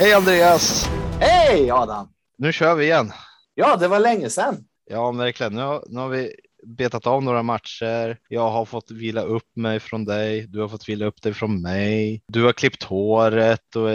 Hej 0.00 0.12
Andreas! 0.12 0.88
Hej 1.20 1.70
Adam! 1.70 2.08
Nu 2.38 2.52
kör 2.52 2.74
vi 2.74 2.84
igen. 2.84 3.12
Ja, 3.54 3.76
det 3.76 3.88
var 3.88 4.00
länge 4.00 4.30
sedan. 4.30 4.56
Ja, 4.90 5.12
verkligen. 5.12 5.54
Nu 5.54 5.62
har, 5.62 5.84
nu 5.88 6.00
har 6.00 6.08
vi 6.08 6.34
betat 6.66 7.06
av 7.06 7.22
några 7.22 7.42
matcher. 7.42 8.18
Jag 8.28 8.50
har 8.50 8.64
fått 8.64 8.90
vila 8.90 9.22
upp 9.22 9.56
mig 9.56 9.80
från 9.80 10.04
dig. 10.04 10.46
Du 10.48 10.60
har 10.60 10.68
fått 10.68 10.88
vila 10.88 11.06
upp 11.06 11.22
dig 11.22 11.34
från 11.34 11.62
mig. 11.62 12.22
Du 12.28 12.44
har 12.44 12.52
klippt 12.52 12.82
håret 12.82 13.76
och 13.76 13.88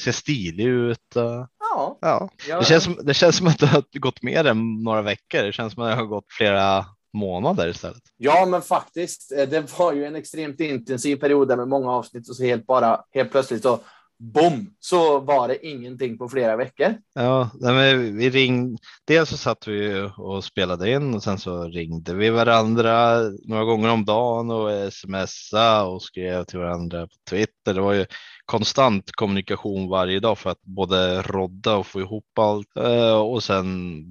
ser 0.00 0.12
stilig 0.12 0.64
ut. 0.64 1.12
Ja. 1.14 1.98
ja. 2.00 2.30
Det, 2.58 2.64
känns 2.64 2.84
som, 2.84 2.98
det 3.02 3.14
känns 3.14 3.36
som 3.36 3.46
att 3.46 3.58
det 3.58 3.66
har 3.66 3.98
gått 3.98 4.22
mer 4.22 4.44
än 4.44 4.82
några 4.82 5.02
veckor. 5.02 5.42
Det 5.42 5.52
känns 5.52 5.72
som 5.72 5.82
att 5.82 5.90
det 5.90 5.96
har 5.96 6.06
gått 6.06 6.26
flera 6.38 6.84
månader 7.12 7.68
istället. 7.68 8.02
Ja, 8.16 8.46
men 8.46 8.62
faktiskt. 8.62 9.32
eh, 9.32 9.48
Det 9.48 9.78
var 9.78 9.92
ju 9.92 10.04
en 10.04 10.16
extremt 10.16 10.60
intensiv 10.60 11.16
period 11.16 11.48
där 11.48 11.56
med 11.56 11.68
många 11.68 11.90
avsnitt 11.90 12.28
och 12.28 12.36
så 12.36 12.44
helt 12.44 12.66
bara 12.66 13.00
helt 13.14 13.30
plötsligt 13.30 13.62
så 13.62 13.80
bom 14.18 14.74
så 14.80 15.20
var 15.20 15.48
det 15.48 15.66
ingenting 15.66 16.18
på 16.18 16.28
flera 16.28 16.56
veckor. 16.56 16.94
Ja, 17.14 17.50
nej, 17.60 17.74
men 17.74 18.18
vi 18.18 18.30
ringde. 18.30 18.78
Dels 19.06 19.28
så 19.28 19.36
satt 19.36 19.68
vi 19.68 20.10
och 20.16 20.44
spelade 20.44 20.90
in 20.90 21.14
och 21.14 21.22
sen 21.22 21.38
så 21.38 21.62
ringde 21.64 22.14
vi 22.14 22.30
varandra 22.30 23.20
några 23.44 23.64
gånger 23.64 23.90
om 23.90 24.04
dagen 24.04 24.50
och 24.50 24.92
smsade 24.92 25.88
och 25.88 26.02
skrev 26.02 26.44
till 26.44 26.58
varandra 26.58 27.06
på 27.06 27.14
Twitter. 27.30 27.74
Det 27.74 27.80
var 27.80 27.92
ju 27.92 28.06
konstant 28.46 29.12
kommunikation 29.12 29.88
varje 29.88 30.20
dag 30.20 30.38
för 30.38 30.50
att 30.50 30.62
både 30.62 31.22
rodda 31.22 31.76
och 31.76 31.86
få 31.86 32.00
ihop 32.00 32.38
allt 32.38 32.76
eh, 32.76 33.16
och 33.16 33.42
sen 33.42 34.02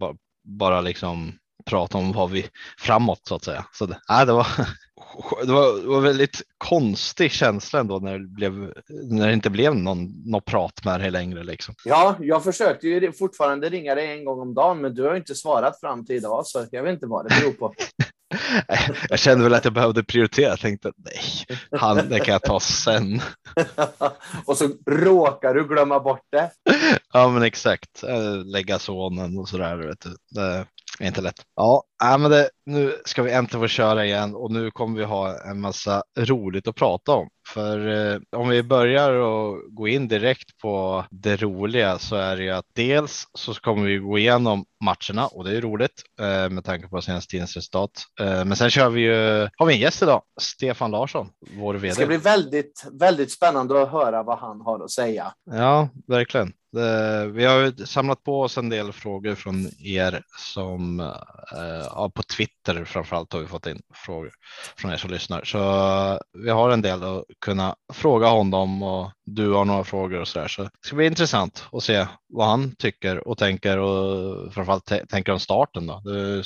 bara 0.44 0.82
liksom 0.82 1.34
prata 1.66 1.98
om 1.98 2.12
vad 2.12 2.32
vi 2.32 2.46
framåt 2.78 3.22
så 3.24 3.36
att 3.36 3.44
säga. 3.44 3.66
Så 3.74 3.86
det, 3.86 4.00
nej, 4.10 4.26
det 4.26 4.34
var 4.34 4.48
det 5.46 5.52
var, 5.52 5.82
det 5.82 5.88
var 5.88 6.02
väldigt 6.02 6.42
konstig 6.58 7.32
känsla 7.32 7.80
ändå 7.80 8.00
när 8.00 8.20
det, 8.20 8.28
blev, 8.28 8.54
när 8.90 9.28
det 9.28 9.34
inte 9.34 9.50
blev 9.50 9.76
någon, 9.76 10.30
någon 10.32 10.42
prat 10.42 10.86
med 10.86 11.00
dig 11.00 11.12
längre. 11.12 11.44
Liksom. 11.44 11.76
Ja, 11.86 12.16
jag 12.20 12.44
försökte 12.44 12.88
ju 12.88 13.12
fortfarande 13.12 13.70
ringa 13.70 13.96
dig 13.96 14.12
en 14.12 14.26
gång 14.26 14.40
om 14.40 14.54
dagen, 14.54 14.82
men 14.82 14.96
du 14.96 15.04
har 15.04 15.16
inte 15.16 15.36
svarat 15.36 15.80
fram 15.80 16.06
till 16.06 16.16
idag, 16.16 16.46
så 16.46 16.66
jag 16.72 16.84
vet 16.84 16.94
inte 16.94 17.08
vad 17.08 17.26
det 17.26 17.36
beror 17.40 17.52
på. 17.52 17.74
Jag 19.10 19.20
kände 19.20 19.44
väl 19.44 19.54
att 19.54 19.64
jag 19.64 19.74
behövde 19.74 20.04
prioritera. 20.04 20.50
Jag 20.50 20.60
tänkte 20.60 20.92
nej, 20.98 21.58
han, 21.72 22.10
det 22.10 22.20
kan 22.20 22.32
jag 22.32 22.44
ta 22.44 22.60
sen. 22.60 23.22
och 24.46 24.58
så 24.58 24.70
råkar 24.86 25.54
du 25.54 25.68
glömma 25.68 26.00
bort 26.00 26.28
det. 26.32 26.52
Ja, 27.14 27.30
men 27.30 27.44
exakt. 27.44 28.04
Eh, 28.04 28.36
Lägga 28.46 28.80
sonen 28.80 29.38
och 29.38 29.50
så 29.50 29.58
där. 29.58 29.76
Vet 29.76 30.02
du. 30.02 30.16
Det 30.30 30.66
är 31.00 31.08
inte 31.08 31.22
lätt. 31.22 31.42
Ja, 31.56 31.84
äh, 32.04 32.18
men 32.18 32.32
det, 32.32 32.50
nu 32.66 33.02
ska 33.06 33.24
vi 33.24 33.32
äntligen 33.32 33.64
få 33.64 33.68
köra 33.68 34.06
igen 34.06 34.36
och 34.36 34.52
nu 34.52 34.72
kommer 34.72 35.00
vi 35.00 35.06
ha 35.06 35.44
en 35.50 35.62
massa 35.62 36.04
roligt 36.20 36.68
att 36.68 36.76
prata 36.76 37.12
om. 37.12 37.30
För 37.48 37.88
eh, 38.14 38.20
om 38.32 38.50
vi 38.50 38.64
börjar 38.64 39.12
och 39.12 39.76
gå 39.76 39.88
in 39.88 40.08
direkt 40.08 40.58
på 40.62 41.06
det 41.12 41.42
roliga 41.42 42.00
så 42.00 42.16
är 42.16 42.38
det 42.38 42.44
ju 42.44 42.52
att 42.52 42.66
dels 42.76 43.28
så 43.34 43.54
kommer 43.54 43.88
vi 43.88 43.98
gå 43.98 44.18
igenom 44.18 44.66
matcherna 44.84 45.28
och 45.28 45.44
det 45.44 45.58
är 45.58 45.62
roligt 45.62 46.04
eh, 46.20 46.50
med 46.50 46.64
tanke 46.64 46.88
på 46.88 47.02
senaste 47.02 47.32
tidens 47.32 47.56
resultat. 47.56 47.92
Eh, 48.20 48.46
men 48.46 48.56
sen 48.56 48.70
kör 48.70 48.90
vi 48.90 49.02
ju, 49.02 49.50
har 49.58 49.66
vi 49.66 49.74
en 49.74 49.80
gäst 49.80 50.02
idag, 50.02 50.22
Stefan 50.42 50.92
Larsson, 50.92 51.30
vår 51.58 51.74
Det 51.74 51.80
vd. 51.80 51.94
ska 51.96 52.06
bli 52.06 52.18
väldigt, 52.18 52.86
väldigt 52.92 53.32
spännande 53.32 53.82
att 53.82 53.92
höra 53.92 54.24
vad 54.24 54.40
han 54.40 54.62
har 54.62 54.84
att 54.84 54.92
säga. 54.92 55.34
Ja, 55.52 55.90
verkligen. 56.08 56.54
Det, 56.72 57.28
vi 57.28 57.46
har 57.46 57.86
samlat 57.86 58.24
på 58.24 58.42
oss 58.42 58.58
en 58.58 58.70
del 58.70 58.94
frågor 58.94 59.36
från 59.36 59.70
er 59.80 60.24
som 60.38 61.00
eh, 61.00 61.86
ja, 61.86 62.12
på 62.16 62.24
Twitter 62.24 62.86
framförallt 62.86 63.34
har 63.34 63.40
vi 63.40 63.48
fått 63.48 63.68
in 63.68 63.82
frågor 63.94 64.32
från 64.78 64.92
er 64.92 64.98
som 64.98 65.10
lyssnar. 65.10 65.44
Så 65.44 65.58
eh, 65.58 66.18
vi 66.44 66.50
har 66.50 66.70
en 66.70 66.82
del 66.82 67.04
att 67.04 67.24
kunna 67.42 67.76
fråga 67.94 68.28
honom 68.28 68.84
och 68.84 69.12
du 69.26 69.52
har 69.52 69.66
några 69.66 69.84
frågor 69.84 70.20
och 70.22 70.28
så 70.28 70.40
där. 70.40 70.48
Så 70.48 70.64
det 70.64 70.70
ska 70.86 70.96
bli 70.96 71.06
intressant 71.06 71.68
att 71.72 71.84
se 71.84 72.08
vad 72.30 72.48
han 72.48 72.76
tycker 72.76 73.28
och 73.28 73.38
tänker 73.38 73.78
och 73.78 74.54
framförallt 74.54 75.10
tänker 75.10 75.32
om 75.32 75.40
starten. 75.40 75.88
Då. 75.88 76.02
Det, 76.06 76.20
är, 76.20 76.44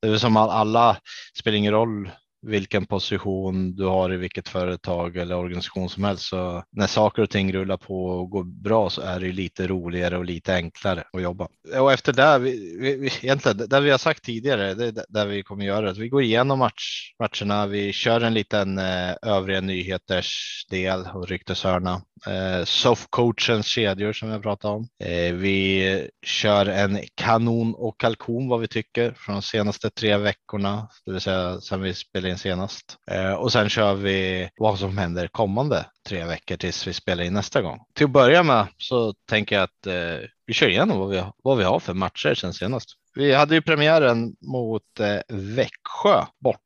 det 0.00 0.06
är 0.06 0.10
väl 0.10 0.20
som 0.20 0.36
all- 0.36 0.50
alla, 0.50 0.96
spelar 1.38 1.58
ingen 1.58 1.72
roll 1.72 2.10
vilken 2.46 2.86
position 2.86 3.74
du 3.76 3.84
har 3.84 4.12
i 4.14 4.16
vilket 4.16 4.48
företag 4.48 5.16
eller 5.16 5.36
organisation 5.36 5.88
som 5.88 6.04
helst. 6.04 6.22
Så 6.24 6.62
när 6.72 6.86
saker 6.86 7.22
och 7.22 7.30
ting 7.30 7.52
rullar 7.52 7.76
på 7.76 8.04
och 8.06 8.30
går 8.30 8.44
bra 8.44 8.90
så 8.90 9.00
är 9.00 9.20
det 9.20 9.26
ju 9.26 9.32
lite 9.32 9.66
roligare 9.66 10.18
och 10.18 10.24
lite 10.24 10.54
enklare 10.54 11.04
att 11.12 11.22
jobba. 11.22 11.48
Och 11.80 11.92
efter 11.92 12.12
det, 12.12 12.38
vi, 12.38 12.76
vi, 12.80 12.96
vi, 12.96 13.06
egentligen 13.22 13.68
det 13.68 13.80
vi 13.80 13.90
har 13.90 13.98
sagt 13.98 14.24
tidigare, 14.24 14.74
det 14.74 14.86
är 14.86 14.92
det- 14.92 15.06
där 15.08 15.26
vi 15.26 15.42
kommer 15.42 15.64
göra. 15.64 15.90
Att 15.90 15.98
vi 15.98 16.08
går 16.08 16.22
igenom 16.22 16.58
match, 16.58 17.12
matcherna, 17.18 17.66
vi 17.66 17.92
kör 17.92 18.20
en 18.20 18.34
liten 18.34 18.78
eh, 18.78 19.14
övriga 19.22 19.60
nyheters 19.60 20.66
del 20.70 21.06
och 21.14 21.28
rykteshörna. 21.28 22.02
Eh, 22.26 22.64
softcoachens 22.64 23.66
kedjor 23.66 24.12
som 24.12 24.28
jag 24.28 24.42
pratade 24.42 24.74
om. 24.74 24.88
Eh, 25.04 25.34
vi 25.34 26.08
kör 26.26 26.66
en 26.66 27.00
kanon 27.14 27.74
och 27.74 28.00
kalkon 28.00 28.48
vad 28.48 28.60
vi 28.60 28.68
tycker 28.68 29.12
från 29.12 29.34
de 29.34 29.42
senaste 29.42 29.90
tre 29.90 30.16
veckorna, 30.16 30.88
det 31.06 31.12
vill 31.12 31.20
säga 31.20 31.60
sen 31.60 31.80
vi 31.80 31.94
spelade 31.94 32.30
in 32.30 32.38
senast. 32.38 32.96
Eh, 33.10 33.32
och 33.32 33.52
sen 33.52 33.68
kör 33.68 33.94
vi 33.94 34.48
vad 34.56 34.78
som 34.78 34.98
händer 34.98 35.28
kommande 35.28 35.86
tre 36.08 36.24
veckor 36.24 36.56
tills 36.56 36.86
vi 36.86 36.92
spelar 36.92 37.24
in 37.24 37.34
nästa 37.34 37.62
gång. 37.62 37.78
Till 37.94 38.04
att 38.04 38.12
börja 38.12 38.42
med 38.42 38.66
så 38.78 39.14
tänker 39.28 39.56
jag 39.56 39.62
att 39.62 39.86
eh, 39.86 40.28
vi 40.46 40.54
kör 40.54 40.68
igenom 40.68 40.98
vad 40.98 41.10
vi, 41.10 41.22
vad 41.42 41.58
vi 41.58 41.64
har 41.64 41.80
för 41.80 41.94
matcher 41.94 42.34
sen 42.34 42.52
senast. 42.52 42.88
Vi 43.14 43.34
hade 43.34 43.54
ju 43.54 43.62
premiären 43.62 44.36
mot 44.40 45.00
eh, 45.00 45.36
Växjö 45.36 46.24
borta. 46.40 46.60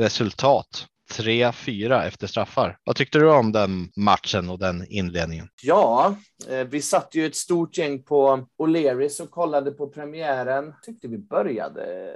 Resultat 0.00 0.86
3-4 1.12 2.06
efter 2.06 2.26
straffar. 2.26 2.78
Vad 2.84 2.96
tyckte 2.96 3.18
du 3.18 3.30
om 3.30 3.52
den 3.52 3.88
matchen 3.96 4.50
och 4.50 4.58
den 4.58 4.86
inledningen? 4.88 5.48
Ja, 5.62 6.16
eh, 6.48 6.66
vi 6.66 6.82
satt 6.82 7.14
ju 7.14 7.26
ett 7.26 7.36
stort 7.36 7.78
gäng 7.78 8.02
på 8.02 8.46
O'Learys 8.58 9.22
och 9.22 9.30
kollade 9.30 9.70
på 9.70 9.86
premiären. 9.86 10.74
Tyckte 10.82 11.08
vi 11.08 11.18
började 11.18 12.10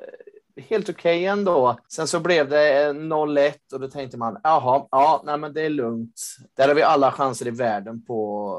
helt 0.68 0.88
okej 0.88 1.26
ändå. 1.26 1.78
Sen 1.88 2.06
så 2.06 2.20
blev 2.20 2.48
det 2.48 2.84
eh, 2.84 2.92
0-1 2.92 3.52
och 3.72 3.80
då 3.80 3.88
tänkte 3.88 4.16
man, 4.16 4.40
jaha, 4.42 4.86
ja, 4.90 5.22
nej, 5.26 5.38
men 5.38 5.52
det 5.52 5.62
är 5.62 5.70
lugnt. 5.70 6.20
Där 6.56 6.68
har 6.68 6.74
vi 6.74 6.82
alla 6.82 7.12
chanser 7.12 7.46
i 7.46 7.50
världen 7.50 8.04
på 8.04 8.56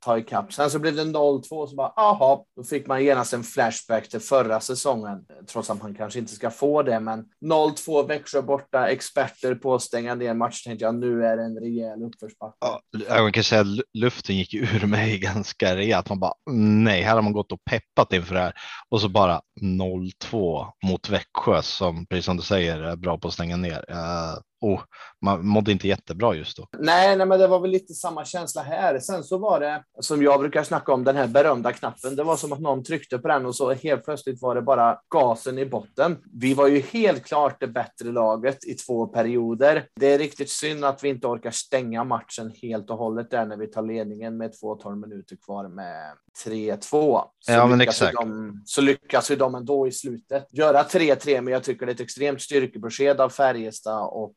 ta 0.00 0.18
ikapp. 0.18 0.52
Sen 0.52 0.70
så 0.70 0.78
blev 0.78 0.96
det 0.96 1.04
0-2 1.04 1.50
och 1.50 1.68
så 1.68 1.76
bara, 1.76 1.92
jaha, 1.96 2.38
då 2.56 2.64
fick 2.64 2.86
man 2.86 3.04
genast 3.04 3.32
en 3.32 3.44
flashback 3.44 4.08
till 4.08 4.20
förra 4.20 4.60
säsongen. 4.60 5.24
Trots 5.52 5.70
att 5.70 5.82
man 5.82 5.94
kanske 5.94 6.18
inte 6.18 6.32
ska 6.32 6.50
få 6.50 6.82
det, 6.82 7.00
men 7.00 7.24
0-2 7.44 8.08
Växjö 8.08 8.42
borta, 8.42 8.88
experter 8.88 9.54
på 9.54 9.74
att 9.74 9.82
stänga 9.82 10.14
ner 10.14 10.34
match. 10.34 10.62
Tänkte 10.62 10.84
jag, 10.84 10.94
nu 10.94 11.24
är 11.24 11.36
det 11.36 11.42
en 11.42 11.58
rejäl 11.58 12.02
uppförsbacke. 12.02 12.56
Ja, 12.60 12.80
jag 13.08 13.34
kan 13.34 13.44
säga 13.44 13.60
att 13.60 13.66
luften 13.94 14.36
gick 14.36 14.54
ur 14.54 14.86
mig 14.86 15.18
ganska 15.22 15.76
rejält. 15.76 16.08
Man 16.08 16.20
bara 16.20 16.34
nej, 16.50 17.02
här 17.02 17.14
har 17.14 17.22
man 17.22 17.32
gått 17.32 17.52
och 17.52 17.64
peppat 17.70 18.12
inför 18.12 18.34
det 18.34 18.40
här 18.40 18.54
och 18.88 19.00
så 19.00 19.08
bara 19.08 19.40
0-2 19.60 20.66
mot 20.84 21.08
Växjö 21.08 21.62
som 21.62 22.06
precis 22.06 22.24
som 22.24 22.36
du 22.36 22.42
säger 22.42 22.80
är 22.80 22.96
bra 22.96 23.18
på 23.18 23.28
att 23.28 23.34
stänga 23.34 23.56
ner. 23.56 23.84
Uh, 23.90 24.38
oh, 24.60 24.80
man 25.20 25.46
mådde 25.46 25.72
inte 25.72 25.88
jättebra 25.88 26.34
just 26.34 26.56
då. 26.56 26.68
Nej, 26.78 27.16
nej, 27.16 27.26
men 27.26 27.38
det 27.38 27.46
var 27.46 27.60
väl 27.60 27.70
lite 27.70 27.94
samma 27.94 28.24
känsla 28.24 28.62
här. 28.62 28.98
Sen 28.98 29.24
så 29.24 29.38
var 29.38 29.60
det 29.60 29.84
som 30.00 30.22
jag 30.22 30.40
brukar 30.40 30.62
snacka 30.62 30.92
om 30.92 31.04
den 31.04 31.16
här 31.16 31.26
berömda 31.26 31.72
knappen. 31.72 32.16
Det 32.16 32.22
var 32.22 32.36
som 32.36 32.52
att 32.52 32.60
någon 32.60 32.84
tryckte 32.84 33.18
på 33.18 33.28
den 33.28 33.46
och 33.46 33.56
så 33.56 33.72
helt 33.72 34.04
plötsligt 34.04 34.42
var 34.42 34.54
det 34.54 34.62
bara 34.62 34.98
gasen 35.08 35.58
i 35.58 35.66
botten. 35.66 36.18
Vi 36.32 36.54
var 36.54 36.66
ju 36.66 36.80
helt 36.80 37.24
klart 37.24 37.60
det 37.60 37.66
bättre 37.66 38.12
laget 38.12 38.64
i 38.64 38.74
två 38.74 39.06
perioder. 39.06 39.86
Det 40.00 40.06
är 40.06 40.18
riktigt 40.18 40.50
synd 40.50 40.84
att 40.84 41.04
vi 41.04 41.08
inte 41.08 41.26
orkar 41.26 41.50
stänga 41.50 42.04
matchen 42.04 42.52
helt 42.62 42.90
och 42.90 42.96
hållet 42.96 43.30
där 43.30 43.46
när 43.46 43.56
vi 43.56 43.66
tar 43.66 43.82
ledningen 43.82 44.36
med 44.36 44.52
2-12 44.62 44.96
minuter 44.96 45.36
kvar 45.36 45.68
med 45.68 46.14
3-2. 46.46 46.80
Så 47.38 47.52
Ja, 47.52 47.66
men 47.66 47.80
exakt. 47.80 48.16
De, 48.20 48.62
så 48.66 48.80
lyckas 48.80 49.30
ju 49.30 49.36
de 49.36 49.54
ändå 49.54 49.86
i 49.86 49.92
slutet 49.92 50.46
göra 50.50 50.82
3-3, 50.82 51.40
men 51.40 51.52
jag 51.52 51.62
tycker 51.62 51.86
det 51.86 51.92
är 51.92 51.94
ett 51.94 52.00
extremt 52.00 52.42
styrkebesked 52.42 53.20
av 53.20 53.28
Färjestad 53.28 54.08
och 54.08 54.34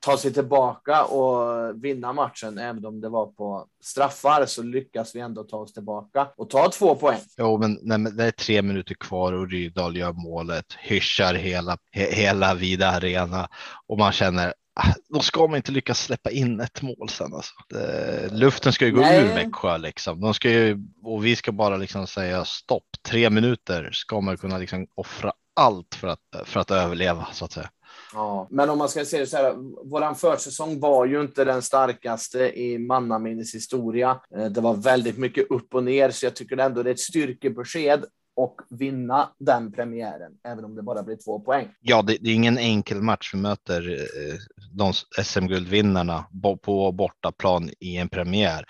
ta 0.00 0.16
sig 0.16 0.32
tillbaka 0.32 1.04
och 1.04 1.84
vinna 1.84 2.12
matchen. 2.12 2.58
Även 2.58 2.86
om 2.86 3.00
det 3.00 3.08
var 3.08 3.26
på 3.26 3.66
straffar 3.82 4.46
så 4.46 4.62
lyckas 4.62 5.14
vi 5.14 5.20
ändå 5.20 5.44
ta 5.44 5.56
oss 5.56 5.72
tillbaka 5.72 6.28
och 6.36 6.50
ta 6.50 6.70
två 6.70 6.94
poäng. 6.94 7.20
Jo, 7.38 7.58
men, 7.58 7.78
nej, 7.82 7.98
men 7.98 8.16
det 8.16 8.24
är 8.24 8.30
tre 8.30 8.62
minuter 8.62 8.94
kvar 8.94 9.32
och 9.32 9.50
Rydal 9.50 9.96
gör 9.96 10.12
målet, 10.12 10.66
hyschar 10.78 11.34
hela, 11.34 11.76
he, 11.92 12.14
hela 12.14 12.54
vida 12.54 12.90
arena 12.90 13.48
och 13.86 13.98
man 13.98 14.12
känner 14.12 14.54
ah, 14.74 14.94
då 15.08 15.20
ska 15.20 15.46
man 15.46 15.56
inte 15.56 15.72
lyckas 15.72 16.00
släppa 16.00 16.30
in 16.30 16.60
ett 16.60 16.82
mål 16.82 17.08
sen. 17.08 17.34
Alltså. 17.34 17.54
Det, 17.68 18.28
luften 18.32 18.72
ska 18.72 18.86
ju 18.86 18.92
gå 18.92 19.00
Nej. 19.00 19.24
ur 19.24 19.34
Växjö 19.34 19.78
liksom. 19.78 20.20
De 20.20 20.34
ska 20.34 20.50
ju, 20.50 20.78
och 21.02 21.24
vi 21.24 21.36
ska 21.36 21.52
bara 21.52 21.76
liksom 21.76 22.06
säga 22.06 22.44
stopp. 22.44 22.86
Tre 23.08 23.30
minuter 23.30 23.90
ska 23.92 24.20
man 24.20 24.36
kunna 24.36 24.58
liksom 24.58 24.86
offra 24.94 25.32
allt 25.56 25.94
för 25.94 26.08
att, 26.08 26.20
för 26.44 26.60
att 26.60 26.70
överleva 26.70 27.26
så 27.32 27.44
att 27.44 27.52
säga. 27.52 27.70
Ja, 28.14 28.46
men 28.50 28.70
om 28.70 28.78
man 28.78 28.88
ska 28.88 29.04
säga 29.04 29.26
så 29.26 29.36
här, 29.36 29.54
våran 29.90 30.14
försäsong 30.14 30.80
var 30.80 31.06
ju 31.06 31.20
inte 31.20 31.44
den 31.44 31.62
starkaste 31.62 32.38
i 32.60 32.78
mannaminnes 32.78 33.54
historia. 33.54 34.20
Eh, 34.36 34.46
Det 34.46 34.60
var 34.60 34.74
väldigt 34.74 35.18
mycket 35.18 35.50
upp 35.50 35.74
och 35.74 35.84
ner, 35.84 36.10
så 36.10 36.26
jag 36.26 36.36
tycker 36.36 36.56
ändå 36.56 36.82
det 36.82 36.90
är 36.90 36.94
ett 36.94 37.00
styrkebesked 37.00 38.04
och 38.36 38.60
vinna 38.70 39.30
den 39.38 39.72
premiären, 39.72 40.32
även 40.48 40.64
om 40.64 40.74
det 40.74 40.82
bara 40.82 41.02
blir 41.02 41.16
två 41.16 41.40
poäng. 41.40 41.68
Ja, 41.80 42.02
det, 42.02 42.16
det 42.20 42.30
är 42.30 42.34
ingen 42.34 42.58
enkel 42.58 43.02
match. 43.02 43.30
Vi 43.34 43.40
möter 43.40 43.90
eh, 43.90 44.34
de 44.72 44.92
SM-guldvinnarna 45.22 46.24
på 46.62 46.92
bortaplan 46.92 47.70
i 47.80 47.96
en 47.96 48.08
premiär 48.08 48.64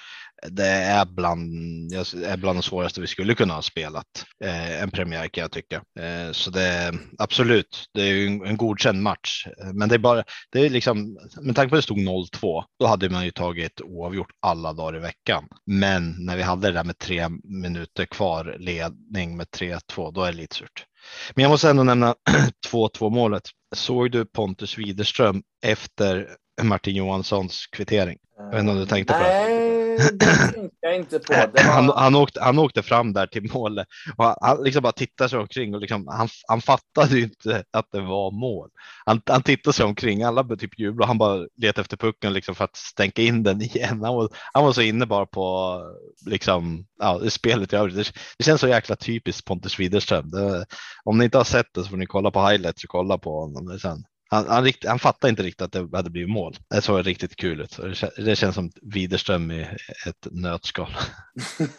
det 0.50 0.66
är 0.66 1.04
bland, 1.04 1.92
är 1.94 2.36
bland 2.36 2.58
de 2.58 2.62
svåraste 2.62 3.00
vi 3.00 3.06
skulle 3.06 3.34
kunna 3.34 3.54
ha 3.54 3.62
spelat 3.62 4.26
eh, 4.44 4.82
en 4.82 4.90
premiär 4.90 5.28
kan 5.28 5.42
jag 5.42 5.52
tycka. 5.52 5.76
Eh, 6.00 6.32
så 6.32 6.50
det 6.50 6.62
är 6.62 6.94
absolut, 7.18 7.84
det 7.94 8.02
är 8.02 8.06
ju 8.06 8.26
en, 8.26 8.46
en 8.46 8.56
godkänd 8.56 9.02
match, 9.02 9.46
eh, 9.46 9.72
men 9.72 9.88
det 9.88 9.94
är 9.94 9.98
bara, 9.98 10.24
det 10.52 10.60
är 10.60 10.70
liksom, 10.70 11.18
med 11.40 11.56
tanke 11.56 11.70
på 11.70 11.76
att 11.76 11.78
det 11.78 11.82
stod 11.82 11.98
0-2, 11.98 12.64
då 12.78 12.86
hade 12.86 13.10
man 13.10 13.24
ju 13.24 13.30
tagit 13.30 13.80
oavgjort 13.80 14.30
alla 14.40 14.72
dagar 14.72 14.96
i 14.96 15.00
veckan. 15.00 15.44
Men 15.66 16.14
när 16.18 16.36
vi 16.36 16.42
hade 16.42 16.66
det 16.66 16.72
där 16.72 16.84
med 16.84 16.98
tre 16.98 17.28
minuter 17.44 18.04
kvar 18.04 18.56
ledning 18.58 19.36
med 19.36 19.46
3-2, 19.46 20.12
då 20.12 20.22
är 20.22 20.32
det 20.32 20.38
lite 20.38 20.56
surt. 20.56 20.86
Men 21.34 21.42
jag 21.42 21.50
måste 21.50 21.70
ändå 21.70 21.82
nämna 21.82 22.14
2-2 22.72 23.10
målet. 23.10 23.42
Såg 23.74 24.10
du 24.10 24.24
Pontus 24.24 24.78
Widerström 24.78 25.42
efter 25.66 26.28
Martin 26.62 26.96
Johanssons 26.96 27.66
kvittering? 27.66 28.18
Jag 28.38 28.50
vet 28.50 28.60
inte 28.60 28.72
om 28.72 28.78
du 28.78 28.86
tänkte 28.86 29.12
på 29.12 29.18
det? 29.18 29.73
Det 29.96 30.18
tänkte 30.52 30.76
jag 30.80 30.96
inte 30.96 31.18
på. 31.18 31.32
Det 31.32 31.50
var... 31.54 31.72
han, 31.72 31.88
han, 31.88 32.14
åkte, 32.14 32.40
han 32.42 32.58
åkte 32.58 32.82
fram 32.82 33.12
där 33.12 33.26
till 33.26 33.52
målet 33.52 33.86
och 34.16 34.24
han, 34.24 34.36
han 34.40 34.64
liksom 34.64 34.82
bara 34.82 34.92
tittade 34.92 35.30
sig 35.30 35.38
omkring 35.38 35.74
och 35.74 35.80
liksom, 35.80 36.06
han, 36.08 36.28
han 36.48 36.60
fattade 36.60 37.16
ju 37.16 37.22
inte 37.22 37.64
att 37.70 37.88
det 37.92 38.00
var 38.00 38.30
mål. 38.30 38.70
Han, 39.06 39.22
han 39.26 39.42
tittade 39.42 39.74
sig 39.74 39.86
omkring, 39.86 40.22
alla 40.22 40.56
typ 40.56 40.78
jublade 40.78 41.02
och 41.02 41.08
han 41.08 41.18
bara 41.18 41.46
letade 41.56 41.80
efter 41.80 41.96
pucken 41.96 42.32
liksom 42.32 42.54
för 42.54 42.64
att 42.64 42.76
stänka 42.76 43.22
in 43.22 43.42
den 43.42 43.62
igen. 43.62 44.02
Han 44.04 44.14
var, 44.14 44.28
han 44.52 44.64
var 44.64 44.72
så 44.72 44.82
inne 44.82 45.06
bara 45.06 45.26
på 45.26 45.80
liksom, 46.26 46.86
ja, 46.98 47.20
spelet 47.30 47.72
i 47.72 47.76
övrigt. 47.76 47.96
Det, 47.96 48.12
det 48.38 48.44
känns 48.44 48.60
så 48.60 48.68
jäkla 48.68 48.96
typiskt 48.96 49.44
Pontus 49.44 49.80
Widerström. 49.80 50.30
Det, 50.30 50.66
om 51.04 51.18
ni 51.18 51.24
inte 51.24 51.38
har 51.38 51.44
sett 51.44 51.74
det 51.74 51.82
så 51.82 51.88
får 51.88 51.96
ni 51.96 52.06
kolla 52.06 52.30
på 52.30 52.48
highlights 52.48 52.84
och 52.84 52.90
kolla 52.90 53.18
på 53.18 53.40
honom 53.40 53.78
sen. 53.78 54.04
Han, 54.30 54.46
han, 54.48 54.64
rikt, 54.64 54.86
han 54.86 54.98
fattade 54.98 55.30
inte 55.30 55.42
riktigt 55.42 55.62
att 55.62 55.72
det 55.72 55.96
hade 55.96 56.10
blivit 56.10 56.30
mål. 56.30 56.56
Det 56.70 56.82
såg 56.82 57.06
riktigt 57.06 57.36
kul 57.36 57.60
ut. 57.60 57.78
Det 58.16 58.36
känns 58.36 58.54
som 58.54 58.70
Widerström 58.82 59.50
i 59.50 59.62
ett 60.06 60.26
nötskal. 60.30 60.90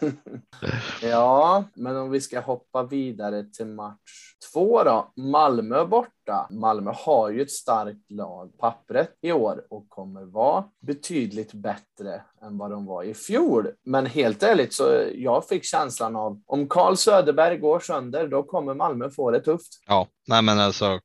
ja, 1.02 1.64
men 1.76 1.98
om 1.98 2.12
vi 2.12 2.22
ska 2.22 2.40
hoppa 2.40 2.84
vidare 2.84 3.44
till 3.44 3.68
match 3.68 4.36
två 4.54 4.84
då. 4.84 5.14
Malmö 5.16 5.86
borta. 5.86 6.12
Malmö 6.50 6.92
har 6.96 7.30
ju 7.30 7.42
ett 7.42 7.52
starkt 7.52 8.12
lag 8.12 8.58
pappret 8.58 9.10
i 9.22 9.32
år 9.32 9.64
och 9.70 9.90
kommer 9.90 10.26
vara 10.26 10.64
betydligt 10.82 11.54
bättre 11.54 12.22
än 12.42 12.58
vad 12.58 12.72
de 12.72 12.86
var 12.86 13.04
i 13.04 13.14
fjol. 13.14 13.68
Men 13.86 14.06
helt 14.06 14.44
ärligt 14.44 14.74
så 14.74 14.84
jag 15.16 15.48
fick 15.48 15.64
känslan 15.64 16.16
av 16.16 16.42
om 16.46 16.70
Carl 16.70 16.96
Söderberg 16.96 17.58
går 17.58 17.80
sönder, 17.80 18.28
då 18.28 18.44
kommer 18.44 18.74
Malmö 18.74 19.10
få 19.10 19.32
det 19.32 19.40
tufft. 19.40 19.84
Ja, 19.88 20.08
nej, 20.28 20.42
men 20.42 20.60
alltså 20.60 21.00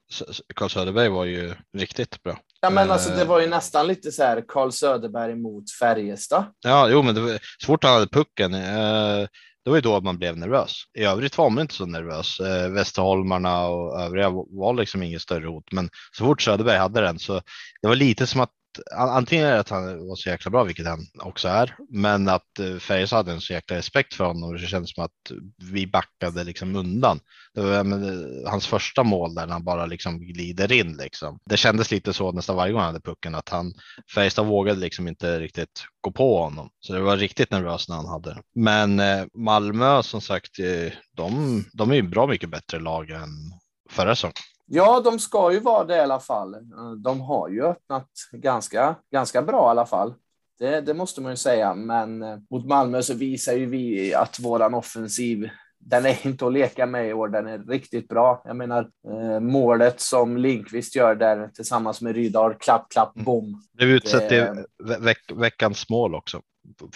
Carl 0.54 0.68
Söderberg 0.68 1.08
var 1.08 1.24
ju 1.24 1.54
riktigt 1.76 2.22
bra. 2.22 2.38
Ja, 2.62 2.70
men 2.70 2.90
alltså 2.90 3.10
det 3.10 3.24
var 3.24 3.40
ju 3.40 3.46
nästan 3.46 3.86
lite 3.86 4.12
så 4.12 4.22
här 4.22 4.44
Carl 4.48 4.70
Söderberg 4.72 5.34
mot 5.34 5.70
Färjestad. 5.70 6.44
Ja, 6.64 6.88
jo, 6.88 7.02
men 7.02 7.14
det 7.14 7.20
var 7.20 7.38
så 7.58 7.66
fort 7.66 7.84
han 7.84 7.92
hade 7.92 8.06
pucken. 8.06 8.54
Eh, 8.54 9.28
det 9.64 9.70
var 9.70 9.76
ju 9.76 9.80
då 9.80 10.00
man 10.00 10.18
blev 10.18 10.36
nervös. 10.36 10.84
I 10.98 11.02
övrigt 11.02 11.38
var 11.38 11.50
man 11.50 11.62
inte 11.62 11.74
så 11.74 11.86
nervös. 11.86 12.40
Eh, 12.40 12.70
Västerholmarna 12.70 13.66
och 13.66 14.00
övriga 14.00 14.30
var 14.30 14.74
liksom 14.74 15.02
inget 15.02 15.22
större 15.22 15.46
hot, 15.46 15.72
men 15.72 15.90
så 16.12 16.24
fort 16.24 16.42
Söderberg 16.42 16.78
hade 16.78 17.00
den 17.00 17.18
så 17.18 17.40
det 17.82 17.88
var 17.88 17.94
lite 17.94 18.26
som 18.26 18.40
att 18.40 18.50
antingen 18.96 19.46
är 19.46 19.52
det 19.52 19.60
att 19.60 19.68
han 19.68 20.08
var 20.08 20.16
så 20.16 20.28
jäkla 20.28 20.50
bra, 20.50 20.64
vilket 20.64 20.86
han 20.86 21.06
också 21.20 21.48
är, 21.48 21.76
men 21.90 22.28
att 22.28 22.58
eh, 22.58 22.76
Färjestad 22.76 23.16
hade 23.16 23.32
en 23.32 23.40
så 23.40 23.52
jäkla 23.52 23.76
respekt 23.76 24.14
för 24.14 24.24
honom 24.24 24.50
och 24.50 24.58
det 24.58 24.66
kändes 24.66 24.94
som 24.94 25.04
att 25.04 25.32
vi 25.72 25.86
backade 25.86 26.44
liksom 26.44 26.76
undan. 26.76 27.20
Det 27.54 27.60
var 27.60 27.84
men, 27.84 28.04
eh, 28.04 28.50
hans 28.50 28.66
första 28.66 29.02
mål 29.02 29.34
där 29.34 29.46
han 29.46 29.64
bara 29.64 29.86
liksom 29.86 30.18
glider 30.18 30.72
in 30.72 30.96
liksom. 30.96 31.38
Det 31.44 31.56
kändes 31.56 31.90
lite 31.90 32.12
så 32.12 32.32
nästan 32.32 32.56
varje 32.56 32.72
gång 32.72 32.80
han 32.82 32.94
hade 32.94 33.00
pucken 33.00 33.34
att 33.34 33.48
han 33.48 33.72
Färjestad 34.14 34.46
vågade 34.46 34.80
liksom 34.80 35.08
inte 35.08 35.40
riktigt 35.40 35.84
gå 36.00 36.12
på 36.12 36.42
honom, 36.42 36.70
så 36.80 36.92
det 36.92 37.00
var 37.00 37.16
riktigt 37.16 37.50
nervöst 37.50 37.88
när 37.88 37.96
han 37.96 38.08
hade. 38.08 38.36
Men 38.54 39.00
eh, 39.00 39.24
Malmö 39.34 40.02
som 40.02 40.20
sagt, 40.20 40.58
eh, 40.58 40.92
de, 41.16 41.64
de 41.72 41.90
är 41.90 41.94
ju 41.94 42.02
bra 42.02 42.26
mycket 42.26 42.50
bättre 42.50 42.78
lag 42.78 43.10
än 43.10 43.28
förra 43.90 44.16
säsongen. 44.16 44.34
Ja, 44.72 45.00
de 45.00 45.18
ska 45.18 45.52
ju 45.52 45.60
vara 45.60 45.84
det 45.84 45.96
i 45.96 46.00
alla 46.00 46.20
fall. 46.20 46.56
De 47.02 47.20
har 47.20 47.48
ju 47.48 47.64
öppnat 47.64 48.08
ganska, 48.32 48.94
ganska 49.12 49.42
bra 49.42 49.68
i 49.68 49.70
alla 49.70 49.86
fall. 49.86 50.14
Det, 50.58 50.80
det 50.80 50.94
måste 50.94 51.20
man 51.20 51.32
ju 51.32 51.36
säga, 51.36 51.74
men 51.74 52.22
eh, 52.22 52.38
mot 52.50 52.66
Malmö 52.66 53.02
så 53.02 53.14
visar 53.14 53.52
ju 53.52 53.66
vi 53.66 54.14
att 54.14 54.40
våran 54.40 54.74
offensiv 54.74 55.50
den 55.78 56.06
är 56.06 56.26
inte 56.26 56.46
att 56.46 56.52
leka 56.52 56.86
med 56.86 57.08
i 57.08 57.12
år. 57.12 57.28
Den 57.28 57.46
är 57.46 57.58
riktigt 57.58 58.08
bra. 58.08 58.42
Jag 58.44 58.56
menar 58.56 58.88
eh, 59.08 59.40
målet 59.40 60.00
som 60.00 60.36
Linkvist 60.36 60.96
gör 60.96 61.14
där 61.14 61.48
tillsammans 61.48 62.00
med 62.00 62.14
Rydahl. 62.14 62.54
Klapp, 62.54 62.86
klapp, 62.90 63.14
bom. 63.14 63.62
Det 63.72 63.84
är 63.84 63.88
utsett 63.88 64.28
till 64.28 64.46
veck, 65.00 65.32
veckans 65.34 65.88
mål 65.88 66.14
också. 66.14 66.40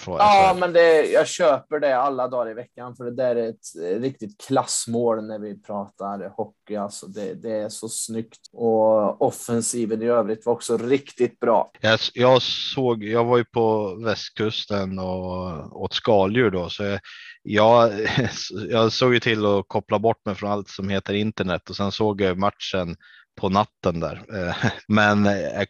Ja, 0.06 0.56
men 0.61 0.72
det, 0.72 1.06
jag 1.06 1.26
köper 1.26 1.81
det 1.81 1.96
alla 1.96 2.28
dagar 2.28 2.50
i 2.50 2.55
veckan, 2.55 2.96
för 2.96 3.05
det 3.05 3.14
där 3.14 3.37
är 3.37 3.49
ett 3.49 3.76
eh, 3.82 4.00
riktigt 4.00 4.40
klassmål 4.46 5.26
när 5.26 5.38
vi 5.38 5.62
pratar 5.62 6.28
hockey. 6.37 6.76
Alltså 6.76 7.06
det, 7.06 7.34
det 7.34 7.50
är 7.50 7.69
så 7.69 7.88
snyggt 7.88 8.40
och 8.52 9.22
offensiven 9.22 10.02
i 10.02 10.06
övrigt 10.06 10.46
var 10.46 10.52
också 10.52 10.76
riktigt 10.76 11.40
bra. 11.40 11.70
Jag, 11.81 11.99
jag 12.14 12.43
såg, 12.43 13.05
jag 13.05 13.25
var 13.25 13.38
ju 13.38 13.44
på 13.44 13.94
västkusten 14.05 14.99
och 14.99 15.82
åt 15.82 15.94
skaldjur 15.94 16.50
då, 16.50 16.69
så 16.69 16.82
jag, 16.84 17.00
jag, 17.43 17.93
jag 18.69 18.93
såg 18.93 19.14
ju 19.14 19.20
till 19.20 19.46
att 19.46 19.69
koppla 19.69 19.99
bort 19.99 20.26
mig 20.26 20.34
från 20.34 20.50
allt 20.50 20.69
som 20.69 20.88
heter 20.88 21.14
internet 21.14 21.70
och 21.70 21.76
sen 21.76 21.93
såg 21.93 22.20
jag 22.20 22.38
matchen 22.38 22.96
på 23.36 23.48
natten 23.48 24.00
där. 24.00 24.22
Eh, 24.34 24.56
men 24.88 25.25
jag, 25.25 25.66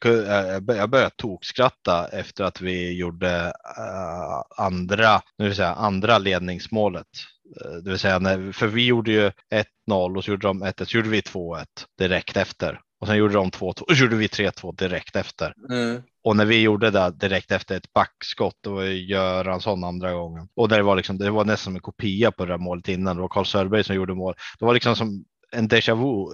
jag 0.67 0.91
började 0.91 1.11
tokskratta 1.17 2.09
efter 2.09 2.45
att 2.45 2.61
vi 2.61 2.99
gjorde 2.99 3.53
eh, 3.79 4.65
andra, 4.65 5.23
nu 5.39 5.45
vill 5.45 5.57
säga 5.57 5.75
andra 5.75 6.19
ledningsmålet. 6.19 7.07
Eh, 7.61 7.73
det 7.73 7.91
vill 7.91 7.99
säga, 7.99 8.19
när, 8.19 8.53
för 8.53 8.67
vi 8.67 8.87
gjorde 8.87 9.13
ju 9.13 9.31
1-0 9.89 10.17
och 10.17 10.25
så 10.25 10.31
gjorde 10.31 10.47
de 10.47 10.65
1-1, 10.65 10.85
så 10.85 10.97
gjorde 10.97 11.09
vi 11.09 11.21
2-1 11.21 11.65
direkt 11.99 12.37
efter. 12.37 12.81
Och 13.01 13.07
sen 13.07 13.17
gjorde 13.17 13.35
de 13.35 13.51
2-2 13.51 13.81
och 13.81 13.97
så 13.97 14.03
gjorde 14.03 14.17
vi 14.17 14.27
3-2 14.27 14.77
direkt 14.77 15.17
efter. 15.17 15.55
Mm. 15.71 16.03
Och 16.25 16.37
när 16.37 16.45
vi 16.45 16.63
gjorde 16.63 16.91
det 16.91 17.11
direkt 17.11 17.53
efter 17.53 17.77
ett 17.77 17.93
backskott, 17.93 18.59
då 18.61 18.75
var 18.75 18.83
Göransson 18.85 19.85
andra 19.85 20.13
gången. 20.13 20.49
Och 20.57 20.69
det 20.69 20.83
var, 20.83 20.97
liksom, 20.97 21.19
det 21.19 21.31
var 21.31 21.45
nästan 21.45 21.65
som 21.65 21.75
en 21.75 21.81
kopia 21.81 22.33
på 22.33 22.45
det 22.45 22.53
där 22.53 22.59
målet 22.59 22.89
innan. 22.89 23.17
Det 23.17 23.23
var 23.23 23.29
Carl 23.29 23.47
Sörberg 23.47 23.85
som 23.85 23.97
gjorde 23.97 24.15
mål. 24.15 24.35
Det 24.59 24.65
var 24.65 24.75
liksom 24.75 24.97
som 24.97 25.25
en 25.55 25.69
déjà 25.69 25.95
vu 25.95 26.27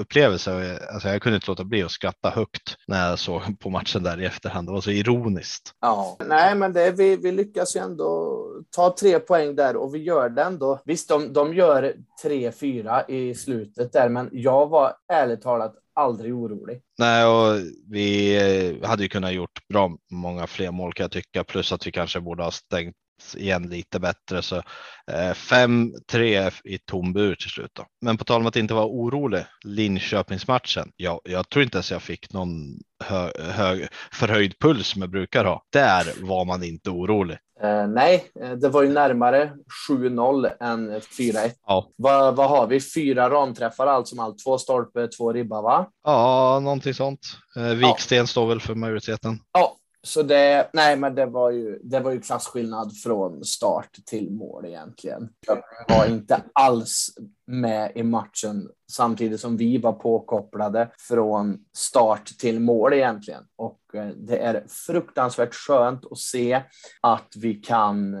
upplevelse. 0.00 0.78
Alltså 0.92 1.08
jag 1.08 1.22
kunde 1.22 1.36
inte 1.36 1.50
låta 1.50 1.64
bli 1.64 1.82
att 1.82 1.90
skratta 1.90 2.30
högt 2.30 2.76
när 2.86 3.08
jag 3.08 3.18
såg 3.18 3.58
på 3.60 3.70
matchen 3.70 4.02
där 4.02 4.20
i 4.20 4.24
efterhand. 4.24 4.68
Det 4.68 4.72
var 4.72 4.80
så 4.80 4.90
ironiskt. 4.90 5.74
Ja, 5.80 6.16
nej, 6.26 6.54
men 6.54 6.72
det, 6.72 6.90
vi, 6.90 7.16
vi 7.16 7.32
lyckas 7.32 7.76
ju 7.76 7.80
ändå 7.80 8.38
ta 8.70 8.94
tre 9.00 9.18
poäng 9.18 9.56
där 9.56 9.76
och 9.76 9.94
vi 9.94 9.98
gör 9.98 10.28
det 10.28 10.42
ändå. 10.42 10.80
Visst, 10.84 11.08
de, 11.08 11.32
de 11.32 11.54
gör 11.54 11.94
tre, 12.22 12.52
fyra 12.52 13.04
i 13.08 13.34
slutet 13.34 13.92
där, 13.92 14.08
men 14.08 14.28
jag 14.32 14.68
var 14.68 14.94
ärligt 15.12 15.42
talat 15.42 15.74
aldrig 15.94 16.34
orolig. 16.34 16.82
Nej, 16.98 17.26
och 17.26 17.60
vi 17.90 18.36
eh, 18.36 18.88
hade 18.88 19.02
ju 19.02 19.08
kunnat 19.08 19.32
gjort 19.32 19.68
bra 19.68 19.96
många 20.10 20.46
fler 20.46 20.70
mål 20.70 20.92
kan 20.92 21.04
jag 21.04 21.10
tycka, 21.10 21.44
plus 21.44 21.72
att 21.72 21.86
vi 21.86 21.92
kanske 21.92 22.20
borde 22.20 22.42
ha 22.42 22.50
stängt 22.50 22.96
igen 23.34 23.62
lite 23.62 24.00
bättre. 24.00 24.42
Så 24.42 24.62
5-3 25.10 26.46
eh, 26.46 26.52
i 26.64 26.78
tom 26.78 27.12
bur 27.12 27.34
till 27.34 27.50
slut. 27.50 27.70
Då. 27.72 27.86
Men 28.00 28.16
på 28.18 28.24
tal 28.24 28.40
om 28.40 28.46
att 28.46 28.56
inte 28.56 28.74
vara 28.74 28.86
orolig, 28.86 29.44
Linköpingsmatchen. 29.64 30.92
Jag, 30.96 31.20
jag 31.24 31.48
tror 31.48 31.62
inte 31.62 31.76
ens 31.76 31.90
jag 31.90 32.02
fick 32.02 32.32
någon 32.32 32.80
hö, 33.04 33.30
hö, 33.38 33.88
förhöjd 34.12 34.58
puls 34.58 34.88
som 34.88 35.02
jag 35.02 35.10
brukar 35.10 35.44
ha. 35.44 35.62
Där 35.72 36.26
var 36.26 36.44
man 36.44 36.64
inte 36.64 36.90
orolig. 36.90 37.38
Uh, 37.64 37.86
nej, 37.86 38.24
eh, 38.40 38.50
det 38.50 38.68
var 38.68 38.82
ju 38.82 38.88
närmare 38.88 39.52
7-0 39.88 40.50
än 40.60 41.00
4-1. 41.00 41.50
Ja. 41.66 41.90
Vad, 41.96 42.36
vad 42.36 42.48
har 42.48 42.66
vi? 42.66 42.80
Fyra 42.80 43.30
ramträffar 43.30 43.86
allt 43.86 44.08
som 44.08 44.18
allt. 44.18 44.44
Två 44.44 44.58
stolpe, 44.58 45.08
två 45.08 45.32
ribba, 45.32 45.62
va? 45.62 45.86
Ja, 46.04 46.60
någonting 46.62 46.94
sånt. 46.94 47.20
Uh, 47.56 47.64
Viksten 47.64 48.18
ja. 48.18 48.26
står 48.26 48.46
väl 48.46 48.60
för 48.60 48.74
majoriteten. 48.74 49.38
Ja, 49.52 49.76
så 50.04 50.22
det, 50.22 50.70
nej, 50.72 50.96
men 50.96 51.14
det 51.14 51.26
var 51.26 51.50
ju, 51.50 51.78
det 51.82 52.00
var 52.00 52.10
ju 52.10 52.20
klasskillnad 52.20 52.96
från 52.96 53.44
start 53.44 53.96
till 54.06 54.30
mål 54.30 54.64
egentligen. 54.66 55.28
Jag 55.46 55.62
var 55.96 56.06
inte 56.06 56.42
alls 56.52 57.08
med 57.46 57.92
i 57.94 58.02
matchen 58.02 58.68
samtidigt 58.92 59.40
som 59.40 59.56
vi 59.56 59.78
var 59.78 59.92
påkopplade 59.92 60.90
från 60.98 61.58
start 61.76 62.26
till 62.26 62.60
mål 62.60 62.92
egentligen. 62.92 63.42
Och 63.56 63.80
eh, 63.94 64.06
det 64.06 64.38
är 64.38 64.64
fruktansvärt 64.68 65.54
skönt 65.54 66.04
att 66.10 66.18
se 66.18 66.62
att 67.00 67.32
vi 67.36 67.54
kan 67.54 68.14
eh, 68.14 68.20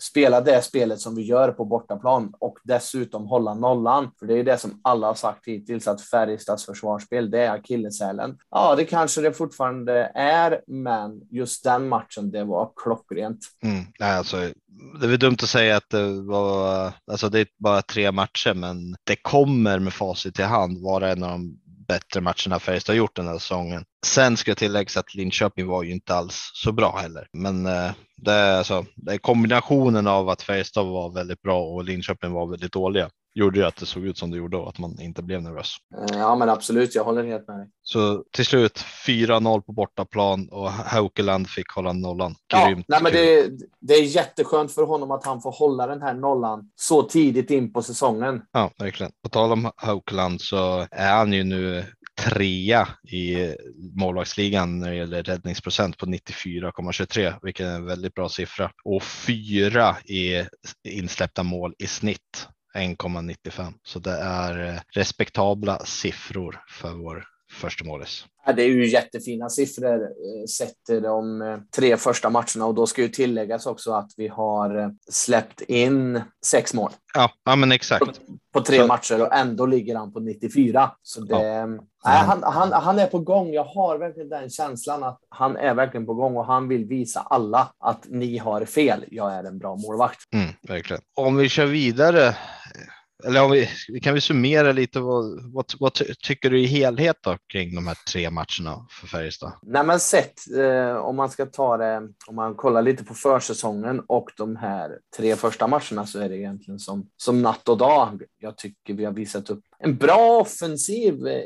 spela 0.00 0.40
det 0.40 0.62
spelet 0.62 1.00
som 1.00 1.14
vi 1.14 1.22
gör 1.22 1.52
på 1.52 1.64
bortaplan 1.64 2.32
och 2.38 2.58
dessutom 2.64 3.26
hålla 3.26 3.54
nollan. 3.54 4.10
För 4.18 4.26
det 4.26 4.38
är 4.38 4.44
det 4.44 4.58
som 4.58 4.80
alla 4.84 5.06
har 5.06 5.14
sagt 5.14 5.46
hittills 5.46 5.88
att 5.88 6.00
Färjestads 6.00 6.66
försvarsspel, 6.66 7.30
det 7.30 7.40
är 7.40 7.50
akilleshälen. 7.50 8.38
Ja, 8.50 8.74
det 8.76 8.84
kanske 8.84 9.20
det 9.20 9.32
fortfarande 9.32 10.12
är, 10.14 10.60
men 10.66 11.20
just 11.30 11.64
den 11.64 11.88
matchen, 11.88 12.30
det 12.30 12.44
var 12.44 12.72
klockrent. 12.76 13.38
Mm, 13.62 13.84
alltså, 14.00 14.36
det 15.00 15.06
är 15.06 15.16
dumt 15.16 15.36
att 15.42 15.48
säga 15.48 15.76
att 15.76 15.90
det 15.90 16.22
var, 16.22 16.92
alltså 17.06 17.28
det 17.28 17.40
är 17.40 17.46
bara 17.58 17.82
tre 17.82 18.12
matcher, 18.12 18.51
men 18.54 18.96
det 19.04 19.16
kommer 19.16 19.78
med 19.78 19.92
facit 19.92 20.38
i 20.38 20.42
hand 20.42 20.82
vara 20.82 21.12
en 21.12 21.22
av 21.22 21.30
de 21.30 21.58
bättre 21.88 22.20
matcherna 22.20 22.58
Färjestad 22.58 22.96
gjort 22.96 23.16
den 23.16 23.28
här 23.28 23.38
säsongen. 23.38 23.84
Sen 24.06 24.36
ska 24.36 24.54
tilläggas 24.54 24.96
att 24.96 25.14
Linköping 25.14 25.66
var 25.66 25.82
ju 25.82 25.92
inte 25.92 26.14
alls 26.14 26.50
så 26.54 26.72
bra 26.72 26.98
heller, 26.98 27.26
men 27.32 27.66
eh, 27.66 27.90
det 28.16 28.32
är, 28.32 28.58
alltså, 28.58 28.86
det 28.96 29.12
är 29.12 29.18
kombinationen 29.18 30.06
av 30.06 30.28
att 30.28 30.42
Färjestad 30.42 30.86
var 30.86 31.14
väldigt 31.14 31.42
bra 31.42 31.62
och 31.62 31.84
Linköping 31.84 32.32
var 32.32 32.46
väldigt 32.46 32.72
dåliga 32.72 33.10
gjorde 33.34 33.58
ju 33.58 33.64
att 33.64 33.76
det 33.76 33.86
såg 33.86 34.06
ut 34.06 34.18
som 34.18 34.30
det 34.30 34.36
gjorde 34.36 34.56
och 34.56 34.68
att 34.68 34.78
man 34.78 35.00
inte 35.00 35.22
blev 35.22 35.42
nervös. 35.42 35.76
Eh, 35.98 36.18
ja, 36.18 36.36
men 36.36 36.48
absolut. 36.48 36.94
Jag 36.94 37.04
håller 37.04 37.24
helt 37.24 37.48
med 37.48 37.58
dig. 37.58 37.68
Så 37.82 38.24
till 38.30 38.46
slut 38.46 38.84
4-0 39.06 39.60
på 39.60 39.72
bortaplan 39.72 40.48
och 40.48 40.70
Haukeland 40.70 41.48
fick 41.48 41.70
hålla 41.70 41.92
nollan. 41.92 42.34
Grymt. 42.66 42.84
Ja, 42.88 43.00
nej, 43.00 43.02
men 43.02 43.12
det, 43.12 43.50
det 43.80 43.94
är 43.94 44.02
jätteskönt 44.02 44.72
för 44.72 44.82
honom 44.82 45.10
att 45.10 45.26
han 45.26 45.42
får 45.42 45.52
hålla 45.52 45.86
den 45.86 46.02
här 46.02 46.14
nollan 46.14 46.70
så 46.76 47.02
tidigt 47.02 47.50
in 47.50 47.72
på 47.72 47.82
säsongen. 47.82 48.42
Ja, 48.52 48.70
verkligen. 48.78 49.12
På 49.22 49.28
tal 49.28 49.52
om 49.52 49.70
Haukeland 49.76 50.40
så 50.40 50.86
är 50.90 51.12
han 51.16 51.32
ju 51.32 51.44
nu 51.44 51.84
trea 52.20 52.88
i 53.08 53.54
målvaktsligan 53.94 54.78
när 54.78 54.90
det 54.90 54.96
gäller 54.96 55.22
räddningsprocent 55.22 55.98
på 55.98 56.06
94,23, 56.06 57.34
vilket 57.42 57.66
är 57.66 57.74
en 57.74 57.84
väldigt 57.84 58.14
bra 58.14 58.28
siffra. 58.28 58.70
Och 58.84 59.02
fyra 59.02 59.96
i 60.04 60.44
insläppta 60.88 61.42
mål 61.42 61.74
i 61.78 61.86
snitt 61.86 62.48
1,95. 62.74 63.72
Så 63.82 63.98
det 63.98 64.18
är 64.18 64.68
eh, 64.68 64.80
respektabla 64.94 65.78
siffror 65.84 66.60
för 66.68 66.90
vår 66.90 67.24
första 67.52 67.84
målis. 67.84 68.26
Det 68.56 68.62
är 68.62 68.68
ju 68.68 68.88
jättefina 68.88 69.48
siffror 69.48 70.02
eh, 70.02 70.46
sett 70.48 71.02
de 71.02 71.42
eh, 71.42 71.58
tre 71.76 71.96
första 71.96 72.30
matcherna 72.30 72.66
och 72.66 72.74
då 72.74 72.86
ska 72.86 73.02
ju 73.02 73.08
tilläggas 73.08 73.66
också 73.66 73.92
att 73.92 74.10
vi 74.16 74.28
har 74.28 74.94
släppt 75.10 75.60
in 75.60 76.20
sex 76.46 76.74
mål. 76.74 76.90
Ja, 77.14 77.30
ja 77.44 77.56
men 77.56 77.72
exakt. 77.72 78.06
På, 78.06 78.12
på 78.52 78.60
tre 78.60 78.78
så... 78.78 78.86
matcher 78.86 79.22
och 79.22 79.34
ändå 79.34 79.66
ligger 79.66 79.96
han 79.96 80.12
på 80.12 80.20
94. 80.20 80.90
Så 81.02 81.20
det, 81.20 81.34
ja. 81.34 81.66
nej, 81.66 81.78
han, 82.04 82.42
han, 82.42 82.72
han 82.72 82.98
är 82.98 83.06
på 83.06 83.18
gång. 83.18 83.52
Jag 83.52 83.64
har 83.64 83.98
verkligen 83.98 84.28
den 84.28 84.50
känslan 84.50 85.02
att 85.02 85.20
han 85.28 85.56
är 85.56 85.74
verkligen 85.74 86.06
på 86.06 86.14
gång 86.14 86.36
och 86.36 86.46
han 86.46 86.68
vill 86.68 86.84
visa 86.84 87.20
alla 87.20 87.72
att 87.78 88.06
ni 88.08 88.38
har 88.38 88.64
fel. 88.64 89.04
Jag 89.10 89.34
är 89.34 89.44
en 89.44 89.58
bra 89.58 89.76
målvakt. 89.76 90.18
Mm, 90.34 90.48
verkligen. 90.68 91.02
Om 91.14 91.36
vi 91.36 91.48
kör 91.48 91.66
vidare 91.66 92.36
eller 93.24 93.44
om 93.44 93.50
vi, 93.50 93.68
kan 94.02 94.14
vi 94.14 94.20
summera 94.20 94.72
lite 94.72 95.00
vad, 95.00 95.52
vad, 95.52 95.64
vad 95.80 95.92
tycker 96.22 96.50
du 96.50 96.60
i 96.60 96.66
helhet 96.66 97.16
då 97.20 97.36
kring 97.52 97.74
de 97.74 97.86
här 97.86 97.98
tre 98.12 98.30
matcherna 98.30 98.86
för 98.90 99.06
Färjestad? 99.06 99.52
Nej, 99.62 99.84
men 99.84 100.00
sett 100.00 100.34
eh, 100.56 100.96
om 100.96 101.16
man 101.16 101.30
ska 101.30 101.46
ta 101.46 101.76
det, 101.76 102.08
om 102.26 102.36
man 102.36 102.54
kollar 102.54 102.82
lite 102.82 103.04
på 103.04 103.14
försäsongen 103.14 104.00
och 104.06 104.30
de 104.36 104.56
här 104.56 104.98
tre 105.16 105.36
första 105.36 105.66
matcherna 105.66 106.06
så 106.06 106.18
är 106.18 106.28
det 106.28 106.38
egentligen 106.38 106.78
som, 106.78 107.06
som 107.16 107.42
natt 107.42 107.68
och 107.68 107.78
dag. 107.78 108.22
Jag 108.38 108.56
tycker 108.56 108.94
vi 108.94 109.04
har 109.04 109.12
visat 109.12 109.50
upp 109.50 109.64
en 109.78 109.96
bra 109.96 110.40
offensiv 110.40 111.26
eh, 111.26 111.42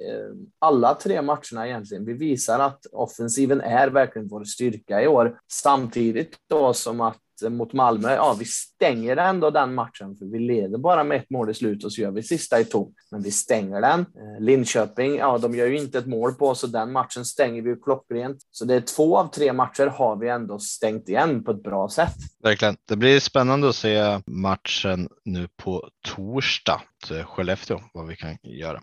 alla 0.58 0.94
tre 0.94 1.22
matcherna 1.22 1.66
egentligen. 1.66 2.04
Vi 2.04 2.12
visar 2.12 2.58
att 2.58 2.86
offensiven 2.92 3.60
är 3.60 3.88
verkligen 3.88 4.28
vår 4.28 4.44
styrka 4.44 5.02
i 5.02 5.06
år, 5.06 5.38
samtidigt 5.52 6.36
då 6.50 6.74
som 6.74 7.00
att 7.00 7.18
mot 7.42 7.72
Malmö, 7.72 8.14
ja, 8.14 8.36
vi 8.38 8.44
stänger 8.44 9.16
ändå 9.16 9.50
den 9.50 9.74
matchen, 9.74 10.16
för 10.16 10.26
vi 10.26 10.38
leder 10.38 10.78
bara 10.78 11.04
med 11.04 11.16
ett 11.16 11.30
mål 11.30 11.50
i 11.50 11.54
slutet 11.54 11.84
och 11.84 11.92
så 11.92 12.00
gör 12.00 12.10
vi 12.10 12.22
sista 12.22 12.60
i 12.60 12.64
tom, 12.64 12.94
men 13.10 13.22
vi 13.22 13.30
stänger 13.30 13.80
den. 13.80 14.00
Eh, 14.00 14.40
Linköping, 14.40 15.16
ja, 15.16 15.38
de 15.38 15.54
gör 15.54 15.66
ju 15.66 15.78
inte 15.78 15.98
ett 15.98 16.06
mål 16.06 16.34
på, 16.34 16.48
oss, 16.48 16.64
och 16.64 16.70
den 16.70 16.92
matchen 16.92 17.24
stänger 17.24 17.62
vi 17.62 17.68
ju 17.68 17.76
klockrent. 17.76 18.38
Så 18.50 18.64
det 18.64 18.74
är 18.74 18.80
två 18.80 19.18
av 19.18 19.30
tre 19.30 19.52
matcher 19.52 19.86
har 19.86 20.16
vi 20.16 20.28
ändå 20.28 20.58
stängt 20.58 21.08
igen 21.08 21.44
på 21.44 21.50
ett 21.50 21.62
bra 21.62 21.88
sätt. 21.88 22.14
Verkligen. 22.46 22.76
Det 22.88 22.96
blir 22.96 23.20
spännande 23.20 23.68
att 23.68 23.76
se 23.76 24.20
matchen 24.26 25.08
nu 25.24 25.48
på 25.56 25.88
torsdag. 26.08 26.80
Skellefteå 27.24 27.80
vad 27.94 28.06
vi 28.06 28.16
kan 28.16 28.36
göra. 28.42 28.80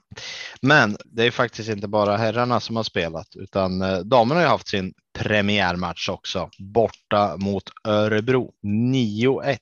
Men 0.62 0.98
det 1.05 1.24
är 1.24 1.32
faktiskt 1.32 1.70
inte 1.70 1.88
bara 1.88 2.17
herrarna 2.17 2.60
som 2.60 2.75
har 2.75 2.84
spelat 2.84 3.27
utan 3.36 3.82
eh, 3.82 3.98
damerna 3.98 4.41
har 4.41 4.48
haft 4.48 4.67
sin 4.67 4.93
premiärmatch 5.20 6.10
också 6.10 6.50
borta 6.60 7.38
mot 7.38 7.63
Örebro 7.88 8.51
9-1. 8.67 9.58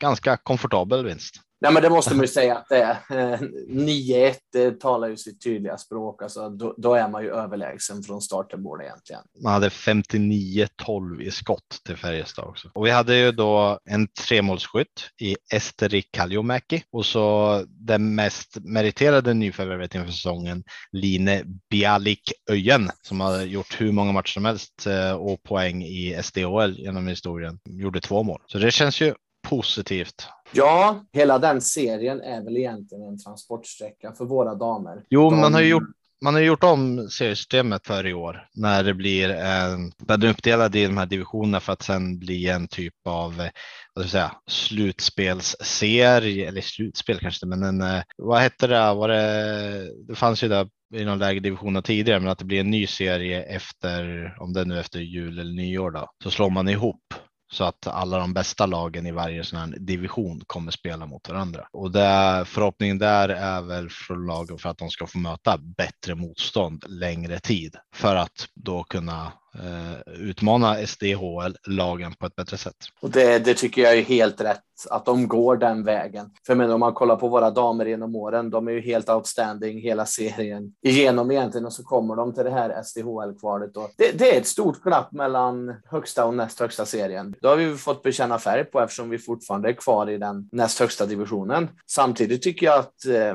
Ganska 0.00 0.36
komfortabel 0.36 1.04
vinst. 1.04 1.34
Nej, 1.64 1.72
men 1.72 1.82
det 1.82 1.90
måste 1.90 2.14
man 2.14 2.20
ju 2.20 2.28
säga 2.28 2.56
att 2.56 2.68
det 2.68 2.82
är. 2.82 2.90
Eh, 3.32 3.40
9-1 3.68 4.34
det 4.52 4.64
eh, 4.64 4.72
talar 4.72 5.08
ju 5.08 5.16
sitt 5.16 5.40
tydliga 5.40 5.78
språk. 5.78 6.22
Alltså, 6.22 6.48
då, 6.48 6.74
då, 6.76 6.94
är 6.94 7.08
man 7.08 7.22
ju 7.22 7.30
överlägsen 7.30 8.02
från 8.02 8.20
start 8.20 8.50
till 8.50 8.58
mål 8.58 8.80
egentligen. 8.80 9.22
Man 9.42 9.52
hade 9.52 9.68
59-12 9.68 11.20
i 11.20 11.30
skott 11.30 11.80
till 11.86 11.96
Färjestad 11.96 12.44
också. 12.44 12.70
Och 12.74 12.86
vi 12.86 12.90
hade 12.90 13.16
ju 13.16 13.32
då 13.32 13.78
en 13.84 14.08
tremålsskytt 14.08 15.10
i 15.20 15.36
Esteri 15.52 16.02
Kaljomäki 16.02 16.82
och 16.92 17.06
så 17.06 17.64
den 17.68 18.14
mest 18.14 18.56
meriterade 18.60 19.34
nyförvärvet 19.34 19.94
inför 19.94 20.12
säsongen, 20.12 20.64
Line 20.92 21.60
Bialik 21.70 22.32
Öjen, 22.50 22.90
som 23.02 23.20
har 23.20 23.42
gjort 23.42 23.80
hur 23.80 23.92
många 23.92 24.12
matcher 24.12 24.32
som 24.32 24.44
helst 24.44 24.86
eh, 24.86 25.12
och 25.12 25.42
poäng 25.42 25.82
i 25.82 26.18
SDHL 26.22 26.78
genom 26.78 27.06
historien. 27.06 27.58
Gjorde 27.64 28.00
två 28.00 28.22
mål. 28.22 28.40
Så 28.46 28.58
det 28.58 28.70
känns 28.70 29.00
ju 29.00 29.14
positivt. 29.44 30.26
Ja, 30.52 31.04
hela 31.12 31.38
den 31.38 31.60
serien 31.60 32.20
är 32.20 32.44
väl 32.44 32.56
egentligen 32.56 33.04
en 33.04 33.18
transportsträcka 33.18 34.12
för 34.12 34.24
våra 34.24 34.54
damer. 34.54 35.04
Jo, 35.10 35.30
De... 35.30 35.40
man 35.40 35.54
har 35.54 35.60
gjort 35.60 35.88
man 36.24 36.34
har 36.34 36.40
gjort 36.40 36.64
om 36.64 37.08
seriesystemet 37.08 37.86
för 37.86 38.06
i 38.06 38.14
år 38.14 38.48
när 38.54 38.84
det 38.84 38.94
blir 38.94 39.30
en, 39.30 39.92
den 39.98 40.22
uppdelad 40.22 40.76
i 40.76 40.86
de 40.86 40.96
här 40.96 41.06
divisionerna 41.06 41.60
för 41.60 41.72
att 41.72 41.82
sen 41.82 42.18
bli 42.18 42.48
en 42.48 42.68
typ 42.68 42.94
av 43.04 43.48
vad 43.94 43.94
ska 43.94 44.02
jag 44.02 44.10
säga, 44.10 44.32
slutspelsserie 44.46 46.48
eller 46.48 46.60
slutspel 46.60 47.18
kanske, 47.18 47.46
men 47.46 47.62
en, 47.62 47.80
eh, 47.80 48.02
vad 48.16 48.40
hette 48.40 48.66
det? 48.66 48.94
Var 48.94 49.08
det, 49.08 49.90
det 50.08 50.14
fanns 50.14 50.44
ju 50.44 50.48
där 50.48 50.68
i 50.94 51.04
någon 51.04 51.18
lägre 51.18 51.40
divisioner 51.40 51.80
tidigare, 51.80 52.20
men 52.20 52.28
att 52.28 52.38
det 52.38 52.44
blir 52.44 52.60
en 52.60 52.70
ny 52.70 52.86
serie 52.86 53.42
efter, 53.42 54.34
om 54.40 54.52
det 54.52 54.60
är 54.60 54.64
nu 54.64 54.80
efter 54.80 55.00
jul 55.00 55.38
eller 55.38 55.54
nyår 55.54 55.90
då, 55.90 56.10
så 56.22 56.30
slår 56.30 56.50
man 56.50 56.68
ihop 56.68 57.14
så 57.52 57.64
att 57.64 57.86
alla 57.86 58.18
de 58.18 58.34
bästa 58.34 58.66
lagen 58.66 59.06
i 59.06 59.12
varje 59.12 59.44
sån 59.44 59.58
här 59.58 59.74
division 59.78 60.42
kommer 60.46 60.70
spela 60.70 61.06
mot 61.06 61.28
varandra. 61.28 61.68
Och 61.72 61.90
det, 61.90 62.44
förhoppningen 62.46 62.98
där 62.98 63.28
är 63.28 63.62
väl 63.62 63.90
från 63.90 64.26
lagen 64.26 64.58
för 64.58 64.68
att 64.68 64.78
de 64.78 64.90
ska 64.90 65.06
få 65.06 65.18
möta 65.18 65.58
bättre 65.58 66.14
motstånd 66.14 66.84
längre 66.88 67.40
tid 67.40 67.76
för 67.94 68.16
att 68.16 68.48
då 68.54 68.84
kunna 68.84 69.32
Eh, 69.62 70.12
utmana 70.14 70.86
SDHL-lagen 70.86 72.14
på 72.18 72.26
ett 72.26 72.36
bättre 72.36 72.56
sätt. 72.56 72.76
Och 73.00 73.10
det, 73.10 73.38
det, 73.38 73.54
tycker 73.54 73.82
jag 73.82 73.98
är 73.98 74.02
helt 74.02 74.40
rätt 74.40 74.60
att 74.90 75.06
de 75.06 75.28
går 75.28 75.56
den 75.56 75.84
vägen. 75.84 76.30
För 76.46 76.54
men 76.54 76.70
om 76.70 76.80
man 76.80 76.94
kollar 76.94 77.16
på 77.16 77.28
våra 77.28 77.50
damer 77.50 77.86
genom 77.86 78.16
åren, 78.16 78.50
de 78.50 78.68
är 78.68 78.72
ju 78.72 78.80
helt 78.80 79.08
outstanding 79.08 79.80
hela 79.80 80.06
serien 80.06 80.74
igenom 80.82 81.30
egentligen 81.30 81.66
och 81.66 81.72
så 81.72 81.84
kommer 81.84 82.16
de 82.16 82.34
till 82.34 82.44
det 82.44 82.50
här 82.50 82.82
SDHL-kvalet. 82.82 83.70
Det, 83.96 84.18
det 84.18 84.36
är 84.36 84.40
ett 84.40 84.46
stort 84.46 84.82
glapp 84.82 85.12
mellan 85.12 85.74
högsta 85.84 86.24
och 86.24 86.34
näst 86.34 86.60
högsta 86.60 86.86
serien. 86.86 87.34
Då 87.40 87.48
har 87.48 87.56
vi 87.56 87.76
fått 87.76 88.02
bekänna 88.02 88.38
färg 88.38 88.64
på 88.64 88.80
eftersom 88.80 89.10
vi 89.10 89.18
fortfarande 89.18 89.68
är 89.68 89.72
kvar 89.72 90.10
i 90.10 90.18
den 90.18 90.48
näst 90.52 90.78
högsta 90.78 91.06
divisionen. 91.06 91.68
Samtidigt 91.86 92.42
tycker 92.42 92.66
jag 92.66 92.78
att 92.78 93.06
eh, 93.06 93.34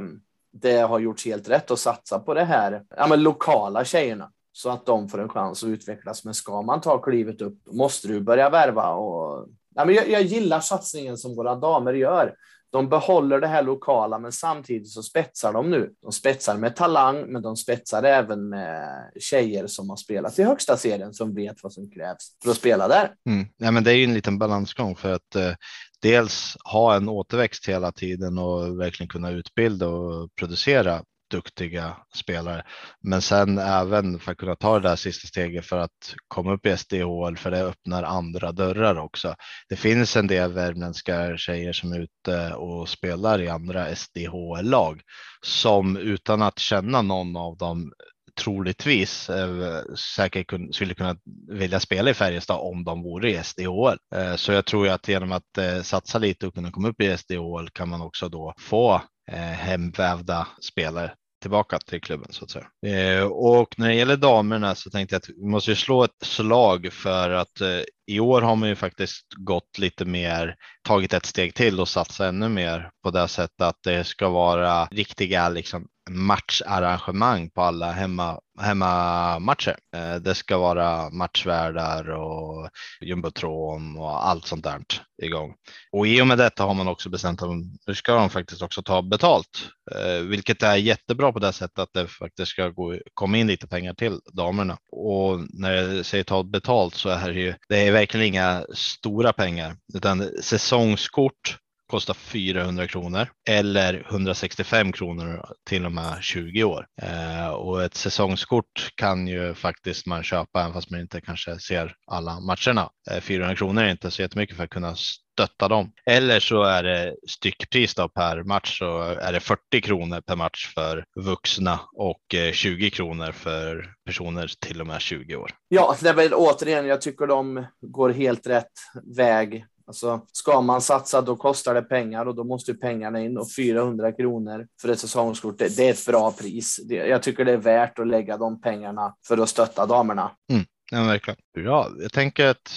det 0.53 0.77
har 0.77 0.99
gjorts 0.99 1.25
helt 1.25 1.49
rätt 1.49 1.71
att 1.71 1.79
satsa 1.79 2.19
på 2.19 2.33
det 2.33 2.43
här 2.43 2.83
ja, 2.97 3.07
men 3.07 3.23
lokala 3.23 3.85
tjejerna 3.85 4.31
så 4.61 4.69
att 4.69 4.85
de 4.85 5.09
får 5.09 5.21
en 5.21 5.29
chans 5.29 5.63
att 5.63 5.69
utvecklas. 5.69 6.25
Men 6.25 6.33
ska 6.33 6.61
man 6.61 6.81
ta 6.81 6.97
klivet 6.97 7.41
upp 7.41 7.57
måste 7.71 8.07
du 8.07 8.21
börja 8.21 8.49
värva. 8.49 8.93
Och, 8.93 9.47
ja, 9.75 9.85
men 9.85 9.95
jag, 9.95 10.09
jag 10.09 10.21
gillar 10.21 10.59
satsningen 10.59 11.17
som 11.17 11.35
våra 11.35 11.55
damer 11.55 11.93
gör. 11.93 12.35
De 12.71 12.89
behåller 12.89 13.39
det 13.39 13.47
här 13.47 13.63
lokala, 13.63 14.19
men 14.19 14.31
samtidigt 14.31 14.89
så 14.89 15.03
spetsar 15.03 15.53
de 15.53 15.69
nu. 15.69 15.91
De 16.01 16.11
spetsar 16.11 16.57
med 16.57 16.75
talang, 16.75 17.25
men 17.27 17.41
de 17.41 17.55
spetsar 17.55 18.03
även 18.03 18.49
med 18.49 19.11
tjejer 19.19 19.67
som 19.67 19.89
har 19.89 19.97
spelat 19.97 20.39
i 20.39 20.43
högsta 20.43 20.77
serien 20.77 21.13
som 21.13 21.35
vet 21.35 21.63
vad 21.63 21.73
som 21.73 21.91
krävs 21.91 22.37
för 22.43 22.51
att 22.51 22.57
spela 22.57 22.87
där. 22.87 23.13
Mm. 23.29 23.47
Ja, 23.57 23.71
men 23.71 23.83
det 23.83 23.91
är 23.91 23.95
ju 23.95 24.03
en 24.03 24.13
liten 24.13 24.37
balansgång 24.37 24.95
för 24.95 25.13
att 25.13 25.35
eh, 25.35 25.53
dels 26.01 26.57
ha 26.71 26.95
en 26.95 27.09
återväxt 27.09 27.69
hela 27.69 27.91
tiden 27.91 28.37
och 28.37 28.79
verkligen 28.79 29.09
kunna 29.09 29.31
utbilda 29.31 29.87
och 29.87 30.29
producera 30.35 31.01
duktiga 31.29 31.97
spelare. 32.15 32.63
Men 33.01 33.21
sen 33.21 33.57
även 33.57 34.19
för 34.19 34.31
att 34.31 34.37
kunna 34.37 34.55
ta 34.55 34.79
det 34.79 34.89
där 34.89 34.95
sista 34.95 35.27
steget 35.27 35.65
för 35.65 35.77
att 35.77 36.15
komma 36.27 36.53
upp 36.53 36.65
i 36.65 36.77
SDHL 36.77 37.37
för 37.37 37.51
det 37.51 37.63
öppnar 37.63 38.03
andra 38.03 38.51
dörrar 38.51 38.95
också. 38.95 39.35
Det 39.69 39.75
finns 39.75 40.15
en 40.15 40.27
del 40.27 40.53
värmländska 40.53 41.37
tjejer 41.37 41.73
som 41.73 41.93
är 41.93 41.99
ute 41.99 42.53
och 42.53 42.89
spelar 42.89 43.41
i 43.41 43.49
andra 43.49 43.95
SDHL-lag 43.95 45.01
som 45.45 45.97
utan 45.97 46.41
att 46.41 46.59
känna 46.59 47.01
någon 47.01 47.37
av 47.37 47.57
dem 47.57 47.91
troligtvis 48.39 49.29
eh, 49.29 49.81
säkert 50.15 50.47
kun, 50.47 50.73
skulle 50.73 50.93
kunna 50.93 51.15
vilja 51.47 51.79
spela 51.79 52.09
i 52.09 52.13
Färjestad 52.13 52.59
om 52.59 52.83
de 52.83 53.03
vore 53.03 53.31
i 53.31 53.43
SDHL. 53.43 53.97
Eh, 54.15 54.35
så 54.35 54.51
jag 54.51 54.65
tror 54.65 54.89
att 54.89 55.07
genom 55.07 55.31
att 55.31 55.57
eh, 55.57 55.81
satsa 55.81 56.17
lite 56.17 56.47
och 56.47 56.53
kunna 56.53 56.71
komma 56.71 56.87
upp 56.87 57.01
i 57.01 57.17
SDHL 57.17 57.69
kan 57.73 57.89
man 57.89 58.01
också 58.01 58.29
då 58.29 58.53
få 58.57 59.01
Eh, 59.31 59.39
hemvävda 59.39 60.47
spelare 60.61 61.11
tillbaka 61.41 61.79
till 61.79 62.01
klubben 62.01 62.27
så 62.31 62.45
att 62.45 62.51
säga. 62.51 62.67
Eh, 62.85 63.23
och 63.23 63.79
när 63.79 63.87
det 63.87 63.95
gäller 63.95 64.17
damerna 64.17 64.75
så 64.75 64.89
tänkte 64.89 65.15
jag 65.15 65.19
att 65.19 65.29
vi 65.29 65.45
måste 65.45 65.75
slå 65.75 66.03
ett 66.03 66.23
slag 66.23 66.93
för 66.93 67.29
att 67.29 67.61
eh, 67.61 67.81
i 68.07 68.19
år 68.19 68.41
har 68.41 68.55
man 68.55 68.69
ju 68.69 68.75
faktiskt 68.75 69.25
gått 69.37 69.77
lite 69.77 70.05
mer, 70.05 70.55
tagit 70.87 71.13
ett 71.13 71.25
steg 71.25 71.53
till 71.53 71.79
och 71.79 71.87
satsa 71.87 72.27
ännu 72.27 72.49
mer 72.49 72.89
på 73.03 73.11
det 73.11 73.27
sättet 73.27 73.61
att 73.61 73.79
det 73.83 74.03
ska 74.03 74.29
vara 74.29 74.85
riktiga 74.85 75.49
liksom 75.49 75.87
matcharrangemang 76.09 77.49
på 77.49 77.61
alla 77.61 77.91
hemma, 77.91 78.39
hemmamatcher. 78.59 79.77
Eh, 79.95 80.15
det 80.15 80.35
ska 80.35 80.57
vara 80.57 81.09
matchvärdar 81.09 82.09
och 82.09 82.69
jumbotron 83.01 83.97
och 83.97 84.27
allt 84.27 84.45
sånt 84.45 84.63
där 84.63 84.79
igång. 85.23 85.53
Och 85.91 86.07
i 86.07 86.21
och 86.21 86.27
med 86.27 86.37
detta 86.37 86.63
har 86.63 86.73
man 86.73 86.87
också 86.87 87.09
bestämt 87.09 87.41
att 87.41 87.49
nu 87.87 87.95
ska 87.95 88.15
de 88.15 88.29
faktiskt 88.29 88.61
också 88.61 88.83
ta 88.83 89.01
betalt, 89.01 89.69
eh, 89.95 90.21
vilket 90.21 90.63
är 90.63 90.75
jättebra 90.75 91.31
på 91.31 91.39
det 91.39 91.53
sättet 91.53 91.79
att 91.79 91.93
det 91.93 92.07
faktiskt 92.07 92.51
ska 92.51 92.69
gå, 92.69 92.97
komma 93.13 93.37
in 93.37 93.47
lite 93.47 93.67
pengar 93.67 93.93
till 93.93 94.19
damerna. 94.33 94.77
Och 94.91 95.39
när 95.49 95.71
jag 95.71 96.05
säger 96.05 96.23
ta 96.23 96.43
betalt 96.43 96.95
så 96.95 97.09
är 97.09 97.33
det 97.33 97.39
ju, 97.39 97.53
det 97.69 97.87
är 97.87 97.91
verkligen 97.91 98.27
inga 98.27 98.65
stora 98.73 99.33
pengar, 99.33 99.75
utan 99.93 100.29
säsongskort 100.41 101.57
kostar 101.89 102.13
400 102.13 102.87
kronor 102.87 103.27
eller 103.49 104.05
165 104.09 104.91
kronor 104.91 105.45
till 105.69 105.85
och 105.85 105.91
med 105.91 106.17
20 106.21 106.63
år. 106.63 106.85
Eh, 107.01 107.49
och 107.49 107.83
ett 107.83 107.95
säsongskort 107.95 108.91
kan 108.95 109.27
ju 109.27 109.53
faktiskt 109.53 110.05
man 110.05 110.23
köpa 110.23 110.61
även 110.61 110.73
fast 110.73 110.91
man 110.91 110.99
inte 110.99 111.21
kanske 111.21 111.59
ser 111.59 111.95
alla 112.07 112.39
matcherna. 112.39 112.89
Eh, 113.11 113.19
400 113.19 113.55
kronor 113.55 113.83
är 113.83 113.91
inte 113.91 114.11
så 114.11 114.21
jättemycket 114.21 114.57
för 114.57 114.63
att 114.63 114.69
kunna 114.69 114.95
stötta 114.95 115.67
dem. 115.67 115.91
Eller 116.05 116.39
så 116.39 116.63
är 116.63 116.83
det 116.83 117.15
styckpris 117.27 117.95
då 117.95 118.09
per 118.09 118.43
match 118.43 118.79
så 118.79 119.01
är 119.01 119.33
det 119.33 119.39
40 119.39 119.81
kronor 119.81 120.21
per 120.21 120.35
match 120.35 120.73
för 120.73 121.05
vuxna 121.15 121.79
och 121.95 122.35
eh, 122.35 122.51
20 122.51 122.89
kronor 122.89 123.31
för 123.31 123.93
personer 124.05 124.51
till 124.59 124.81
och 124.81 124.87
med 124.87 125.01
20 125.01 125.35
år. 125.35 125.51
Ja, 125.67 125.95
det 126.01 126.09
är 126.09 126.13
väl 126.13 126.33
återigen, 126.33 126.85
jag 126.85 127.01
tycker 127.01 127.27
de 127.27 127.65
går 127.81 128.09
helt 128.09 128.47
rätt 128.47 128.71
väg 129.15 129.65
Alltså, 129.89 130.21
ska 130.31 130.61
man 130.61 130.81
satsa 130.81 131.21
då 131.21 131.35
kostar 131.35 131.73
det 131.73 131.81
pengar 131.81 132.25
och 132.25 132.35
då 132.35 132.43
måste 132.43 132.73
pengarna 132.73 133.21
in 133.21 133.37
och 133.37 133.53
400 133.55 134.11
kronor 134.11 134.67
för 134.81 134.89
ett 134.89 134.99
säsongskort. 134.99 135.57
Det, 135.57 135.77
det 135.77 135.87
är 135.87 135.91
ett 135.91 136.05
bra 136.05 136.31
pris. 136.31 136.79
Det, 136.89 136.95
jag 136.95 137.23
tycker 137.23 137.45
det 137.45 137.51
är 137.51 137.57
värt 137.57 137.99
att 137.99 138.07
lägga 138.07 138.37
de 138.37 138.61
pengarna 138.61 139.15
för 139.27 139.37
att 139.37 139.49
stötta 139.49 139.85
damerna. 139.85 140.31
Mm, 140.51 140.65
ja, 140.91 141.03
verkligen. 141.03 141.37
Ja, 141.53 141.89
jag 141.99 142.11
tänker 142.11 142.47
att 142.47 142.71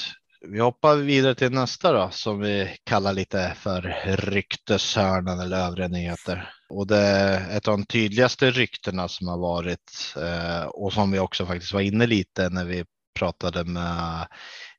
vi 0.48 0.60
hoppar 0.60 0.96
vidare 0.96 1.34
till 1.34 1.52
nästa 1.52 1.92
då, 1.92 2.08
som 2.12 2.40
vi 2.40 2.76
kallar 2.84 3.12
lite 3.12 3.52
för 3.56 3.96
rykteshörnan 4.16 5.40
eller 5.40 5.66
övriga 5.66 5.88
nyheter. 5.88 6.50
Och 6.68 6.86
det 6.86 6.98
är 6.98 7.56
ett 7.56 7.68
av 7.68 7.78
de 7.78 7.86
tydligaste 7.86 8.50
ryktena 8.50 9.08
som 9.08 9.28
har 9.28 9.38
varit 9.38 10.14
eh, 10.16 10.64
och 10.64 10.92
som 10.92 11.10
vi 11.10 11.18
också 11.18 11.46
faktiskt 11.46 11.72
var 11.72 11.80
inne 11.80 12.06
lite 12.06 12.48
när 12.48 12.64
vi 12.64 12.84
pratade 13.14 13.64
med 13.64 14.26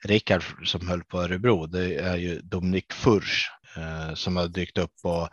Rickard 0.04 0.44
som 0.66 0.88
höll 0.88 1.04
på 1.04 1.22
Örebro, 1.22 1.66
det 1.66 1.96
är 1.96 2.16
ju 2.16 2.40
Dominik 2.42 2.94
Furs 2.94 3.50
eh, 3.78 4.14
som 4.14 4.38
har 4.38 4.48
dykt 4.48 4.78
upp 4.78 4.94
och 5.04 5.30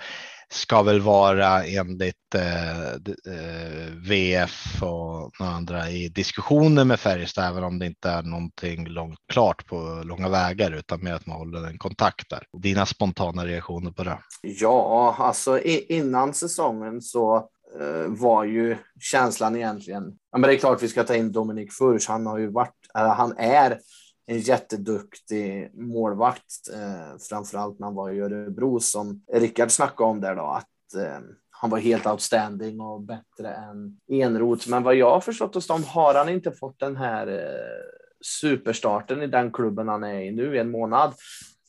ska 0.52 0.82
väl 0.82 1.00
vara 1.00 1.64
enligt 1.64 2.34
eh, 2.34 2.92
eh 2.92 3.90
VF 4.08 4.82
och 4.82 5.32
några 5.40 5.52
andra 5.52 5.90
i 5.90 6.08
diskussioner 6.08 6.84
med 6.84 7.00
Färjestad, 7.00 7.44
även 7.44 7.64
om 7.64 7.78
det 7.78 7.86
inte 7.86 8.10
är 8.10 8.22
någonting 8.22 8.88
långt 8.88 9.18
klart 9.32 9.66
på 9.66 10.02
långa 10.04 10.28
vägar, 10.28 10.72
utan 10.72 11.04
mer 11.04 11.12
att 11.12 11.26
man 11.26 11.36
håller 11.36 11.66
en 11.66 11.78
kontakt 11.78 12.30
där. 12.30 12.46
Dina 12.62 12.86
spontana 12.86 13.46
reaktioner 13.46 13.90
på 13.90 14.04
det? 14.04 14.18
Ja, 14.42 15.16
alltså 15.18 15.60
innan 15.88 16.34
säsongen 16.34 17.02
så 17.02 17.36
eh, 17.80 18.06
var 18.06 18.44
ju 18.44 18.76
känslan 19.00 19.56
egentligen, 19.56 20.04
ja, 20.32 20.38
men 20.38 20.48
det 20.48 20.56
är 20.56 20.58
klart 20.58 20.82
vi 20.82 20.88
ska 20.88 21.04
ta 21.04 21.14
in 21.14 21.32
Dominik 21.32 21.72
Furs, 21.72 22.08
han 22.08 22.26
har 22.26 22.38
ju 22.38 22.50
varit, 22.50 22.74
eh, 22.98 23.14
han 23.14 23.38
är 23.38 23.78
en 24.26 24.38
jätteduktig 24.38 25.70
målvakt, 25.74 26.68
eh, 26.72 27.18
framförallt 27.28 27.78
när 27.78 27.86
han 27.86 27.94
var 27.94 28.10
i 28.10 28.20
Örebro 28.20 28.80
som 28.80 29.22
Rickard 29.32 29.70
snackade 29.70 30.10
om 30.10 30.20
där 30.20 30.36
då, 30.36 30.42
att 30.42 30.94
eh, 31.04 31.20
han 31.50 31.70
var 31.70 31.78
helt 31.78 32.06
outstanding 32.06 32.80
och 32.80 33.02
bättre 33.02 33.54
än 33.54 34.00
Enroth. 34.08 34.70
Men 34.70 34.82
vad 34.82 34.94
jag 34.94 35.10
har 35.10 35.20
förstått 35.20 35.54
hos 35.54 35.66
dem 35.66 35.84
har 35.84 36.14
han 36.14 36.28
inte 36.28 36.52
fått 36.52 36.78
den 36.78 36.96
här 36.96 37.26
eh, 37.26 38.00
superstarten 38.40 39.22
i 39.22 39.26
den 39.26 39.52
klubben 39.52 39.88
han 39.88 40.04
är 40.04 40.20
i 40.20 40.30
nu 40.30 40.56
i 40.56 40.58
en 40.58 40.70
månad. 40.70 41.14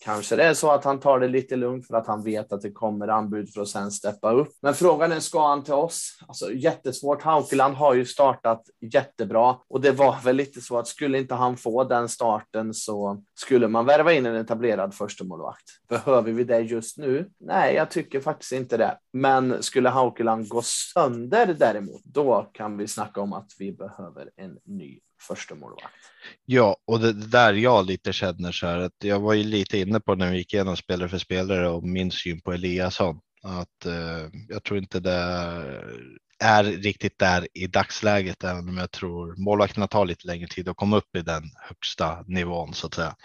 Kanske 0.03 0.35
det 0.35 0.43
är 0.43 0.53
så 0.53 0.71
att 0.71 0.83
han 0.83 0.99
tar 0.99 1.19
det 1.19 1.27
lite 1.27 1.55
lugnt 1.55 1.87
för 1.87 1.95
att 1.95 2.07
han 2.07 2.23
vet 2.23 2.53
att 2.53 2.61
det 2.61 2.71
kommer 2.71 3.07
anbud 3.07 3.53
för 3.53 3.61
att 3.61 3.67
sen 3.67 3.91
steppa 3.91 4.31
upp. 4.31 4.49
Men 4.61 4.73
frågan 4.73 5.11
är, 5.11 5.19
ska 5.19 5.47
han 5.47 5.63
till 5.63 5.73
oss? 5.73 6.17
Alltså 6.27 6.53
jättesvårt. 6.53 7.21
Haukeland 7.21 7.75
har 7.75 7.93
ju 7.93 8.05
startat 8.05 8.63
jättebra 8.93 9.57
och 9.69 9.81
det 9.81 9.91
var 9.91 10.23
väl 10.23 10.35
lite 10.35 10.61
så 10.61 10.77
att 10.77 10.87
skulle 10.87 11.17
inte 11.17 11.35
han 11.35 11.57
få 11.57 11.83
den 11.83 12.09
starten 12.09 12.73
så 12.73 13.23
skulle 13.35 13.67
man 13.67 13.85
värva 13.85 14.13
in 14.13 14.25
en 14.25 14.35
etablerad 14.35 14.93
förstemålvakt. 14.93 15.65
Behöver 15.89 16.31
vi 16.31 16.43
det 16.43 16.59
just 16.59 16.97
nu? 16.97 17.29
Nej, 17.39 17.75
jag 17.75 17.91
tycker 17.91 18.19
faktiskt 18.19 18.51
inte 18.51 18.77
det. 18.77 18.97
Men 19.13 19.63
skulle 19.63 19.89
Haukeland 19.89 20.49
gå 20.49 20.61
sönder 20.61 21.55
däremot, 21.59 22.01
då 22.03 22.49
kan 22.53 22.77
vi 22.77 22.87
snacka 22.87 23.21
om 23.21 23.33
att 23.33 23.49
vi 23.59 23.71
behöver 23.71 24.29
en 24.35 24.57
ny 24.65 24.99
första 25.21 25.55
målvakt. 25.55 25.95
Ja, 26.45 26.77
och 26.87 26.99
det, 26.99 27.13
där 27.13 27.53
jag 27.53 27.85
lite 27.85 28.13
känner 28.13 28.51
så 28.51 28.67
här 28.67 28.77
att 28.77 28.95
jag 29.03 29.19
var 29.19 29.33
ju 29.33 29.43
lite 29.43 29.77
inne 29.77 29.99
på 29.99 30.15
när 30.15 30.31
vi 30.31 30.37
gick 30.37 30.53
igenom 30.53 30.77
spelare 30.77 31.09
för 31.09 31.17
spelare 31.17 31.69
och 31.69 31.83
min 31.83 32.11
syn 32.11 32.41
på 32.41 32.53
Eliasson 32.53 33.19
att 33.43 33.85
eh, 33.85 34.29
jag 34.49 34.63
tror 34.63 34.79
inte 34.79 34.99
det 34.99 35.11
är 36.39 36.63
riktigt 36.63 37.19
där 37.19 37.47
i 37.53 37.67
dagsläget, 37.67 38.43
även 38.43 38.69
om 38.69 38.77
jag 38.77 38.91
tror 38.91 39.35
målvakterna 39.35 39.87
tar 39.87 40.05
lite 40.05 40.27
längre 40.27 40.47
tid 40.47 40.69
att 40.69 40.77
komma 40.77 40.97
upp 40.97 41.15
i 41.15 41.21
den 41.21 41.43
högsta 41.55 42.23
nivån 42.27 42.73
så 42.73 42.87
att 42.87 42.93
säga. 42.93 43.15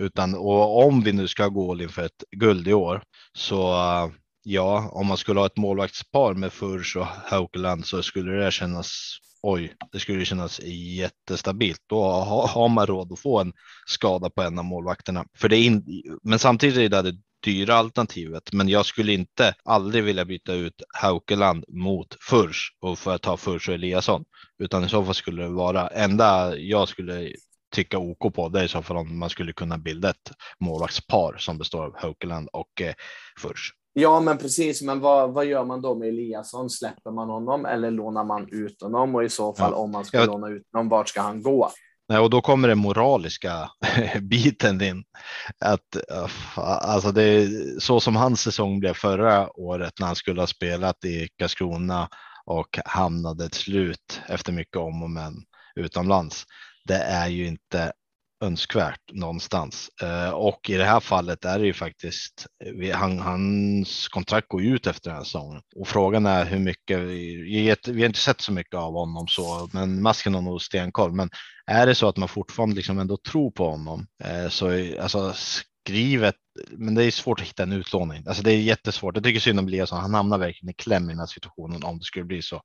Utan 0.00 0.34
och 0.34 0.86
om 0.86 1.02
vi 1.02 1.12
nu 1.12 1.28
ska 1.28 1.48
gå 1.48 1.70
all 1.70 1.80
in 1.80 1.88
för 1.88 2.02
ett 2.02 2.24
guld 2.30 2.68
i 2.68 2.72
år 2.72 3.02
så 3.32 3.74
ja, 4.42 4.90
om 4.92 5.06
man 5.06 5.16
skulle 5.16 5.40
ha 5.40 5.46
ett 5.46 5.56
målvaktspar 5.56 6.34
med 6.34 6.52
Furs 6.52 6.96
och 6.96 7.06
Haukeland 7.06 7.86
så 7.86 8.02
skulle 8.02 8.32
det 8.32 8.50
kännas 8.50 9.18
oj, 9.44 9.74
det 9.92 10.00
skulle 10.00 10.24
kännas 10.24 10.60
jättestabilt. 10.98 11.82
Då 11.86 12.02
har 12.02 12.68
man 12.68 12.86
råd 12.86 13.12
att 13.12 13.20
få 13.20 13.40
en 13.40 13.52
skada 13.86 14.30
på 14.30 14.42
en 14.42 14.58
av 14.58 14.64
målvakterna. 14.64 15.24
För 15.36 15.48
det 15.48 15.56
in, 15.56 15.84
men 16.22 16.38
samtidigt 16.38 16.76
är 16.76 16.88
det 16.88 17.10
det 17.10 17.18
dyra 17.44 17.74
alternativet. 17.74 18.52
Men 18.52 18.68
jag 18.68 18.86
skulle 18.86 19.12
inte 19.12 19.54
aldrig 19.64 20.04
vilja 20.04 20.24
byta 20.24 20.52
ut 20.52 20.82
Haukeland 20.94 21.64
mot 21.68 22.16
Furs 22.20 22.68
och 22.80 22.98
för 22.98 23.14
att 23.14 23.22
ta 23.22 23.36
Furs 23.36 23.68
och 23.68 23.74
Eliasson, 23.74 24.24
utan 24.58 24.84
i 24.84 24.88
så 24.88 25.04
fall 25.04 25.14
skulle 25.14 25.42
det 25.42 25.48
vara 25.48 25.88
enda 25.88 26.56
jag 26.56 26.88
skulle 26.88 27.32
tycka 27.74 27.98
OK 27.98 28.34
på 28.34 28.48
det 28.48 28.60
är 28.60 28.64
i 28.64 28.68
så 28.68 28.82
fall 28.82 28.96
om 28.96 29.18
man 29.18 29.30
skulle 29.30 29.52
kunna 29.52 29.78
bilda 29.78 30.10
ett 30.10 30.32
målvaktspar 30.60 31.36
som 31.38 31.58
består 31.58 31.84
av 31.84 31.96
Haukeland 31.96 32.48
och 32.52 32.82
eh, 32.82 32.94
Furs. 33.40 33.72
Ja, 33.96 34.20
men 34.20 34.38
precis. 34.38 34.82
Men 34.82 35.00
vad, 35.00 35.32
vad 35.32 35.46
gör 35.46 35.64
man 35.64 35.82
då 35.82 35.94
med 35.94 36.08
Eliasson? 36.08 36.70
Släpper 36.70 37.10
man 37.10 37.28
honom 37.28 37.66
eller 37.66 37.90
lånar 37.90 38.24
man 38.24 38.48
ut 38.52 38.82
honom? 38.82 39.14
Och 39.14 39.24
i 39.24 39.28
så 39.28 39.54
fall, 39.54 39.72
ja. 39.72 39.78
om 39.78 39.90
man 39.90 40.04
ska 40.04 40.18
ja. 40.18 40.26
låna 40.26 40.48
ut 40.48 40.66
honom, 40.72 40.88
vart 40.88 41.08
ska 41.08 41.20
han 41.20 41.42
gå? 41.42 41.70
Nej, 42.08 42.18
och 42.18 42.30
då 42.30 42.40
kommer 42.40 42.68
den 42.68 42.78
moraliska 42.78 43.70
biten 44.20 44.82
in. 44.82 45.04
Att, 45.60 46.10
alltså 46.56 47.12
det 47.12 47.22
är 47.22 47.48
så 47.80 48.00
som 48.00 48.16
hans 48.16 48.40
säsong 48.40 48.80
blev 48.80 48.94
förra 48.94 49.60
året 49.60 49.92
när 50.00 50.06
han 50.06 50.16
skulle 50.16 50.42
ha 50.42 50.46
spelat 50.46 51.04
i 51.04 51.28
Karlskrona 51.38 52.08
och 52.44 52.78
hamnade 52.84 53.44
ett 53.44 53.54
slut 53.54 54.20
efter 54.28 54.52
mycket 54.52 54.76
om 54.76 55.02
och 55.02 55.10
men 55.10 55.34
utomlands. 55.76 56.44
Det 56.84 56.98
är 56.98 57.28
ju 57.28 57.46
inte 57.46 57.92
önskvärt 58.44 59.00
någonstans. 59.12 59.88
Eh, 60.02 60.30
och 60.30 60.70
i 60.70 60.74
det 60.74 60.84
här 60.84 61.00
fallet 61.00 61.44
är 61.44 61.58
det 61.58 61.66
ju 61.66 61.72
faktiskt, 61.72 62.46
eh, 62.64 62.96
han, 62.96 63.18
hans 63.18 64.08
kontrakt 64.08 64.48
går 64.48 64.62
ut 64.62 64.86
efter 64.86 65.10
den 65.10 65.16
här 65.16 65.24
säsongen. 65.24 65.62
Och 65.76 65.88
frågan 65.88 66.26
är 66.26 66.44
hur 66.44 66.58
mycket, 66.58 66.98
vi, 66.98 67.42
vi 67.86 68.00
har 68.00 68.06
inte 68.06 68.18
sett 68.18 68.40
så 68.40 68.52
mycket 68.52 68.74
av 68.74 68.92
honom 68.92 69.26
så, 69.28 69.68
men 69.72 70.02
masken 70.02 70.34
har 70.34 70.42
nog 70.42 70.62
stenkoll. 70.62 71.12
Men 71.12 71.30
är 71.66 71.86
det 71.86 71.94
så 71.94 72.08
att 72.08 72.16
man 72.16 72.28
fortfarande 72.28 72.76
liksom 72.76 72.98
ändå 72.98 73.16
tror 73.16 73.50
på 73.50 73.70
honom 73.70 74.06
eh, 74.24 74.48
så 74.48 74.66
alltså 75.00 75.34
skrivet, 75.84 76.34
men 76.70 76.94
det 76.94 77.04
är 77.04 77.10
svårt 77.10 77.40
att 77.40 77.46
hitta 77.46 77.62
en 77.62 77.72
utlåning. 77.72 78.24
Alltså 78.26 78.42
det 78.42 78.52
är 78.52 78.58
jättesvårt. 78.58 79.16
Jag 79.16 79.24
tycker 79.24 79.40
synd 79.40 79.58
om 79.58 79.66
Eliasson. 79.66 80.00
Han 80.00 80.14
hamnar 80.14 80.38
verkligen 80.38 80.70
i 80.70 80.74
kläm 80.74 81.04
i 81.04 81.08
den 81.08 81.18
här 81.18 81.26
situationen 81.26 81.84
om 81.84 81.98
det 81.98 82.04
skulle 82.04 82.24
bli 82.24 82.42
så. 82.42 82.62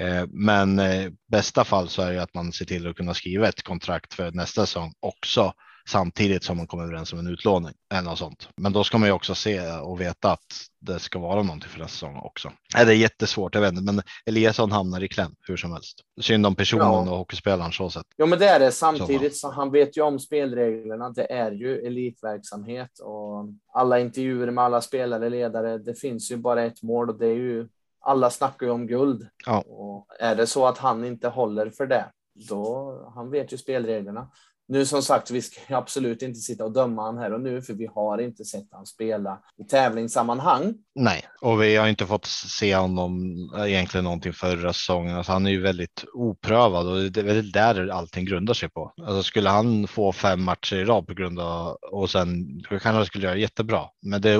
Eh, 0.00 0.26
men 0.28 0.78
eh, 0.78 1.10
bästa 1.30 1.64
fall 1.64 1.88
så 1.88 2.02
är 2.02 2.12
det 2.12 2.22
att 2.22 2.34
man 2.34 2.52
ser 2.52 2.64
till 2.64 2.86
att 2.86 2.96
kunna 2.96 3.14
skriva 3.14 3.48
ett 3.48 3.62
kontrakt 3.62 4.14
för 4.14 4.32
nästa 4.32 4.66
säsong 4.66 4.92
också 5.00 5.52
samtidigt 5.88 6.44
som 6.44 6.56
man 6.56 6.66
kommer 6.66 6.84
överens 6.84 7.12
om 7.12 7.18
en 7.18 7.26
utlåning 7.26 7.72
eller 7.92 8.02
något 8.02 8.18
sånt. 8.18 8.48
Men 8.56 8.72
då 8.72 8.84
ska 8.84 8.98
man 8.98 9.08
ju 9.08 9.12
också 9.12 9.34
se 9.34 9.70
och 9.70 10.00
veta 10.00 10.32
att 10.32 10.46
det 10.80 10.98
ska 10.98 11.18
vara 11.18 11.42
någonting 11.42 11.70
för 11.70 11.78
nästa 11.78 11.92
säsong 11.92 12.16
också. 12.16 12.52
Det 12.74 12.80
är 12.80 12.92
jättesvårt, 12.92 13.54
jag 13.54 13.62
vet 13.62 13.72
inte, 13.72 13.92
men 13.92 14.02
Eliasson 14.26 14.72
hamnar 14.72 15.02
i 15.02 15.08
kläm 15.08 15.34
hur 15.40 15.56
som 15.56 15.72
helst. 15.72 16.00
Synd 16.20 16.46
om 16.46 16.54
personen 16.54 16.86
ja. 16.86 17.10
och 17.10 17.18
hockeyspelaren 17.18 17.72
så 17.72 17.90
sett. 17.90 18.06
Ja, 18.16 18.26
men 18.26 18.38
det 18.38 18.48
är 18.48 18.60
det. 18.60 18.72
Samtidigt 18.72 19.36
så 19.36 19.50
han 19.50 19.70
vet 19.70 19.96
ju 19.96 20.02
om 20.02 20.18
spelreglerna. 20.18 21.10
Det 21.10 21.32
är 21.32 21.52
ju 21.52 21.86
elitverksamhet 21.86 22.98
och 22.98 23.46
alla 23.72 24.00
intervjuer 24.00 24.50
med 24.50 24.64
alla 24.64 24.80
spelare, 24.80 25.28
ledare. 25.28 25.78
Det 25.78 25.94
finns 25.94 26.30
ju 26.30 26.36
bara 26.36 26.62
ett 26.62 26.82
mål 26.82 27.10
och 27.10 27.18
det 27.18 27.26
är 27.26 27.36
ju 27.36 27.68
alla 28.00 28.30
snackar 28.30 28.66
ju 28.66 28.72
om 28.72 28.86
guld. 28.86 29.28
Ja. 29.46 29.60
Och 29.60 30.06
är 30.20 30.36
det 30.36 30.46
så 30.46 30.66
att 30.66 30.78
han 30.78 31.04
inte 31.04 31.28
håller 31.28 31.70
för 31.70 31.86
det, 31.86 32.04
då 32.48 33.12
han 33.14 33.30
vet 33.30 33.52
ju 33.52 33.58
spelreglerna. 33.58 34.30
Nu 34.68 34.86
som 34.86 35.02
sagt, 35.02 35.30
vi 35.30 35.42
ska 35.42 35.76
absolut 35.76 36.22
inte 36.22 36.40
sitta 36.40 36.64
och 36.64 36.72
döma 36.72 37.02
han 37.02 37.18
här 37.18 37.32
och 37.32 37.40
nu, 37.40 37.62
för 37.62 37.74
vi 37.74 37.86
har 37.94 38.18
inte 38.18 38.44
sett 38.44 38.68
han 38.70 38.86
spela 38.86 39.38
i 39.58 39.64
tävlingssammanhang. 39.64 40.74
Nej, 40.94 41.24
och 41.40 41.62
vi 41.62 41.76
har 41.76 41.88
inte 41.88 42.06
fått 42.06 42.26
se 42.26 42.76
honom 42.76 43.36
egentligen 43.66 44.04
någonting 44.04 44.32
förra 44.32 44.72
säsongen. 44.72 45.16
Alltså, 45.16 45.32
han 45.32 45.46
är 45.46 45.50
ju 45.50 45.60
väldigt 45.60 46.04
oprövad 46.14 46.86
och 46.86 47.12
det 47.12 47.20
är 47.20 47.24
väl 47.24 47.52
där 47.52 47.88
allting 47.88 48.24
grundar 48.24 48.54
sig 48.54 48.68
på. 48.68 48.92
Alltså, 49.02 49.22
skulle 49.22 49.48
han 49.48 49.88
få 49.88 50.12
fem 50.12 50.42
matcher 50.42 50.76
i 50.76 50.84
rad 50.84 51.06
på 51.06 51.14
grund 51.14 51.40
av 51.40 51.76
och 51.92 52.10
sen 52.10 52.60
kanske 52.68 52.88
han 52.88 53.06
skulle 53.06 53.26
göra 53.26 53.36
jättebra, 53.36 53.84
men 54.02 54.20
det 54.20 54.30
är 54.30 54.38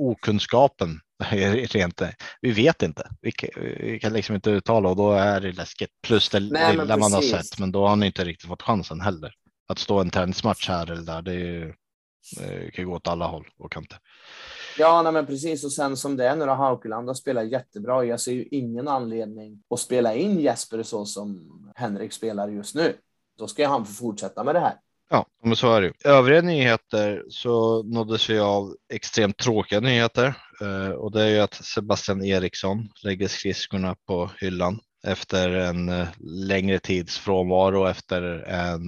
okunskapen 0.00 1.00
rent. 1.30 2.02
Vi 2.40 2.50
vet 2.50 2.82
inte. 2.82 3.10
Vi, 3.20 3.32
vi, 3.80 3.98
kan 3.98 4.12
liksom 4.12 4.34
inte 4.34 4.50
uttala 4.50 4.88
och 4.88 4.96
då 4.96 5.12
är 5.12 5.40
det 5.40 5.52
läskigt. 5.52 5.90
Plus 6.02 6.28
det 6.28 6.40
Nej, 6.40 6.76
lilla 6.76 6.96
man 6.96 7.12
har 7.12 7.22
sett, 7.22 7.58
men 7.58 7.72
då 7.72 7.82
har 7.82 7.88
han 7.88 8.02
inte 8.02 8.24
riktigt 8.24 8.48
fått 8.48 8.62
chansen 8.62 9.00
heller. 9.00 9.34
Att 9.70 9.78
stå 9.78 10.00
en 10.00 10.10
träningsmatch 10.10 10.68
här 10.68 10.90
eller 10.90 11.02
där, 11.02 11.22
det, 11.22 11.32
är, 11.34 11.74
det 12.36 12.70
kan 12.70 12.84
gå 12.84 12.94
åt 12.94 13.08
alla 13.08 13.26
håll 13.26 13.48
och 13.58 13.72
kanter. 13.72 13.98
Ja, 14.78 15.02
nej, 15.02 15.12
men 15.12 15.26
precis. 15.26 15.64
Och 15.64 15.72
sen 15.72 15.96
som 15.96 16.16
det 16.16 16.28
är 16.28 16.36
nu 16.36 16.46
då, 16.46 16.52
Haukeland 16.52 17.08
har 17.08 17.14
spelat 17.14 17.50
jättebra. 17.50 18.04
Jag 18.04 18.20
ser 18.20 18.32
ju 18.32 18.44
ingen 18.50 18.88
anledning 18.88 19.62
att 19.70 19.80
spela 19.80 20.14
in 20.14 20.40
Jesper 20.40 20.82
så 20.82 21.04
som 21.04 21.50
Henrik 21.74 22.12
spelar 22.12 22.48
just 22.48 22.74
nu. 22.74 22.96
Då 23.38 23.46
ska 23.46 23.68
han 23.68 23.86
få 23.86 23.92
fortsätta 23.92 24.44
med 24.44 24.54
det 24.54 24.60
här. 24.60 24.74
Ja, 25.10 25.26
men 25.42 25.56
så 25.56 25.72
är 25.72 25.82
det. 25.82 25.92
Övriga 26.04 26.42
nyheter 26.42 27.24
så 27.28 27.82
nåddes 27.82 28.30
vi 28.30 28.38
av 28.38 28.76
extremt 28.92 29.38
tråkiga 29.38 29.80
nyheter 29.80 30.34
eh, 30.60 30.90
och 30.90 31.12
det 31.12 31.22
är 31.22 31.28
ju 31.28 31.38
att 31.38 31.54
Sebastian 31.54 32.24
Eriksson 32.24 32.88
lägger 33.02 33.28
skridskorna 33.28 33.96
på 34.06 34.30
hyllan 34.40 34.80
efter 35.06 35.50
en 35.50 35.88
eh, 35.88 36.08
längre 36.20 36.78
tids 36.78 37.18
frånvaro 37.18 37.86
efter 37.86 38.22
en 38.48 38.82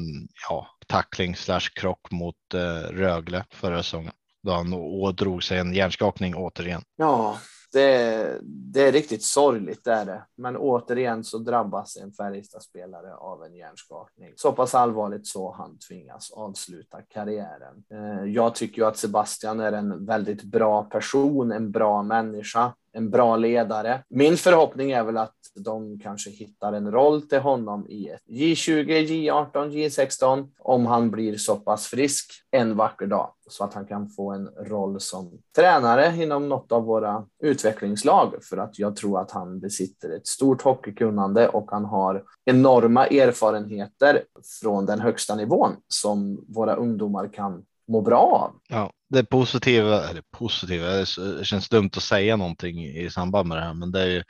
ja, 0.49 0.67
tackling 0.87 1.37
slash 1.37 1.69
krock 1.75 2.11
mot 2.11 2.55
eh, 2.55 2.91
Rögle 2.91 3.45
förra 3.51 3.83
säsongen 3.83 4.13
då 4.43 4.53
han 4.53 4.73
ådrog 4.73 5.45
sig 5.45 5.59
en 5.59 5.75
hjärnskakning 5.75 6.35
återigen. 6.35 6.83
Ja, 6.97 7.39
det, 7.73 8.39
det 8.43 8.89
är 8.89 8.93
riktigt 8.93 9.23
sorgligt 9.23 9.85
det 9.85 9.93
är 9.93 10.05
det. 10.05 10.23
Men 10.37 10.57
återigen 10.57 11.25
så 11.25 11.39
drabbas 11.39 11.97
en 11.97 12.13
Färjestad-spelare 12.13 13.15
av 13.15 13.45
en 13.45 13.55
hjärnskakning. 13.55 14.33
Så 14.37 14.53
pass 14.53 14.75
allvarligt 14.75 15.27
så 15.27 15.53
han 15.53 15.79
tvingas 15.79 16.31
avsluta 16.31 17.03
karriären. 17.03 17.85
Eh, 17.93 18.25
jag 18.25 18.55
tycker 18.55 18.83
ju 18.83 18.89
att 18.89 18.97
Sebastian 18.97 19.61
är 19.61 19.73
en 19.73 20.07
väldigt 20.07 20.43
bra 20.43 20.85
person, 20.85 21.53
en 21.53 21.71
bra 21.71 22.03
människa 22.03 22.75
en 22.93 23.11
bra 23.11 23.37
ledare. 23.37 24.03
Min 24.09 24.37
förhoppning 24.37 24.91
är 24.91 25.05
väl 25.05 25.17
att 25.17 25.37
de 25.55 26.01
kanske 26.01 26.31
hittar 26.31 26.73
en 26.73 26.91
roll 26.91 27.23
till 27.23 27.39
honom 27.39 27.87
i 27.89 28.09
ett 28.09 28.21
J20, 28.29 28.87
J18, 28.87 29.71
J16 29.71 30.49
om 30.59 30.87
han 30.87 31.11
blir 31.11 31.37
så 31.37 31.57
pass 31.57 31.87
frisk 31.87 32.33
en 32.51 32.77
vacker 32.77 33.07
dag 33.07 33.31
så 33.49 33.65
att 33.65 33.75
han 33.75 33.87
kan 33.87 34.09
få 34.09 34.33
en 34.33 34.49
roll 34.49 35.01
som 35.01 35.39
tränare 35.57 36.23
inom 36.23 36.49
något 36.49 36.73
av 36.73 36.85
våra 36.85 37.25
utvecklingslag 37.43 38.35
för 38.43 38.57
att 38.57 38.79
jag 38.79 38.97
tror 38.97 39.21
att 39.21 39.31
han 39.31 39.61
besitter 39.61 40.17
ett 40.17 40.27
stort 40.27 40.63
hockeykunnande 40.63 41.49
och 41.49 41.71
han 41.71 41.85
har 41.85 42.25
enorma 42.45 43.07
erfarenheter 43.07 44.23
från 44.63 44.87
den 44.87 45.01
högsta 45.01 45.35
nivån 45.35 45.77
som 45.89 46.45
våra 46.49 46.75
ungdomar 46.75 47.33
kan 47.33 47.65
må 47.93 48.01
bra 48.01 48.21
av. 48.21 48.61
Ja, 48.69 48.93
det 49.09 49.25
positiva, 49.25 50.09
eller 50.09 50.23
positiva, 50.37 50.87
det 50.87 51.45
känns 51.45 51.69
dumt 51.69 51.91
att 51.97 52.03
säga 52.03 52.37
någonting 52.37 52.85
i 52.85 53.11
samband 53.11 53.49
med 53.49 53.57
det 53.59 53.65
här, 53.65 53.75
men 53.75 53.93
det 53.93 54.01
är 54.01 54.07
ju, 54.07 54.23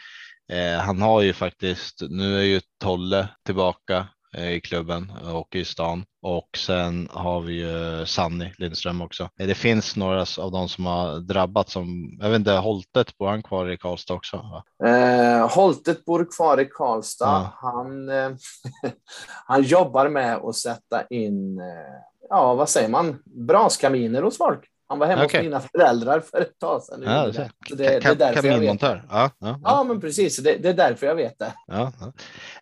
eh, 0.53 0.81
han 0.81 1.03
har 1.03 1.23
ju 1.23 1.33
faktiskt, 1.33 2.03
nu 2.11 2.39
är 2.39 2.43
ju 2.43 2.61
Tolle 2.81 3.29
tillbaka 3.47 4.07
i 4.39 4.61
klubben 4.61 5.13
och 5.33 5.57
i 5.57 5.65
stan 5.65 6.05
och 6.23 6.49
sen 6.57 7.09
har 7.13 7.41
vi 7.41 7.53
ju 7.53 8.07
Sanni 8.07 8.53
Lindström 8.59 9.03
också. 9.03 9.29
Eh, 9.41 9.47
det 9.47 9.55
finns 9.55 9.97
några 9.97 10.27
av 10.39 10.53
de 10.53 10.69
som 10.69 10.87
har 10.87 11.21
drabbats 11.21 11.73
som, 11.73 12.19
jag 12.21 12.31
vet 12.31 12.39
inte, 12.39 12.53
Holtet 12.53 13.19
bor 13.19 13.29
han 13.29 13.43
kvar 13.43 13.71
i 13.71 13.77
Karlstad 13.77 14.15
också? 14.15 14.63
Eh, 14.85 15.55
Holtet 15.55 16.05
bor 16.05 16.29
kvar 16.37 16.61
i 16.61 16.65
Karlstad. 16.65 17.25
Ja. 17.25 17.53
Han, 17.57 18.09
eh, 18.09 18.31
han 19.47 19.63
jobbar 19.63 20.09
med 20.09 20.37
att 20.37 20.57
sätta 20.57 21.07
in 21.11 21.59
eh, 21.59 21.67
ja, 22.29 22.55
vad 22.55 22.69
säger 22.69 22.89
man, 22.89 23.23
braskaminer 23.25 24.23
hos 24.23 24.39
folk. 24.39 24.72
Han 24.93 24.99
var 24.99 25.07
hemma 25.07 25.25
okay. 25.25 25.41
hos 25.41 25.45
mina 25.45 25.61
föräldrar 25.61 26.21
för 26.21 26.41
ett 26.41 26.59
tag 26.59 26.83
sedan. 26.83 27.03
Ja, 27.05 27.27
det, 27.27 27.51
det, 27.69 27.77
det, 27.77 28.05
är 28.05 28.15
därför 28.15 28.49
jag 28.49 28.59
vet 28.59 28.81
det. 28.81 29.03
Ja, 29.09 29.31
ja, 29.39 29.61
ja. 29.63 29.85
men 29.85 30.01
precis. 30.01 30.37
Det, 30.37 30.57
det, 30.57 30.69
är 30.69 30.75
därför 30.75 31.07
jag 31.07 31.15
vet 31.15 31.39
det. 31.39 31.55
Ja, 31.67 31.93
ja. 32.01 32.13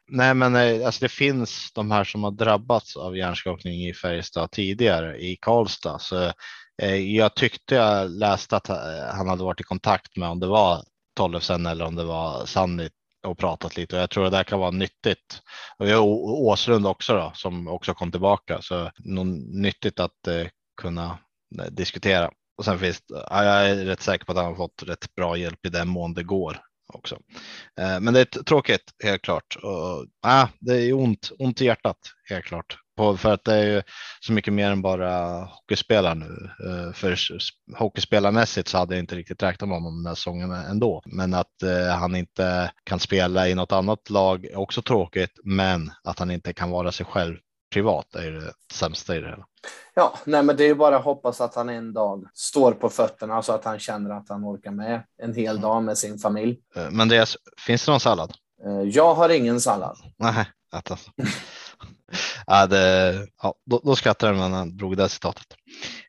Nej, 0.08 0.34
men 0.34 0.56
eh, 0.56 0.86
alltså, 0.86 1.04
det 1.04 1.08
finns 1.08 1.72
de 1.74 1.90
här 1.90 2.04
som 2.04 2.24
har 2.24 2.30
drabbats 2.30 2.96
av 2.96 3.16
hjärnskakning 3.16 3.88
i 3.88 3.94
Färjestad 3.94 4.50
tidigare 4.50 5.18
i 5.18 5.36
Karlstad. 5.36 5.98
Så, 5.98 6.32
eh, 6.82 6.94
jag 6.94 7.34
tyckte 7.34 7.74
jag 7.74 8.10
läste 8.10 8.56
att 8.56 8.68
eh, 8.68 8.76
han 9.14 9.28
hade 9.28 9.44
varit 9.44 9.60
i 9.60 9.64
kontakt 9.64 10.16
med 10.16 10.28
om 10.28 10.40
det 10.40 10.46
var 10.46 10.82
Tollefsen 11.16 11.66
eller 11.66 11.84
om 11.84 11.96
det 11.96 12.04
var 12.04 12.46
Sannit 12.46 12.92
och 13.26 13.38
pratat 13.38 13.76
lite 13.76 13.96
och 13.96 14.02
jag 14.02 14.10
tror 14.10 14.24
det 14.24 14.30
där 14.30 14.44
kan 14.44 14.60
vara 14.60 14.70
nyttigt. 14.70 15.42
Och 15.78 15.86
vi 15.86 15.92
har 15.92 16.02
Åslund 16.02 16.86
också 16.86 17.14
då 17.14 17.32
som 17.34 17.68
också 17.68 17.94
kom 17.94 18.10
tillbaka 18.10 18.62
så 18.62 18.90
något 18.98 19.26
nyttigt 19.54 20.00
att 20.00 20.26
eh, 20.26 20.46
kunna 20.80 21.18
Eh, 21.58 21.66
diskutera. 21.70 22.30
Och 22.58 22.64
sen 22.64 22.78
finns 22.78 23.02
jag 23.08 23.70
är 23.70 23.84
rätt 23.84 24.02
säker 24.02 24.24
på 24.24 24.32
att 24.32 24.38
han 24.38 24.46
har 24.46 24.54
fått 24.54 24.82
rätt 24.82 25.14
bra 25.14 25.36
hjälp 25.36 25.66
i 25.66 25.68
den 25.68 25.88
mån 25.88 26.14
det 26.14 26.22
går 26.22 26.60
också. 26.92 27.18
Eh, 27.80 28.00
men 28.00 28.14
det 28.14 28.20
är 28.20 28.42
tråkigt 28.42 28.92
helt 29.04 29.22
klart. 29.22 29.56
Och, 29.62 30.06
ah, 30.22 30.48
det 30.60 30.82
är 30.82 30.92
ont, 30.92 31.32
ont 31.38 31.60
i 31.60 31.64
hjärtat 31.64 31.98
helt 32.28 32.44
klart 32.44 32.76
på, 32.96 33.16
för 33.16 33.32
att 33.32 33.44
det 33.44 33.54
är 33.54 33.64
ju 33.64 33.82
så 34.20 34.32
mycket 34.32 34.52
mer 34.52 34.70
än 34.70 34.82
bara 34.82 35.44
hockeyspelare 35.44 36.14
nu. 36.14 36.50
Eh, 36.66 36.92
för 36.92 37.16
hockeyspelarmässigt 37.76 38.68
så 38.68 38.78
hade 38.78 38.94
jag 38.94 39.02
inte 39.02 39.16
riktigt 39.16 39.42
räknat 39.42 39.68
med 39.68 39.76
honom 39.78 39.96
den 39.96 40.06
här 40.06 40.14
säsongen 40.14 40.50
ändå. 40.50 41.02
Men 41.06 41.34
att 41.34 41.62
eh, 41.62 41.96
han 41.98 42.16
inte 42.16 42.72
kan 42.84 43.00
spela 43.00 43.48
i 43.48 43.54
något 43.54 43.72
annat 43.72 44.10
lag 44.10 44.44
är 44.44 44.58
också 44.58 44.82
tråkigt, 44.82 45.40
men 45.44 45.90
att 46.04 46.18
han 46.18 46.30
inte 46.30 46.52
kan 46.52 46.70
vara 46.70 46.92
sig 46.92 47.06
själv 47.06 47.36
privat 47.70 48.14
är 48.14 48.30
det 48.30 48.52
sämsta 48.72 49.16
i 49.16 49.20
det 49.20 49.28
hela. 49.28 49.46
Ja, 49.94 50.14
nej, 50.24 50.42
men 50.42 50.56
det 50.56 50.64
är 50.64 50.68
ju 50.68 50.74
bara 50.74 50.96
att 50.96 51.04
hoppas 51.04 51.40
att 51.40 51.54
han 51.54 51.68
en 51.68 51.92
dag 51.92 52.24
står 52.34 52.72
på 52.72 52.88
fötterna 52.88 53.42
så 53.42 53.52
att 53.52 53.64
han 53.64 53.78
känner 53.78 54.10
att 54.10 54.28
han 54.28 54.44
orkar 54.44 54.70
med 54.70 55.02
en 55.22 55.34
hel 55.34 55.50
mm. 55.50 55.62
dag 55.62 55.82
med 55.82 55.98
sin 55.98 56.18
familj. 56.18 56.60
Eh, 56.76 56.90
men 56.90 57.08
det 57.08 57.28
finns 57.66 57.84
det 57.84 57.92
någon 57.92 58.00
sallad? 58.00 58.32
Jag 58.84 59.14
har 59.14 59.28
ingen 59.28 59.60
sallad. 59.60 59.96
Nej, 60.16 60.46
alltså. 60.72 60.96
ja, 62.46 62.66
det, 62.66 63.26
ja, 63.42 63.54
då, 63.66 63.80
då 63.84 63.96
skrattade 63.96 64.32
man 64.32 64.50
när 64.50 64.58
han 64.58 64.76
drog 64.76 64.96
det 64.96 65.08
citatet. 65.08 65.46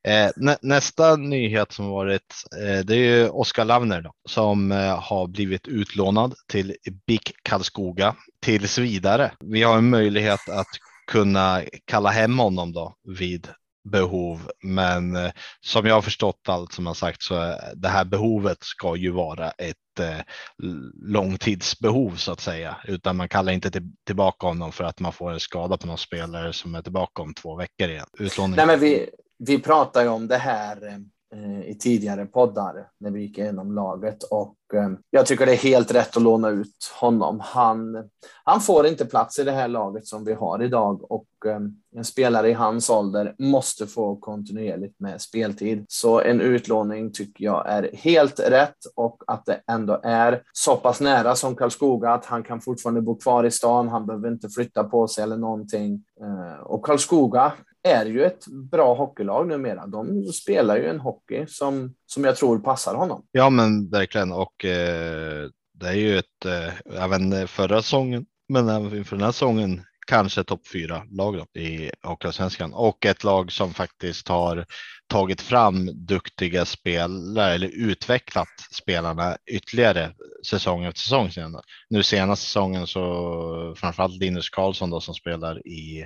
Eh, 0.04 0.30
nä, 0.36 0.58
nästa 0.62 1.15
nyhet 1.15 1.71
som 1.71 1.89
varit, 1.89 2.34
eh, 2.62 2.86
det 2.86 2.95
är 2.95 3.17
ju 3.17 3.30
Oskar 3.30 3.65
Lavner 3.65 4.02
då, 4.02 4.13
som 4.30 4.71
eh, 4.71 5.00
har 5.00 5.28
blivit 5.28 5.67
utlånad 5.67 6.34
till 6.47 6.76
BIK 7.08 7.32
Karlskoga 7.43 8.15
tills 8.41 8.78
vidare. 8.78 9.32
Vi 9.39 9.63
har 9.63 9.78
en 9.78 9.89
möjlighet 9.89 10.50
att 10.50 10.67
kunna 11.08 11.62
kalla 11.86 12.10
hem 12.10 12.40
honom 12.40 12.74
då 12.74 12.96
vid 13.04 13.48
behov. 13.84 14.52
Men 14.64 15.16
eh, 15.16 15.32
som 15.62 15.86
jag 15.86 15.96
har 15.96 16.02
förstått 16.02 16.42
allt 16.48 16.74
som 16.74 16.88
har 16.88 16.94
sagt 16.94 17.24
så 17.24 17.36
eh, 17.36 17.56
det 17.76 17.88
här 17.88 18.06
behovet 18.06 18.58
ska 18.62 18.96
ju 18.96 19.12
vara 19.12 19.52
ett 19.52 20.00
eh, 20.00 20.20
långtidsbehov 21.06 22.16
så 22.16 22.32
att 22.32 22.40
säga, 22.40 22.78
utan 22.84 23.16
man 23.16 23.30
kallar 23.30 23.52
inte 23.52 23.72
till, 23.72 23.92
tillbaka 24.06 24.48
honom 24.48 24.72
för 24.72 24.84
att 24.84 25.00
man 25.00 25.14
får 25.14 25.32
en 25.32 25.40
skada 25.40 25.78
på 25.78 25.88
någon 25.88 25.98
spelare 25.98 26.54
som 26.54 26.76
är 26.76 26.82
tillbaka 26.82 27.22
om 27.22 27.34
två 27.34 27.56
veckor 27.56 27.90
igen. 27.90 28.08
Utlåning. 28.20 28.56
Nej, 28.56 28.66
men 28.66 28.80
vi, 28.80 29.10
vi 29.38 29.60
pratar 29.60 30.02
ju 30.02 30.08
om 30.08 30.28
det 30.28 30.38
här 30.38 30.88
Eh, 30.88 30.98
Eh, 31.36 31.70
i 31.70 31.76
tidigare 31.76 32.26
poddar 32.26 32.88
när 32.98 33.12
vi 33.12 33.22
gick 33.22 33.38
igenom 33.38 33.72
laget 33.72 34.24
och 34.24 34.56
eh, 34.74 34.89
jag 35.10 35.26
tycker 35.26 35.46
det 35.46 35.52
är 35.52 35.58
helt 35.58 35.94
rätt 35.94 36.17
att 36.17 36.24
låna 36.24 36.50
ut 36.50 36.94
honom. 37.00 37.39
Han, 37.44 38.10
han 38.44 38.62
får 38.62 38.88
inte 38.88 39.06
plats 39.06 39.39
i 39.39 39.44
det 39.44 39.52
här 39.52 39.67
laget 39.67 40.08
som 40.08 40.26
vi 40.26 40.34
har 40.34 40.63
idag 40.63 41.12
och 41.12 41.28
eh, 41.46 41.60
en 41.96 42.04
spelare 42.04 42.50
i 42.50 42.54
hans 42.54 42.89
ålder 42.89 43.36
måste 43.39 43.88
få 43.88 44.15
kontinuerligt 44.15 45.00
med 45.00 45.22
speltid. 45.22 45.86
Så 45.88 46.22
en 46.22 46.41
utlåning 46.41 47.12
tycker 47.12 47.46
jag 47.46 47.70
är 47.70 47.89
helt 47.94 48.39
rätt 48.39 48.78
och 48.96 49.24
att 49.28 49.46
det 49.46 49.62
ändå 49.67 50.00
är 50.04 50.41
så 50.54 50.76
pass 50.76 51.02
nära 51.02 51.36
som 51.36 51.56
Karlskoga 51.56 52.12
att 52.12 52.26
han 52.26 52.44
kan 52.44 52.62
fortfarande 52.62 53.02
bo 53.02 53.15
kvar 53.15 53.44
i 53.44 53.52
stan. 53.52 53.89
Han 53.89 54.06
behöver 54.06 54.32
inte 54.32 54.50
flytta 54.50 54.84
på 54.84 55.08
sig 55.08 55.24
eller 55.24 55.38
någonting. 55.38 56.04
Och 56.63 56.86
Karlskoga 56.86 57.54
är 57.84 58.06
ju 58.06 58.26
ett 58.26 58.48
bra 58.48 58.94
hockeylag 58.94 59.48
numera. 59.48 59.88
De 59.88 60.24
spelar 60.24 60.78
ju 60.78 60.86
en 60.88 61.00
hockey 61.00 61.46
som, 61.48 61.94
som 62.06 62.24
jag 62.24 62.36
tror 62.36 62.60
passar 62.60 62.96
honom. 62.96 63.26
Ja, 63.32 63.50
men 63.50 63.89
verkligen. 63.89 64.32
Och 64.32 64.65
eh, 64.65 65.50
det 65.74 65.88
är 65.88 65.94
ju 65.94 66.17
ett, 66.17 66.46
eh, 66.46 67.04
även 67.04 67.48
förra 67.48 67.82
säsongen, 67.82 68.26
men 68.50 68.70
även 68.70 68.98
inför 68.98 69.15
den 69.15 69.26
här 69.26 69.32
säsongen, 69.32 69.82
kanske 70.08 70.44
topp 70.44 70.67
fyra 70.74 71.04
lag 71.12 71.38
då, 71.38 71.60
i 71.62 71.91
Hockeyallsvenskan 72.04 72.74
och 72.74 73.06
ett 73.06 73.24
lag 73.24 73.52
som 73.52 73.74
faktiskt 73.74 74.28
har 74.28 74.65
tagit 75.12 75.41
fram 75.41 76.06
duktiga 76.06 76.65
spelare 76.65 77.54
eller 77.54 77.67
utvecklat 77.67 78.47
spelarna 78.71 79.38
ytterligare 79.52 80.13
säsong 80.47 80.86
efter 80.86 81.02
säsong. 81.02 81.30
Nu 81.89 82.04
senaste 82.04 82.45
säsongen 82.45 82.88
så 82.88 83.76
framförallt 83.78 84.19
Linus 84.19 84.50
Karlsson 84.50 84.89
då 84.89 85.02
som 85.02 85.13
spelar 85.13 85.67
i 85.67 86.06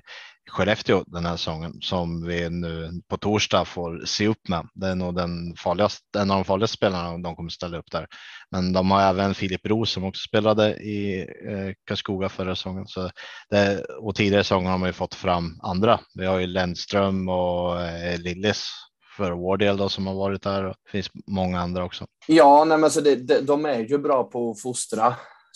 Skellefteå 0.50 1.04
den 1.08 1.26
här 1.26 1.38
säsongen 1.38 1.74
som 1.82 2.26
vi 2.26 2.50
nu 2.50 3.02
på 3.10 3.18
torsdag 3.18 3.66
får 3.66 4.06
se 4.06 4.28
upp 4.28 4.48
med. 4.48 4.68
Det 4.74 4.88
är 4.88 4.96
nog 4.96 5.16
den 5.16 5.56
farligaste, 5.56 6.20
en 6.20 6.32
av 6.32 6.38
de 6.38 6.46
farligaste 6.46 6.78
spelarna 6.78 7.18
de 7.18 7.36
kommer 7.36 7.50
ställa 7.50 7.78
upp 7.78 7.92
där. 7.92 8.08
Men 8.52 8.74
de 8.74 8.92
har 8.92 9.02
även 9.02 9.34
Filip 9.34 9.66
Roos 9.66 9.92
som 9.92 10.04
också 10.04 10.28
spelade 10.28 10.76
i 10.76 11.20
eh, 11.22 11.74
Karlskoga 11.88 12.30
förra 12.30 12.56
säsongen. 12.56 12.88
Så 12.88 13.10
det, 13.50 13.86
och 14.00 14.16
tidigare 14.16 14.44
säsonger 14.44 14.70
har 14.70 14.78
man 14.78 14.90
ju 14.90 14.94
fått 14.94 15.16
fram 15.16 15.60
andra. 15.62 16.00
Vi 16.16 16.26
har 16.26 16.40
ju 16.40 16.48
Lennström 16.48 17.30
och 17.30 17.82
eh, 17.82 18.20
Lillis 18.20 18.70
för 19.18 19.32
vår 19.32 19.58
del 19.58 19.78
då, 19.78 19.90
som 19.90 20.08
har 20.08 20.16
varit 20.16 20.42
där. 20.42 20.64
Det 20.64 20.74
finns 20.92 21.10
många 21.28 21.60
andra 21.60 21.86
också. 21.86 22.06
Ja, 22.28 22.66
nej, 22.66 22.78
men 22.78 22.92
så 22.92 23.02
det, 23.02 23.16
det, 23.16 23.42
de 23.42 23.66
är 23.66 23.80
ju 23.80 23.98
bra 23.98 24.24
på 24.24 24.52
att 24.52 24.62
fostra 24.62 25.16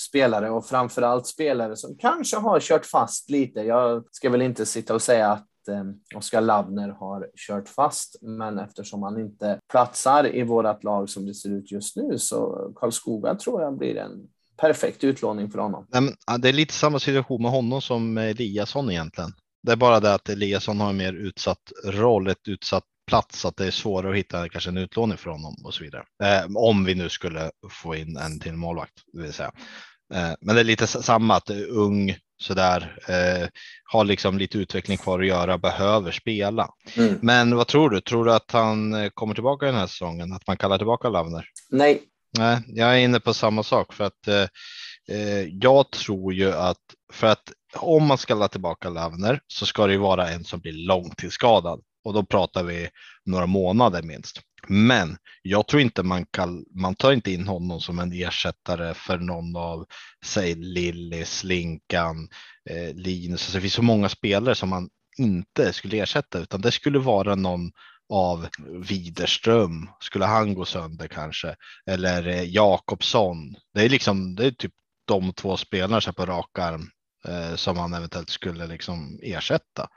spelare 0.10 0.50
och 0.50 0.66
framför 0.66 1.02
allt 1.02 1.28
spelare 1.28 1.76
som 1.76 1.98
kanske 1.98 2.38
har 2.38 2.60
kört 2.60 2.86
fast 2.86 3.30
lite. 3.30 3.60
Jag 3.60 4.04
ska 4.12 4.30
väl 4.30 4.42
inte 4.42 4.66
sitta 4.66 4.94
och 4.94 5.02
säga 5.02 5.32
att 5.32 5.68
eh, 5.68 6.18
Oskar 6.18 6.42
Labner 6.42 6.90
har 6.90 7.28
kört 7.48 7.70
fast, 7.70 8.16
men 8.22 8.60
eftersom 8.60 9.04
han 9.04 9.20
inte 9.20 9.60
platsar 9.72 10.36
i 10.36 10.44
vårt 10.44 10.84
lag 10.84 11.10
som 11.10 11.26
det 11.26 11.34
ser 11.34 11.50
ut 11.50 11.72
just 11.72 11.96
nu 11.96 12.18
så 12.18 12.72
Karlskoga 12.76 13.36
tror 13.36 13.62
jag 13.62 13.78
blir 13.78 13.98
en 13.98 14.28
perfekt 14.58 15.04
utlåning 15.04 15.52
för 15.52 15.60
honom. 15.60 15.86
Det 16.40 16.50
är 16.50 16.54
lite 16.54 16.74
samma 16.74 17.00
situation 17.00 17.42
med 17.42 17.52
honom 17.52 17.82
som 17.82 18.18
Eliasson 18.18 18.92
egentligen. 18.92 19.32
Det 19.64 19.72
är 19.72 19.76
bara 19.76 20.00
det 20.00 20.14
att 20.14 20.30
Eliasson 20.30 20.80
har 20.80 20.90
en 20.90 20.98
mer 20.98 21.14
utsatt 21.14 21.72
roll, 21.86 22.28
ett 22.28 22.48
utsatt 22.48 22.84
plats, 23.10 23.46
att 23.46 23.58
det 23.58 23.66
är 23.66 23.72
svårare 23.72 24.12
att 24.12 24.18
hitta 24.18 24.50
kanske 24.50 24.70
en 24.70 24.78
utlåning 24.78 25.18
för 25.18 25.30
honom 25.30 25.56
och 25.64 25.74
så 25.74 25.84
vidare. 25.84 26.04
Eh, 26.24 26.56
om 26.56 26.86
vi 26.86 26.96
nu 26.96 27.10
skulle 27.10 27.52
få 27.70 27.96
in 27.96 28.18
en 28.18 28.40
till 28.40 28.54
målvakt, 28.54 28.94
det 29.14 29.22
vill 29.22 29.34
säga. 29.34 29.52
Eh, 30.14 30.32
men 30.42 30.56
det 30.56 30.62
är 30.62 30.66
lite 30.66 30.88
samma 30.88 31.36
att 31.36 31.50
är 31.50 31.70
ung 31.70 32.16
sådär, 32.42 32.98
eh, 33.08 33.48
har 33.84 34.06
liksom 34.06 34.38
lite 34.38 34.58
utveckling 34.58 34.98
kvar 34.98 35.20
att 35.20 35.28
göra, 35.28 35.58
behöver 35.58 36.12
spela. 36.12 36.70
Mm. 36.98 37.20
Men 37.22 37.56
vad 37.56 37.68
tror 37.68 37.90
du? 37.90 38.02
Tror 38.02 38.26
du 38.26 38.34
att 38.34 38.52
han 38.52 38.94
eh, 38.94 39.10
kommer 39.10 39.34
tillbaka 39.34 39.66
den 39.66 39.76
här 39.76 39.88
säsongen? 39.88 40.34
Att 40.34 40.48
man 40.48 40.58
kallar 40.58 40.78
tillbaka 40.78 41.10
Lavner? 41.10 41.46
Nej. 41.70 42.02
Nej, 42.38 42.58
jag 42.68 42.94
är 42.94 42.98
inne 42.98 43.20
på 43.20 43.34
samma 43.34 43.64
sak 43.64 43.94
för 43.94 44.04
att 44.04 44.28
eh, 44.28 44.48
eh 45.18 45.44
jag 45.62 45.92
tror 45.92 46.34
ju 46.34 46.54
att 46.54 46.78
för 47.14 47.28
att 47.28 47.52
om 47.76 48.06
man 48.06 48.18
ska 48.18 48.48
tillbaka 48.48 48.90
Lavner 48.90 49.42
så 49.48 49.66
ska 49.66 49.88
det 49.88 49.94
ju 49.94 50.00
vara 50.00 50.30
en 50.30 50.44
som 50.44 50.60
blir 50.60 50.88
långtidsskadad 50.88 51.82
och 52.10 52.16
då 52.16 52.24
pratar 52.24 52.64
vi 52.64 52.90
några 53.26 53.46
månader 53.46 54.02
minst. 54.02 54.42
Men 54.68 55.18
jag 55.42 55.68
tror 55.68 55.82
inte 55.82 56.04
man 56.04 56.26
kan. 56.26 56.66
Man 56.76 56.96
tar 56.96 57.12
inte 57.12 57.32
in 57.32 57.48
honom 57.48 57.82
som 57.82 58.00
en 58.00 58.14
ersättare 58.14 58.94
för 58.94 59.18
någon 59.18 59.56
av 59.56 59.86
säg 60.26 60.56
Lillis, 60.56 61.44
Linkan, 61.44 62.30
eh, 62.70 62.96
Linus. 62.96 63.32
Alltså, 63.32 63.58
det 63.58 63.62
finns 63.62 63.74
så 63.74 63.82
många 63.82 64.10
spelare 64.10 64.56
som 64.56 64.70
man 64.70 64.90
inte 65.18 65.74
skulle 65.74 65.98
ersätta, 65.98 66.40
utan 66.40 66.62
det 66.62 66.72
skulle 66.72 67.00
vara 67.00 67.36
någon 67.36 67.72
av 68.10 68.48
Widerström. 68.90 69.90
Skulle 70.00 70.26
han 70.26 70.54
gå 70.54 70.66
sönder 70.66 71.08
kanske? 71.08 71.56
Eller 71.86 72.28
eh, 72.28 72.44
Jakobsson. 72.44 73.56
Det 73.74 73.82
är 73.82 73.90
liksom, 73.90 74.36
det 74.36 74.46
är 74.46 74.52
typ 74.52 74.74
de 75.06 75.34
två 75.34 75.58
spelarna 75.58 76.14
på 76.14 76.26
rak 76.26 76.60
arm 76.60 76.90
eh, 77.28 77.56
som 77.56 77.78
man 77.78 77.94
eventuellt 77.94 78.30
skulle 78.30 78.68
liksom 78.68 79.20
ersätta. 79.24 79.90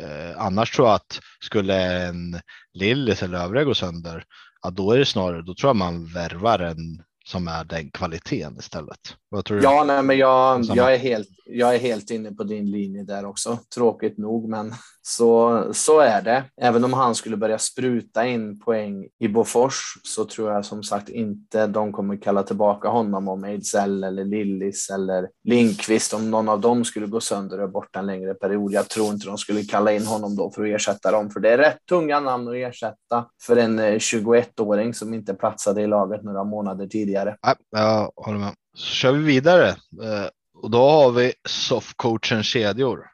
Eh, 0.00 0.38
annars 0.38 0.70
tror 0.70 0.88
jag 0.88 0.94
att 0.94 1.20
skulle 1.40 2.06
en 2.06 2.40
Lillis 2.74 3.22
eller 3.22 3.38
övriga 3.38 3.64
gå 3.64 3.74
sönder, 3.74 4.24
ja, 4.62 4.70
då 4.70 4.92
är 4.92 4.98
det 4.98 5.06
snarare, 5.06 5.42
då 5.42 5.54
tror 5.54 5.68
jag 5.68 5.76
man 5.76 6.06
värvar 6.06 6.58
en 6.58 7.02
som 7.24 7.48
är 7.48 7.64
den 7.64 7.90
kvaliteten 7.90 8.56
istället. 8.58 9.16
Vad 9.28 9.44
tror 9.44 9.56
du? 9.56 9.62
Ja, 9.62 9.84
nej, 9.84 10.02
men 10.02 10.18
jag, 10.18 10.64
jag, 10.64 10.94
är 10.94 10.98
helt, 10.98 11.28
jag 11.46 11.74
är 11.74 11.78
helt 11.78 12.10
inne 12.10 12.32
på 12.32 12.44
din 12.44 12.70
linje 12.70 13.02
där 13.02 13.24
också. 13.24 13.58
Tråkigt 13.74 14.18
nog, 14.18 14.48
men 14.48 14.74
så, 15.02 15.64
så 15.72 16.00
är 16.00 16.22
det. 16.22 16.44
Även 16.56 16.84
om 16.84 16.92
han 16.92 17.14
skulle 17.14 17.36
börja 17.36 17.58
spruta 17.58 18.26
in 18.26 18.60
poäng 18.60 19.08
i 19.18 19.28
Bofors 19.28 19.82
så 20.02 20.24
tror 20.24 20.52
jag 20.52 20.64
som 20.64 20.82
sagt 20.82 21.08
inte 21.08 21.66
de 21.66 21.92
kommer 21.92 22.16
kalla 22.16 22.42
tillbaka 22.42 22.88
honom 22.88 23.28
om 23.28 23.44
Ejdsell 23.44 24.04
eller 24.04 24.24
Lillis 24.24 24.90
eller 24.90 25.28
Linkvist 25.44 26.14
om 26.14 26.30
någon 26.30 26.48
av 26.48 26.60
dem 26.60 26.84
skulle 26.84 27.06
gå 27.06 27.20
sönder 27.20 27.60
och 27.60 27.70
borta 27.70 27.98
en 27.98 28.06
längre 28.06 28.34
period. 28.34 28.72
Jag 28.72 28.88
tror 28.88 29.12
inte 29.12 29.26
de 29.26 29.38
skulle 29.38 29.62
kalla 29.62 29.92
in 29.92 30.06
honom 30.06 30.36
då 30.36 30.50
för 30.50 30.62
att 30.62 30.68
ersätta 30.68 31.10
dem, 31.10 31.30
för 31.30 31.40
det 31.40 31.50
är 31.50 31.58
rätt 31.58 31.86
tunga 31.88 32.20
namn 32.20 32.48
att 32.48 32.54
ersätta 32.54 33.26
för 33.46 33.56
en 33.56 33.80
21-åring 33.80 34.88
eh, 34.88 34.92
som 34.92 35.14
inte 35.14 35.34
platsade 35.34 35.82
i 35.82 35.86
laget 35.86 36.22
några 36.22 36.44
månader 36.44 36.86
tidigare. 36.86 37.11
Ja, 37.42 37.56
jag 37.70 38.10
håller 38.16 38.38
med. 38.38 38.54
Så 38.74 38.94
kör 38.94 39.12
vi 39.12 39.24
vidare 39.24 39.68
eh, 39.68 40.28
och 40.54 40.70
då 40.70 40.90
har 40.90 41.10
vi 41.10 41.32
softcoachen 41.48 42.42
kedjor. 42.42 43.06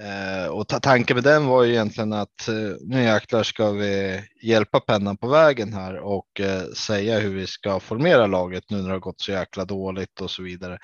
Eh, 0.00 0.50
och 0.50 0.68
tanken 0.68 1.16
med 1.16 1.24
den 1.24 1.46
var 1.46 1.62
ju 1.62 1.72
egentligen 1.72 2.12
att 2.12 2.48
eh, 2.48 2.76
nu 2.80 3.02
jäklar 3.02 3.42
ska 3.42 3.70
vi 3.70 4.20
hjälpa 4.42 4.80
pennan 4.80 5.16
på 5.16 5.28
vägen 5.28 5.72
här 5.72 5.98
och 5.98 6.40
säga 6.76 7.18
hur 7.18 7.34
vi 7.34 7.46
ska 7.46 7.80
formera 7.80 8.26
laget 8.26 8.64
nu 8.70 8.76
när 8.76 8.86
det 8.88 8.94
har 8.94 8.98
gått 8.98 9.20
så 9.20 9.32
jäkla 9.32 9.64
dåligt 9.64 10.20
och 10.20 10.30
så 10.30 10.42
vidare. 10.42 10.78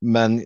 Men 0.00 0.42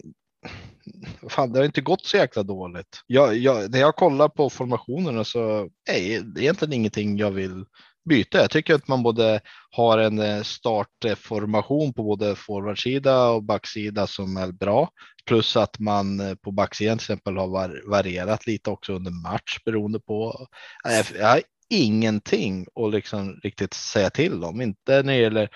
fan, 1.28 1.52
det 1.52 1.58
har 1.58 1.64
inte 1.64 1.80
gått 1.80 2.06
så 2.06 2.16
jäkla 2.16 2.42
dåligt. 2.42 3.02
Jag, 3.06 3.36
jag, 3.36 3.70
när 3.70 3.78
jag 3.78 3.96
kollar 3.96 4.28
på 4.28 4.50
formationerna 4.50 5.24
så 5.24 5.68
är 5.90 6.20
det 6.20 6.40
egentligen 6.40 6.72
ingenting 6.72 7.16
jag 7.16 7.30
vill 7.30 7.64
byte. 8.08 8.38
Jag 8.38 8.50
tycker 8.50 8.74
att 8.74 8.88
man 8.88 9.02
både 9.02 9.40
har 9.70 9.98
en 9.98 10.18
eh, 10.18 10.42
startformation 10.42 11.92
på 11.92 12.02
både 12.02 12.34
forwardsida 12.34 13.28
och 13.28 13.42
backsida 13.42 14.06
som 14.06 14.36
är 14.36 14.52
bra. 14.52 14.88
Plus 15.26 15.56
att 15.56 15.78
man 15.78 16.20
eh, 16.20 16.34
på 16.34 16.50
backsidan 16.50 16.98
till 16.98 17.04
exempel 17.04 17.36
har 17.36 17.88
varierat 17.90 18.46
lite 18.46 18.70
också 18.70 18.92
under 18.92 19.10
match 19.10 19.58
beroende 19.64 20.00
på. 20.00 20.46
Eh, 20.88 21.18
jag 21.18 21.28
har 21.28 21.42
ingenting 21.70 22.66
att 22.74 22.92
liksom 22.92 23.40
riktigt 23.42 23.74
säga 23.74 24.10
till 24.10 24.44
om, 24.44 24.60
inte 24.60 25.02
när 25.02 25.12
det 25.12 25.18
gäller 25.18 25.48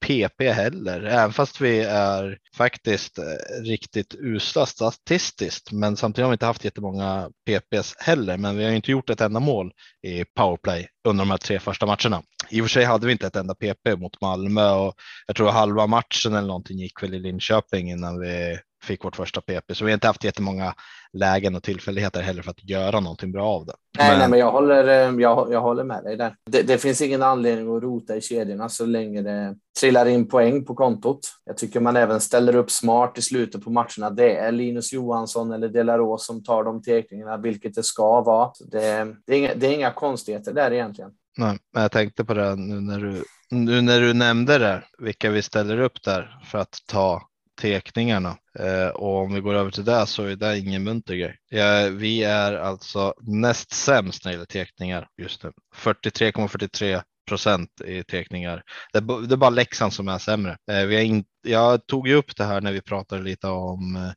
PP 0.00 0.42
heller, 0.42 1.02
även 1.02 1.32
fast 1.32 1.60
vi 1.60 1.80
är 1.80 2.38
faktiskt 2.56 3.18
eh, 3.18 3.62
riktigt 3.62 4.14
usla 4.18 4.66
statistiskt. 4.66 5.72
Men 5.72 5.96
samtidigt 5.96 6.24
har 6.24 6.30
vi 6.30 6.34
inte 6.34 6.46
haft 6.46 6.64
jättemånga 6.64 7.30
PPs 7.46 7.94
heller, 7.98 8.36
men 8.36 8.56
vi 8.56 8.64
har 8.64 8.70
inte 8.70 8.90
gjort 8.90 9.10
ett 9.10 9.20
enda 9.20 9.40
mål 9.40 9.72
i 10.06 10.24
powerplay 10.24 10.88
under 11.08 11.24
de 11.24 11.30
här 11.30 11.38
tre 11.38 11.58
första 11.58 11.86
matcherna. 11.86 12.22
I 12.50 12.60
och 12.60 12.64
för 12.64 12.70
sig 12.70 12.84
hade 12.84 13.06
vi 13.06 13.12
inte 13.12 13.26
ett 13.26 13.36
enda 13.36 13.54
PP 13.54 13.96
mot 13.96 14.20
Malmö 14.20 14.70
och 14.70 14.94
jag 15.26 15.36
tror 15.36 15.50
halva 15.50 15.86
matchen 15.86 16.34
eller 16.34 16.48
någonting 16.48 16.78
gick 16.78 17.02
väl 17.02 17.14
i 17.14 17.18
Linköping 17.18 17.90
innan 17.90 18.20
vi 18.20 18.58
fick 18.86 19.04
vårt 19.04 19.16
första 19.16 19.40
PP, 19.40 19.74
så 19.74 19.84
vi 19.84 19.90
har 19.90 19.94
inte 19.94 20.06
haft 20.06 20.24
jättemånga 20.24 20.74
lägen 21.12 21.54
och 21.54 21.62
tillfälligheter 21.62 22.22
heller 22.22 22.42
för 22.42 22.50
att 22.50 22.68
göra 22.68 23.00
någonting 23.00 23.32
bra 23.32 23.46
av 23.46 23.66
det. 23.66 23.72
Nej, 23.98 24.10
men, 24.10 24.18
nej, 24.18 24.28
men 24.28 24.38
jag 24.38 24.52
håller. 24.52 24.88
Eh, 24.88 25.20
jag, 25.20 25.52
jag 25.52 25.60
håller 25.60 25.84
med 25.84 26.04
dig 26.04 26.16
där. 26.16 26.34
Det, 26.50 26.62
det, 26.62 26.78
finns 26.78 27.00
ingen 27.00 27.22
anledning 27.22 27.76
att 27.76 27.82
rota 27.82 28.16
i 28.16 28.20
kedjorna 28.20 28.68
så 28.68 28.86
länge 28.86 29.22
det 29.22 29.56
trillar 29.80 30.06
in 30.06 30.28
poäng 30.28 30.64
på 30.64 30.74
kontot. 30.74 31.20
Jag 31.44 31.56
tycker 31.56 31.80
man 31.80 31.96
även 31.96 32.20
ställer 32.20 32.56
upp 32.56 32.70
smart 32.70 33.18
i 33.18 33.22
slutet 33.22 33.64
på 33.64 33.70
matcherna. 33.70 34.10
Det 34.10 34.36
är 34.36 34.52
Linus 34.52 34.92
Johansson 34.92 35.52
eller 35.52 35.68
Delaros 35.68 36.26
som 36.26 36.44
tar 36.44 36.64
de 36.64 36.82
teckningarna, 36.82 37.36
vilket 37.36 37.74
det 37.74 37.82
ska 37.82 38.20
vara. 38.20 38.50
Det, 38.70 39.06
det, 39.26 39.34
är 39.34 39.38
inga, 39.38 39.54
det 39.54 39.66
är 39.66 39.72
inga 39.72 39.90
konstigheter 39.90 40.52
där 40.52 40.72
egentligen. 40.72 41.10
Nej, 41.38 41.58
men 41.72 41.82
jag 41.82 41.92
tänkte 41.92 42.24
på 42.24 42.34
det 42.34 42.56
nu 42.56 42.80
när 42.80 43.00
du 43.00 43.22
nu 43.50 43.82
när 43.82 44.00
du 44.00 44.14
nämnde 44.14 44.58
det, 44.58 44.82
vilka 44.98 45.30
vi 45.30 45.42
ställer 45.42 45.80
upp 45.80 46.02
där 46.02 46.38
för 46.44 46.58
att 46.58 46.78
ta 46.86 47.22
tekningarna. 47.60 48.36
Eh, 48.58 48.88
och 48.88 49.16
om 49.16 49.34
vi 49.34 49.40
går 49.40 49.54
över 49.54 49.70
till 49.70 49.84
det 49.84 50.06
så 50.06 50.24
är 50.24 50.36
det 50.36 50.58
ingen 50.58 50.84
munter 50.84 51.14
grej. 51.14 51.38
Eh, 51.52 51.90
vi 51.90 52.24
är 52.24 52.52
alltså 52.52 53.14
näst 53.20 53.72
sämst 53.72 54.24
när 54.24 54.32
det 54.32 54.34
gäller 54.34 54.46
tekningar 54.46 55.08
just 55.22 55.44
nu. 55.44 55.52
43,43 55.76 57.02
procent 57.28 57.80
i 57.84 58.02
tekningar. 58.02 58.62
Det 58.92 58.98
är, 58.98 59.36
bara 59.36 59.50
Leksand 59.50 59.92
som 59.92 60.08
är 60.08 60.18
sämre. 60.18 60.56
Eh, 60.70 60.86
vi 60.86 60.96
har 60.96 61.02
in, 61.02 61.24
jag 61.42 61.86
tog 61.86 62.08
ju 62.08 62.14
upp 62.14 62.36
det 62.36 62.44
här 62.44 62.60
när 62.60 62.72
vi 62.72 62.80
pratade 62.80 63.22
lite 63.22 63.48
om 63.48 64.12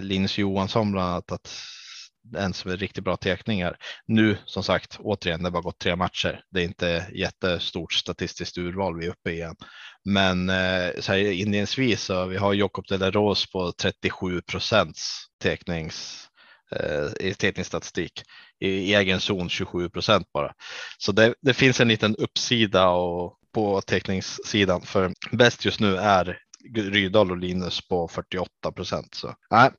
Linus 0.00 0.38
Johansson 0.38 0.92
bland 0.92 1.08
annat 1.08 1.32
att 1.32 1.50
en 2.36 2.54
som 2.54 2.70
är 2.70 2.76
riktigt 2.76 3.04
bra 3.04 3.16
teckningar. 3.16 3.76
Nu 4.06 4.38
som 4.44 4.62
sagt, 4.62 4.96
återigen, 5.00 5.40
det 5.42 5.46
har 5.46 5.50
bara 5.50 5.62
gått 5.62 5.78
tre 5.78 5.96
matcher. 5.96 6.44
Det 6.50 6.60
är 6.60 6.64
inte 6.64 7.06
jättestort 7.14 7.92
statistiskt 7.92 8.58
urval 8.58 8.98
vi 8.98 9.06
är 9.06 9.10
uppe 9.10 9.30
i 9.30 9.40
än. 9.40 9.56
Men 10.04 10.50
eh, 10.50 10.90
så 11.00 11.12
här, 11.12 11.18
inledningsvis 11.18 12.02
så 12.02 12.26
vi 12.26 12.36
har 12.36 12.54
Jakob 12.54 12.84
Rose 12.90 13.48
på 13.52 13.72
37 13.72 14.42
procents 14.42 15.26
tecknings 15.42 16.28
eh, 16.76 17.28
i 17.28 17.34
teckningsstatistik 17.34 18.22
i 18.60 18.94
egen 18.94 19.20
zon 19.20 19.48
27 19.48 19.88
procent 19.88 20.32
bara. 20.32 20.52
Så 20.98 21.12
det, 21.12 21.34
det, 21.40 21.54
finns 21.54 21.80
en 21.80 21.88
liten 21.88 22.16
uppsida 22.16 22.88
och 22.88 23.38
på 23.54 23.80
teckningssidan 23.80 24.82
för 24.82 25.12
bäst 25.30 25.64
just 25.64 25.80
nu 25.80 25.96
är 25.96 26.38
Rydahl 26.74 27.30
och 27.30 27.36
Linus 27.36 27.88
på 27.88 28.08
48 28.08 28.72
procent. 28.72 29.14
Så 29.14 29.34
nej, 29.50 29.70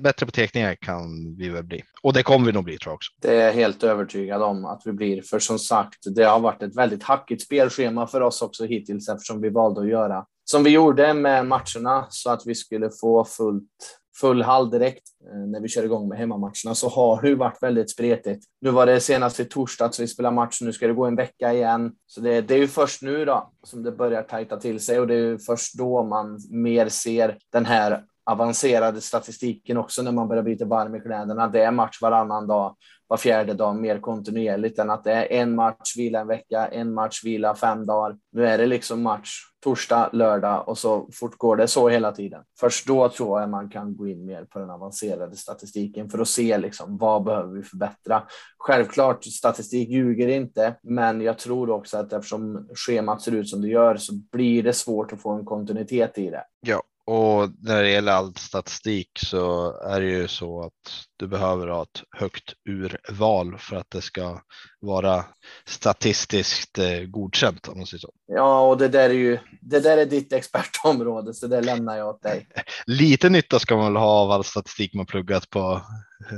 bättre 0.00 0.26
på 0.26 0.32
teckningar 0.32 0.74
kan 0.74 1.36
vi 1.38 1.48
väl 1.48 1.64
bli. 1.64 1.82
Och 2.02 2.12
det 2.12 2.22
kommer 2.22 2.46
vi 2.46 2.52
nog 2.52 2.64
bli 2.64 2.78
tror 2.78 2.90
jag 2.90 2.94
också. 2.94 3.12
Det 3.22 3.36
är 3.36 3.46
jag 3.46 3.52
helt 3.52 3.82
övertygad 3.82 4.42
om 4.42 4.64
att 4.64 4.82
vi 4.84 4.92
blir. 4.92 5.22
För 5.22 5.38
som 5.38 5.58
sagt, 5.58 5.98
det 6.14 6.24
har 6.24 6.40
varit 6.40 6.62
ett 6.62 6.76
väldigt 6.76 7.02
hackigt 7.02 7.42
spelschema 7.42 8.06
för 8.06 8.20
oss 8.20 8.42
också 8.42 8.64
hittills 8.64 9.08
eftersom 9.08 9.40
vi 9.40 9.50
valde 9.50 9.80
att 9.80 9.88
göra 9.88 10.24
som 10.44 10.64
vi 10.64 10.70
gjorde 10.70 11.14
med 11.14 11.46
matcherna 11.46 12.06
så 12.10 12.30
att 12.30 12.46
vi 12.46 12.54
skulle 12.54 12.90
få 13.00 13.24
fullt 13.24 13.98
full 14.20 14.42
hall 14.42 14.70
direkt 14.70 15.02
eh, 15.30 15.38
när 15.38 15.60
vi 15.60 15.68
kör 15.68 15.84
igång 15.84 16.08
med 16.08 16.18
hemmamatcherna 16.18 16.74
så 16.74 16.88
har 16.88 17.22
det 17.22 17.34
varit 17.34 17.62
väldigt 17.62 17.90
spretigt. 17.90 18.44
Nu 18.60 18.70
var 18.70 18.86
det 18.86 19.00
senast 19.00 19.40
i 19.40 19.44
torsdags 19.44 20.00
vi 20.00 20.08
spelade 20.08 20.34
match, 20.34 20.60
nu 20.60 20.72
ska 20.72 20.86
det 20.86 20.92
gå 20.92 21.04
en 21.04 21.16
vecka 21.16 21.52
igen. 21.52 21.92
Så 22.06 22.20
det, 22.20 22.40
det 22.40 22.54
är 22.54 22.58
ju 22.58 22.68
först 22.68 23.02
nu 23.02 23.24
då 23.24 23.52
som 23.62 23.82
det 23.82 23.92
börjar 23.92 24.22
tajta 24.22 24.56
till 24.56 24.80
sig 24.80 25.00
och 25.00 25.06
det 25.06 25.14
är 25.14 25.18
ju 25.18 25.38
först 25.38 25.74
då 25.78 26.02
man 26.02 26.38
mer 26.50 26.88
ser 26.88 27.38
den 27.52 27.66
här 27.66 28.04
avancerade 28.24 29.00
statistiken 29.00 29.76
också 29.76 30.02
när 30.02 30.12
man 30.12 30.28
börjar 30.28 30.42
byta 30.42 30.64
varm 30.64 30.94
i 30.94 31.00
kläderna. 31.00 31.48
Det 31.48 31.62
är 31.62 31.70
match 31.70 31.98
varannan 32.02 32.46
dag, 32.46 32.76
var 33.06 33.16
fjärde 33.16 33.54
dag 33.54 33.76
mer 33.76 33.98
kontinuerligt 33.98 34.78
än 34.78 34.90
att 34.90 35.04
det 35.04 35.12
är 35.12 35.32
en 35.32 35.54
match, 35.54 35.96
vila 35.96 36.20
en 36.20 36.26
vecka, 36.26 36.66
en 36.66 36.94
match, 36.94 37.24
vila 37.24 37.54
fem 37.54 37.86
dagar. 37.86 38.16
Nu 38.32 38.46
är 38.46 38.58
det 38.58 38.66
liksom 38.66 39.02
match 39.02 39.30
torsdag, 39.64 40.10
lördag 40.12 40.68
och 40.68 40.78
så 40.78 41.08
fortgår 41.12 41.56
det 41.56 41.68
så 41.68 41.88
hela 41.88 42.12
tiden. 42.12 42.42
Först 42.60 42.86
då 42.86 43.08
tror 43.08 43.40
jag 43.40 43.50
man 43.50 43.70
kan 43.70 43.96
gå 43.96 44.06
in 44.06 44.24
mer 44.24 44.44
på 44.44 44.58
den 44.58 44.70
avancerade 44.70 45.36
statistiken 45.36 46.10
för 46.10 46.18
att 46.18 46.28
se 46.28 46.58
liksom 46.58 46.96
vad 46.98 47.24
behöver 47.24 47.52
vi 47.52 47.62
förbättra. 47.62 48.22
Självklart, 48.58 49.24
statistik 49.24 49.88
ljuger 49.88 50.28
inte, 50.28 50.74
men 50.82 51.20
jag 51.20 51.38
tror 51.38 51.70
också 51.70 51.98
att 51.98 52.12
eftersom 52.12 52.68
schemat 52.74 53.22
ser 53.22 53.32
ut 53.32 53.48
som 53.48 53.62
det 53.62 53.68
gör 53.68 53.96
så 53.96 54.12
blir 54.32 54.62
det 54.62 54.72
svårt 54.72 55.12
att 55.12 55.22
få 55.22 55.30
en 55.30 55.44
kontinuitet 55.44 56.18
i 56.18 56.30
det. 56.30 56.44
Ja, 56.60 56.82
och 57.06 57.50
när 57.58 57.82
det 57.82 57.90
gäller 57.90 58.12
all 58.12 58.34
statistik 58.34 59.08
så 59.18 59.72
är 59.80 60.00
det 60.00 60.06
ju 60.06 60.28
så 60.28 60.62
att 60.62 61.06
du 61.16 61.26
behöver 61.26 61.68
ha 61.68 61.82
ett 61.82 62.02
högt 62.10 62.54
urval 62.68 63.58
för 63.58 63.76
att 63.76 63.90
det 63.90 64.02
ska 64.02 64.40
vara 64.80 65.24
statistiskt 65.66 66.78
eh, 66.78 67.00
godkänt 67.00 67.68
om 67.68 67.78
man 67.78 67.86
säger 67.86 68.00
så. 68.00 68.12
Ja, 68.26 68.68
och 68.68 68.78
det 68.78 68.88
där 68.88 69.10
är 69.10 69.14
ju 69.14 69.38
det 69.60 69.80
där 69.80 69.98
är 69.98 70.06
ditt 70.06 70.32
expertområde, 70.32 71.34
så 71.34 71.46
det 71.46 71.60
lämnar 71.60 71.96
jag 71.96 72.08
åt 72.08 72.22
dig. 72.22 72.48
Lite 72.86 73.28
nytta 73.28 73.58
ska 73.58 73.76
man 73.76 73.92
väl 73.92 74.02
ha 74.02 74.20
av 74.20 74.30
all 74.30 74.44
statistik 74.44 74.94
man 74.94 75.06
pluggat 75.06 75.50
på 75.50 75.80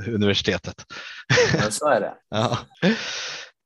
universitetet. 0.06 0.84
Ja, 1.54 1.70
så 1.70 1.88
är 1.88 2.00
det. 2.00 2.14
ja. 2.30 2.58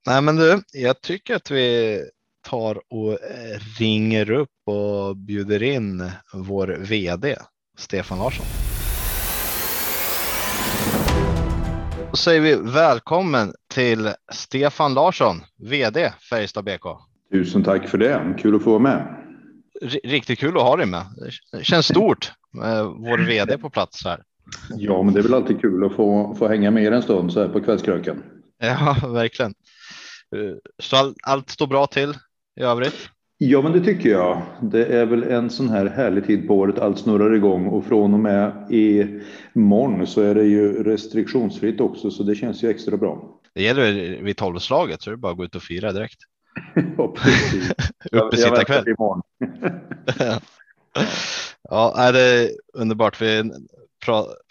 Nej, 0.07 0.23
men 0.23 0.37
du, 0.37 0.63
jag 0.73 1.01
tycker 1.01 1.35
att 1.35 1.51
vi 1.51 2.01
tar 2.49 2.81
och 2.91 3.13
eh, 3.13 3.61
ringer 3.79 4.31
upp 4.31 4.49
och 4.67 5.17
bjuder 5.17 5.63
in 5.63 6.11
vår 6.35 6.77
vd 6.79 7.37
Stefan 7.79 8.19
Larsson. 8.19 8.47
Då 12.11 12.17
säger 12.17 12.41
vi 12.41 12.55
välkommen 12.55 13.53
till 13.75 14.11
Stefan 14.33 14.95
Larsson, 14.95 15.41
vd 15.59 16.13
Färjestad 16.31 16.65
BK. 16.65 16.85
Tusen 17.33 17.65
tack 17.65 17.89
för 17.89 17.99
det. 17.99 18.35
Kul 18.39 18.57
att 18.57 18.63
få 18.63 18.71
vara 18.71 18.83
med. 18.83 19.15
Riktigt 20.05 20.39
kul 20.39 20.57
att 20.57 20.63
ha 20.63 20.77
dig 20.77 20.87
med. 20.87 21.07
Det 21.53 21.65
känns 21.65 21.87
stort 21.87 22.33
med 22.53 22.85
vår 22.85 23.27
vd 23.27 23.59
på 23.59 23.71
plats 23.71 24.05
här. 24.05 24.23
Ja, 24.77 25.03
men 25.03 25.15
det 25.15 25.21
är 25.21 25.23
väl 25.23 25.35
alltid 25.35 25.61
kul 25.61 25.85
att 25.85 25.93
få, 25.93 26.35
få 26.39 26.49
hänga 26.49 26.71
med 26.71 26.85
er 26.85 26.93
en 26.93 27.03
stund 27.03 27.33
så 27.33 27.41
här 27.41 27.49
på 27.49 27.61
kvällskröken. 27.61 28.23
Ja, 28.59 28.97
verkligen. 29.09 29.55
Så 30.83 30.97
all, 30.97 31.15
allt 31.23 31.51
står 31.51 31.67
bra 31.67 31.87
till 31.87 32.15
i 32.59 32.63
övrigt? 32.63 33.11
Ja, 33.39 33.63
men 33.63 33.73
det 33.73 33.81
tycker 33.81 34.09
jag. 34.09 34.43
Det 34.63 34.85
är 34.85 35.07
väl 35.07 35.23
en 35.23 35.51
sån 35.51 35.69
här 35.69 35.87
härlig 35.87 36.27
tid 36.27 36.49
på 36.49 36.55
året. 36.55 36.79
Allt 36.79 36.99
snurrar 36.99 37.35
igång 37.35 37.67
och 37.67 37.85
från 37.85 38.15
och 38.15 38.21
med 38.21 38.73
i 38.73 39.07
morgon 39.53 40.07
så 40.07 40.21
är 40.21 40.35
det 40.35 40.45
ju 40.45 40.83
restriktionsfritt 40.83 41.81
också, 41.81 42.11
så 42.11 42.23
det 42.23 42.35
känns 42.35 42.63
ju 42.63 42.71
extra 42.71 42.97
bra. 42.97 43.41
Det 43.55 43.63
gäller 43.63 43.93
vid 44.23 44.37
tolvslaget 44.37 45.03
så 45.03 45.11
är 45.11 45.13
det 45.13 45.19
bara 45.19 45.33
att 45.33 45.39
gå 45.39 45.45
ut 45.45 45.55
och 45.55 45.63
fira 45.63 45.93
direkt. 45.93 46.19
ja, 46.97 47.15
precis. 47.17 47.73
Uppesittarkväll. 48.13 48.89
imorgon. 48.89 49.23
ja, 51.69 52.13
det 52.13 52.21
är 52.21 52.51
underbart. 52.75 53.23
Vi 53.23 53.53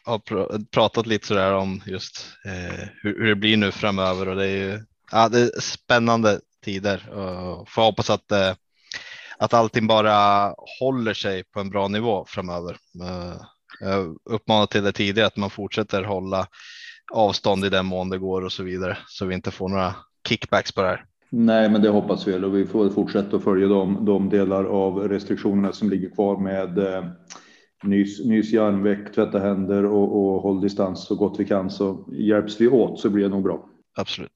har 0.06 0.64
pratat 0.72 1.08
lite 1.08 1.28
sådär 1.28 1.54
om 1.54 1.82
just 1.86 2.26
eh, 2.46 2.88
hur 3.02 3.28
det 3.28 3.36
blir 3.36 3.58
nu 3.58 3.72
framöver 3.72 4.28
och 4.28 4.36
det 4.36 4.46
är 4.48 4.72
ju 4.72 4.80
ja, 5.12 5.30
det 5.30 5.40
är 5.40 5.62
spännande 5.62 6.40
tider 6.68 7.10
och 7.10 7.70
får 7.70 7.82
hoppas 7.82 8.10
att, 8.10 8.32
eh, 8.32 8.54
att 9.38 9.54
allting 9.54 9.88
bara 9.88 10.54
håller 10.80 11.14
sig 11.14 11.44
på 11.44 11.60
en 11.60 11.70
bra 11.70 11.88
nivå 11.88 12.26
framöver. 12.28 12.78
Eh, 13.04 13.42
jag 13.80 14.18
uppmanar 14.30 14.66
till 14.66 14.84
det 14.84 14.92
tidigare 14.92 15.28
att 15.28 15.38
man 15.38 15.50
fortsätter 15.50 16.04
hålla 16.04 16.48
avstånd 17.14 17.66
i 17.66 17.70
den 17.70 17.86
mån 17.86 18.10
det 18.10 18.18
går 18.18 18.42
och 18.42 18.52
så 18.52 18.64
vidare 18.64 18.98
så 19.08 19.26
vi 19.26 19.36
inte 19.36 19.52
får 19.52 19.70
några 19.70 19.96
kickbacks 20.28 20.72
på 20.72 20.82
det 20.82 20.88
här. 20.88 21.06
Nej, 21.30 21.70
men 21.70 21.82
det 21.82 21.90
hoppas 21.90 22.28
vi 22.28 22.36
och 22.36 22.56
vi 22.56 22.66
får 22.66 22.90
fortsätta 22.90 23.38
att 23.38 23.44
följa 23.44 23.68
de, 23.68 24.06
de 24.06 24.30
delar 24.30 24.64
av 24.64 25.10
restriktionerna 25.10 25.72
som 25.72 25.90
ligger 25.90 26.10
kvar 26.10 26.38
med 26.38 26.78
eh, 26.78 27.04
nys, 27.84 28.26
nys 28.26 28.54
i 28.54 28.58
armveck, 28.58 29.16
tvätta 29.16 29.40
händer 29.40 29.86
och, 29.86 30.16
och 30.16 30.42
håll 30.42 30.62
distans 30.62 31.08
så 31.08 31.16
gott 31.16 31.40
vi 31.40 31.46
kan 31.46 31.70
så 31.70 32.06
hjälps 32.12 32.62
vi 32.62 32.68
åt 32.68 33.00
så 33.00 33.10
blir 33.10 33.24
det 33.24 33.30
nog 33.30 33.44
bra. 33.44 33.70
Absolut. 33.98 34.32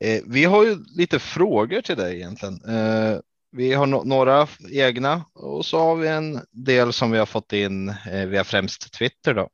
Eh, 0.00 0.22
vi 0.26 0.44
har 0.44 0.64
ju 0.64 0.76
lite 0.96 1.18
frågor 1.18 1.80
till 1.80 1.96
dig 1.96 2.16
egentligen. 2.16 2.54
Eh, 2.68 3.18
vi 3.56 3.72
har 3.72 3.86
no 3.86 4.02
några 4.04 4.48
egna 4.70 5.24
och 5.34 5.66
så 5.66 5.78
har 5.78 5.96
vi 5.96 6.08
en 6.08 6.40
del 6.50 6.92
som 6.92 7.10
vi 7.10 7.18
har 7.18 7.26
fått 7.26 7.52
in 7.52 7.88
eh, 7.88 8.26
via 8.26 8.44
främst 8.44 8.92
Twitter 8.92 9.34
då. 9.34 9.48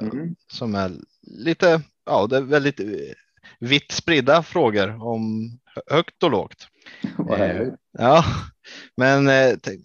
Mm. 0.00 0.34
Som 0.52 0.74
är 0.74 0.92
lite, 1.22 1.82
ja, 2.06 2.26
det 2.26 2.36
är 2.36 2.40
väldigt 2.40 2.80
vitt 3.58 3.92
spridda 3.92 4.42
frågor 4.42 5.02
om 5.02 5.50
högt 5.90 6.22
och 6.22 6.30
lågt. 6.30 6.66
Ja, 7.98 8.24
men 8.96 9.28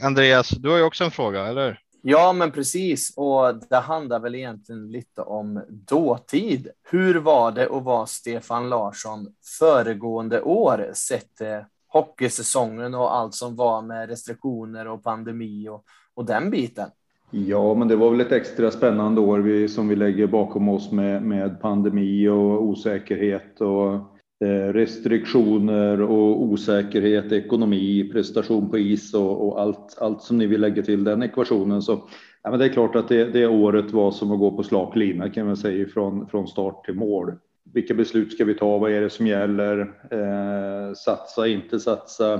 Andreas, 0.01 0.49
du 0.49 0.69
har 0.69 0.77
ju 0.77 0.83
också 0.83 1.03
en 1.03 1.11
fråga, 1.11 1.45
eller? 1.45 1.79
Ja, 2.07 2.33
men 2.33 2.51
precis. 2.51 3.13
Och 3.17 3.55
det 3.69 3.75
handlar 3.75 4.19
väl 4.19 4.35
egentligen 4.35 4.91
lite 4.91 5.21
om 5.21 5.61
dåtid. 5.69 6.67
Hur 6.91 7.15
var 7.15 7.51
det 7.51 7.69
att 7.69 7.83
vara 7.83 8.05
Stefan 8.05 8.69
Larsson 8.69 9.27
föregående 9.59 10.41
år 10.41 10.91
sett 10.93 11.35
till 11.35 11.63
hockeysäsongen 11.87 12.95
och 12.95 13.15
allt 13.15 13.33
som 13.33 13.55
var 13.55 13.81
med 13.81 14.09
restriktioner 14.09 14.87
och 14.87 15.03
pandemi 15.03 15.69
och, 15.69 15.83
och 16.13 16.25
den 16.25 16.49
biten? 16.49 16.89
Ja, 17.31 17.73
men 17.73 17.87
det 17.87 17.95
var 17.95 18.11
väl 18.11 18.21
ett 18.21 18.31
extra 18.31 18.71
spännande 18.71 19.21
år 19.21 19.39
vi, 19.39 19.67
som 19.67 19.87
vi 19.87 19.95
lägger 19.95 20.27
bakom 20.27 20.69
oss 20.69 20.91
med, 20.91 21.23
med 21.23 21.61
pandemi 21.61 22.27
och 22.27 22.63
osäkerhet 22.63 23.61
och 23.61 24.14
Eh, 24.43 24.73
restriktioner 24.73 26.01
och 26.01 26.43
osäkerhet, 26.43 27.31
ekonomi, 27.31 28.09
prestation 28.13 28.69
på 28.69 28.77
is 28.77 29.13
och, 29.13 29.47
och, 29.47 29.61
allt, 29.61 29.97
allt 29.97 30.21
som 30.21 30.37
ni 30.37 30.47
vill 30.47 30.61
lägga 30.61 30.83
till 30.83 31.03
den 31.03 31.23
ekvationen. 31.23 31.81
Så 31.81 32.01
ja, 32.43 32.49
men 32.49 32.59
det 32.59 32.65
är 32.65 32.69
klart 32.69 32.95
att 32.95 33.07
det, 33.07 33.25
det 33.25 33.47
året 33.47 33.91
var 33.91 34.11
som 34.11 34.31
att 34.31 34.39
gå 34.39 34.51
på 34.51 34.63
slak 34.63 34.95
lina 34.95 35.29
kan 35.29 35.45
man 35.45 35.57
säga 35.57 35.87
från, 35.87 36.27
från 36.27 36.47
start 36.47 36.85
till 36.85 36.93
mål. 36.93 37.33
Vilka 37.73 37.93
beslut 37.93 38.33
ska 38.33 38.45
vi 38.45 38.53
ta? 38.53 38.77
Vad 38.77 38.91
är 38.91 39.01
det 39.01 39.09
som 39.09 39.27
gäller? 39.27 39.79
Eh, 40.11 40.93
satsa, 40.93 41.47
inte 41.47 41.79
satsa? 41.79 42.33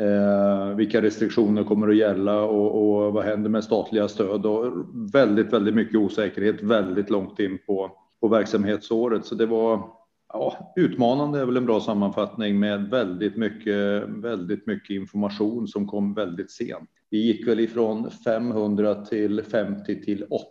Eh, 0.00 0.76
vilka 0.76 1.02
restriktioner 1.02 1.64
kommer 1.64 1.88
att 1.88 1.96
gälla 1.96 2.42
och, 2.42 3.04
och, 3.06 3.12
vad 3.12 3.24
händer 3.24 3.50
med 3.50 3.64
statliga 3.64 4.08
stöd? 4.08 4.46
Och 4.46 4.72
väldigt, 5.12 5.52
väldigt 5.52 5.74
mycket 5.74 5.96
osäkerhet 5.96 6.62
väldigt 6.62 7.10
långt 7.10 7.38
in 7.38 7.58
på, 7.66 7.90
på 8.20 8.28
verksamhetsåret. 8.28 9.24
Så 9.24 9.34
det 9.34 9.46
var 9.46 9.99
ja, 10.32 10.72
utmanande 10.76 11.40
är 11.40 11.46
väl 11.46 11.56
en 11.56 11.66
bra 11.66 11.80
sammanfattning 11.80 12.58
med 12.58 12.90
väldigt 12.90 13.36
mycket, 13.36 14.08
väldigt 14.08 14.66
mycket 14.66 14.90
information 14.90 15.68
som 15.68 15.86
kom 15.86 16.14
väldigt 16.14 16.50
sent. 16.50 16.90
Vi 17.10 17.18
gick 17.26 17.48
väl 17.48 17.60
ifrån 17.60 18.10
500 18.10 18.94
till 18.94 19.42
50 19.42 20.02
till 20.02 20.24
8 20.30 20.46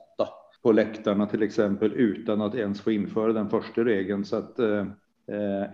på 0.64 0.72
läktarna 0.72 1.26
till 1.26 1.44
exempel 1.44 1.94
utan 1.94 2.42
att 2.42 2.56
ens 2.56 2.82
få 2.82 2.92
införa 2.92 3.34
den 3.34 3.50
första 3.50 3.86
regeln. 3.86 4.26
Så 4.26 4.36
att, 4.36 4.60
eh, 4.60 4.86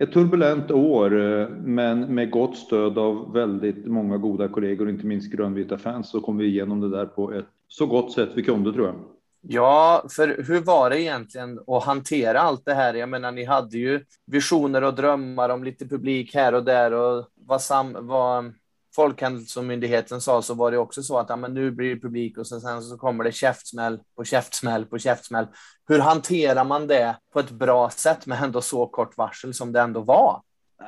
ett 0.00 0.12
turbulent 0.12 0.70
år, 0.70 1.20
eh, 1.20 1.48
men 1.48 2.14
med 2.14 2.30
gott 2.30 2.56
stöd 2.56 2.98
av 2.98 3.32
väldigt 3.32 3.86
många 3.86 4.16
goda 4.16 4.48
kollegor, 4.48 4.90
inte 4.90 5.06
minst 5.06 5.32
grönvita 5.32 5.78
fans, 5.78 6.10
så 6.10 6.20
kom 6.20 6.36
vi 6.36 6.46
igenom 6.46 6.80
det 6.80 6.90
där 6.90 7.06
på 7.06 7.32
ett 7.32 7.46
så 7.68 7.86
gott 7.86 8.12
sätt 8.12 8.30
vi 8.34 8.42
kunde 8.42 8.72
tror 8.72 8.86
jag. 8.86 9.15
Ja, 9.48 10.04
för 10.10 10.42
hur 10.46 10.60
var 10.60 10.90
det 10.90 11.00
egentligen 11.00 11.60
att 11.66 11.84
hantera 11.84 12.40
allt 12.40 12.64
det 12.64 12.74
här? 12.74 12.94
Jag 12.94 13.08
menar, 13.08 13.32
ni 13.32 13.44
hade 13.44 13.78
ju 13.78 14.04
visioner 14.26 14.82
och 14.84 14.94
drömmar 14.94 15.48
om 15.48 15.64
lite 15.64 15.88
publik 15.88 16.34
här 16.34 16.54
och 16.54 16.64
där 16.64 16.92
och 16.92 17.28
vad, 17.34 17.62
sam, 17.62 17.96
vad 18.00 18.54
Folkhälsomyndigheten 18.96 20.20
sa 20.20 20.42
så 20.42 20.54
var 20.54 20.70
det 20.70 20.78
också 20.78 21.02
så 21.02 21.18
att 21.18 21.28
ja, 21.28 21.36
men 21.36 21.54
nu 21.54 21.70
blir 21.70 21.94
det 21.94 22.00
publik 22.00 22.38
och 22.38 22.46
sen, 22.46 22.60
sen 22.60 22.82
så 22.82 22.98
kommer 22.98 23.24
det 23.24 23.32
käftsmäll 23.32 24.00
på 24.16 24.24
käftsmäll 24.24 24.84
på 24.84 24.98
käftsmäll. 24.98 25.46
Hur 25.88 25.98
hanterar 25.98 26.64
man 26.64 26.86
det 26.86 27.16
på 27.32 27.40
ett 27.40 27.50
bra 27.50 27.90
sätt 27.90 28.26
med 28.26 28.42
ändå 28.42 28.60
så 28.60 28.86
kort 28.86 29.16
varsel 29.16 29.54
som 29.54 29.72
det 29.72 29.80
ändå 29.80 30.00
var? 30.00 30.42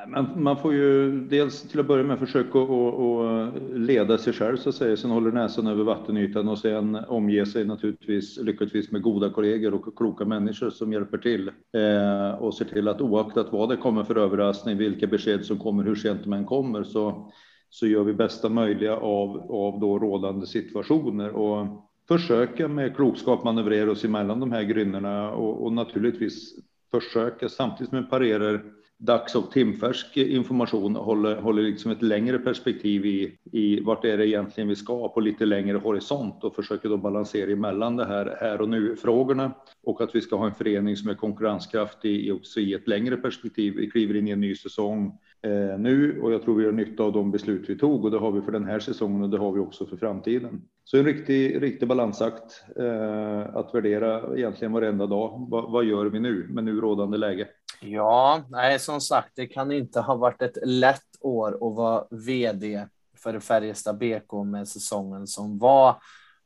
Man, 0.07 0.43
man 0.43 0.57
får 0.57 0.73
ju 0.73 1.11
dels 1.19 1.61
till 1.61 1.79
att 1.79 1.87
börja 1.87 2.03
med 2.03 2.19
försöka 2.19 2.59
att 2.59 3.53
leda 3.79 4.17
sig 4.17 4.33
själv 4.33 4.57
så 4.57 4.69
att 4.69 4.75
säga, 4.75 4.97
sen 4.97 5.11
håller 5.11 5.31
näsan 5.31 5.67
över 5.67 5.83
vattenytan 5.83 6.47
och 6.47 6.59
sen 6.59 6.95
omge 6.95 7.45
sig 7.45 7.65
naturligtvis 7.65 8.37
lyckligtvis 8.37 8.91
med 8.91 9.01
goda 9.01 9.29
kollegor 9.29 9.73
och 9.73 9.97
kloka 9.97 10.25
människor 10.25 10.69
som 10.69 10.93
hjälper 10.93 11.17
till. 11.17 11.47
Eh, 11.47 12.41
och 12.41 12.53
ser 12.53 12.65
till 12.65 12.87
att 12.87 13.01
oaktat 13.01 13.51
vad 13.51 13.69
det 13.69 13.77
kommer 13.77 14.03
för 14.03 14.17
överraskning, 14.17 14.77
vilka 14.77 15.07
besked 15.07 15.45
som 15.45 15.59
kommer, 15.59 15.83
hur 15.83 15.95
sent 15.95 16.23
de 16.23 16.33
än 16.33 16.45
kommer, 16.45 16.83
så 16.83 17.31
så 17.69 17.87
gör 17.87 18.03
vi 18.03 18.13
bästa 18.13 18.49
möjliga 18.49 18.95
av, 18.95 19.51
av 19.51 19.79
då 19.79 19.99
rådande 19.99 20.45
situationer. 20.45 21.29
Och 21.29 21.67
försöka 22.07 22.67
med 22.67 22.95
klokskap 22.95 23.43
manövrera 23.43 23.91
oss 23.91 24.03
emellan 24.03 24.39
de 24.39 24.51
här 24.51 24.63
grynnorna 24.63 25.31
och, 25.31 25.63
och 25.65 25.73
naturligtvis 25.73 26.55
försöka 26.91 27.49
samtidigt 27.49 27.89
som 27.89 28.03
vi 28.03 28.09
parerar 28.09 28.63
dags 28.99 29.35
och 29.35 29.51
timfärsk 29.51 30.17
information 30.17 30.95
håller, 30.95 31.35
håller 31.35 31.63
liksom 31.63 31.91
ett 31.91 32.01
längre 32.01 32.39
perspektiv 32.39 33.05
i, 33.05 33.37
i 33.51 33.79
vart 33.81 34.05
är 34.05 34.17
det 34.17 34.27
egentligen 34.27 34.67
vi 34.67 34.75
ska 34.75 35.09
på 35.09 35.19
lite 35.19 35.45
längre 35.45 35.77
horisont 35.77 36.43
och 36.43 36.55
försöker 36.55 36.89
då 36.89 36.97
balansera 36.97 37.51
emellan 37.51 37.95
det 37.95 38.05
här 38.05 38.37
här 38.39 38.61
och 38.61 38.69
nu 38.69 38.95
frågorna 38.95 39.51
och 39.83 40.01
att 40.01 40.15
vi 40.15 40.21
ska 40.21 40.35
ha 40.35 40.45
en 40.45 40.55
förening 40.55 40.95
som 40.95 41.09
är 41.09 41.13
konkurrenskraftig 41.13 42.33
också 42.33 42.59
i 42.59 42.73
ett 42.73 42.87
längre 42.87 43.17
perspektiv. 43.17 43.73
Vi 43.75 43.89
kliver 43.89 44.15
in 44.15 44.27
i 44.27 44.31
en 44.31 44.41
ny 44.41 44.55
säsong 44.55 45.19
eh, 45.41 45.79
nu 45.79 46.21
och 46.21 46.33
jag 46.33 46.43
tror 46.43 46.55
vi 46.55 46.65
har 46.65 46.71
nytta 46.71 47.03
av 47.03 47.13
de 47.13 47.31
beslut 47.31 47.69
vi 47.69 47.77
tog 47.77 48.05
och 48.05 48.11
det 48.11 48.17
har 48.17 48.31
vi 48.31 48.41
för 48.41 48.51
den 48.51 48.65
här 48.65 48.79
säsongen 48.79 49.21
och 49.21 49.29
det 49.29 49.37
har 49.37 49.51
vi 49.51 49.59
också 49.59 49.85
för 49.85 49.97
framtiden. 49.97 50.61
Så 50.83 50.97
en 50.97 51.05
riktig, 51.05 51.61
riktig 51.61 51.87
balansakt 51.87 52.63
eh, 52.75 53.55
att 53.55 53.75
värdera 53.75 54.37
egentligen 54.37 54.71
varenda 54.71 55.05
dag. 55.05 55.47
Va, 55.51 55.67
vad 55.69 55.85
gör 55.85 56.05
vi 56.05 56.19
nu 56.19 56.47
med 56.49 56.63
nu 56.63 56.81
rådande 56.81 57.17
läge? 57.17 57.47
Ja, 57.81 58.43
nej, 58.49 58.79
som 58.79 59.01
sagt, 59.01 59.31
det 59.35 59.47
kan 59.47 59.71
inte 59.71 59.99
ha 59.99 60.15
varit 60.15 60.41
ett 60.41 60.57
lätt 60.65 61.01
år 61.19 61.53
att 61.53 61.75
vara 61.75 62.05
vd 62.11 62.85
för 63.17 63.39
Färjestad 63.39 63.97
BK 63.97 64.33
med 64.45 64.67
säsongen 64.67 65.27
som 65.27 65.59
var 65.59 66.01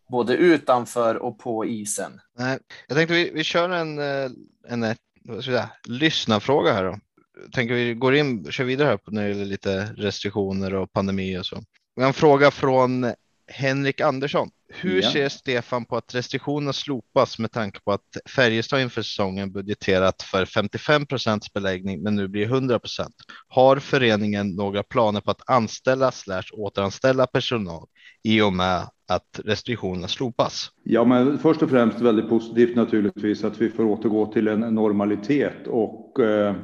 både 0.10 0.36
utanför 0.36 1.16
och 1.16 1.40
på 1.40 1.66
isen. 1.66 2.22
Nej, 2.38 2.60
jag 2.88 2.98
tänkte 2.98 3.14
vi, 3.14 3.32
vi 3.34 3.44
kör 3.44 3.70
en, 3.70 4.00
eh, 4.00 4.32
en, 4.68 4.84
en 4.84 4.96
vad 5.24 5.44
ska 5.44 5.52
jag 5.52 5.62
säga, 5.62 5.70
lyssnarfråga 5.84 6.74
här 6.74 6.84
då. 6.84 7.00
Jag 7.44 7.52
tänker 7.52 7.74
vi 7.74 7.94
går 7.94 8.16
in, 8.16 8.52
kör 8.52 8.64
vidare 8.64 8.88
här 8.88 9.00
när 9.06 9.24
det 9.24 9.30
gäller 9.30 9.46
lite 9.46 9.86
restriktioner 9.98 10.74
och 10.74 10.92
pandemi 10.92 11.38
och 11.38 11.46
så. 11.46 11.64
Vi 11.96 12.02
har 12.02 12.08
en 12.08 12.14
fråga 12.14 12.52
från 12.52 13.14
Henrik 13.48 14.02
Andersson. 14.02 14.50
Hur 14.82 15.02
ja. 15.02 15.12
ser 15.12 15.30
Stefan 15.30 15.86
på 15.86 15.98
att 15.98 16.16
restriktionerna 16.16 16.74
slopas 16.74 17.40
med 17.40 17.52
tanke 17.52 17.80
på 17.80 17.92
att 17.92 18.18
Färjestad 18.36 18.82
inför 18.82 19.02
säsongen 19.02 19.52
budgeterat 19.52 20.22
för 20.22 20.46
55 20.46 21.06
procents 21.06 21.54
beläggning 21.54 22.04
men 22.04 22.16
nu 22.16 22.28
blir 22.28 22.46
100 22.46 22.80
procent? 22.80 23.16
Har 23.48 23.78
föreningen 23.78 24.56
några 24.56 24.84
planer 24.84 25.22
på 25.22 25.32
att 25.32 25.50
anställa 25.50 26.12
slash 26.12 26.44
återanställa 26.54 27.28
personal 27.28 27.88
i 28.24 28.42
och 28.42 28.54
med 28.54 28.82
att 29.08 29.40
restriktionerna 29.46 30.08
slopas? 30.08 30.70
Ja, 30.84 31.04
men 31.06 31.40
först 31.40 31.62
och 31.62 31.70
främst 31.70 32.02
väldigt 32.02 32.30
positivt 32.30 32.76
naturligtvis 32.76 33.44
att 33.44 33.62
vi 33.62 33.70
får 33.70 33.84
återgå 33.86 34.26
till 34.26 34.48
en 34.48 34.60
normalitet 34.60 35.68
och 35.68 36.20
eh, 36.20 36.56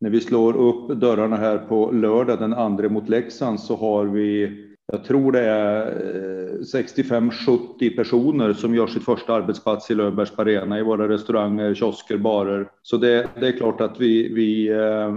när 0.00 0.10
vi 0.10 0.20
slår 0.20 0.56
upp 0.56 1.00
dörrarna 1.00 1.36
här 1.36 1.58
på 1.58 1.90
lördag 1.90 2.38
den 2.38 2.52
andra 2.52 2.88
mot 2.88 3.08
Leksand 3.08 3.60
så 3.60 3.76
har 3.76 4.06
vi 4.06 4.69
jag 4.92 5.04
tror 5.04 5.32
det 5.32 5.40
är 5.40 5.86
eh, 5.86 6.58
65-70 6.58 7.96
personer 7.96 8.52
som 8.52 8.74
gör 8.74 8.86
sitt 8.86 9.04
första 9.04 9.34
arbetsplats 9.34 9.90
i 9.90 9.94
Löfbergs 9.94 10.38
Arena 10.38 10.78
i 10.78 10.82
våra 10.82 11.08
restauranger, 11.08 11.74
kiosker, 11.74 12.16
barer. 12.16 12.68
Så 12.82 12.96
det, 12.96 13.28
det 13.40 13.48
är 13.48 13.52
klart 13.52 13.80
att 13.80 14.00
vi, 14.00 14.34
vi 14.34 14.68
eh, 14.68 15.14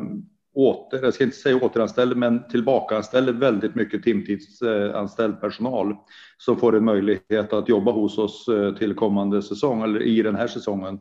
åter, 0.56 1.04
jag 1.04 1.14
ska 1.14 1.24
inte 1.24 1.38
säga 1.38 1.56
återanställer, 1.56 2.16
men 2.16 2.48
tillbakaanställer 2.48 3.34
väldigt 3.34 3.76
mycket 3.76 4.04
timtidsanställd 4.04 5.42
personal 5.42 5.96
som 6.38 6.58
får 6.58 6.78
en 6.78 6.86
möjlighet 6.86 7.54
att 7.54 7.70
jobba 7.70 7.92
hos 7.92 8.18
oss 8.18 8.48
eh, 8.48 8.74
till 8.74 8.94
kommande 8.94 9.42
säsong 9.42 9.84
eller 9.84 10.02
i 10.02 10.22
den 10.22 10.36
här 10.36 10.48
säsongen. 10.48 11.00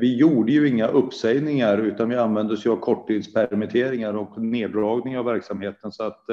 Vi 0.00 0.16
gjorde 0.16 0.52
ju 0.52 0.68
inga 0.68 0.86
uppsägningar 0.86 1.78
utan 1.78 2.08
vi 2.08 2.16
använde 2.16 2.54
oss 2.54 2.66
av 2.66 2.76
korttidspermitteringar 2.76 4.16
och 4.16 4.42
neddragning 4.42 5.18
av 5.18 5.24
verksamheten 5.24 5.92
så 5.92 6.02
att 6.02 6.24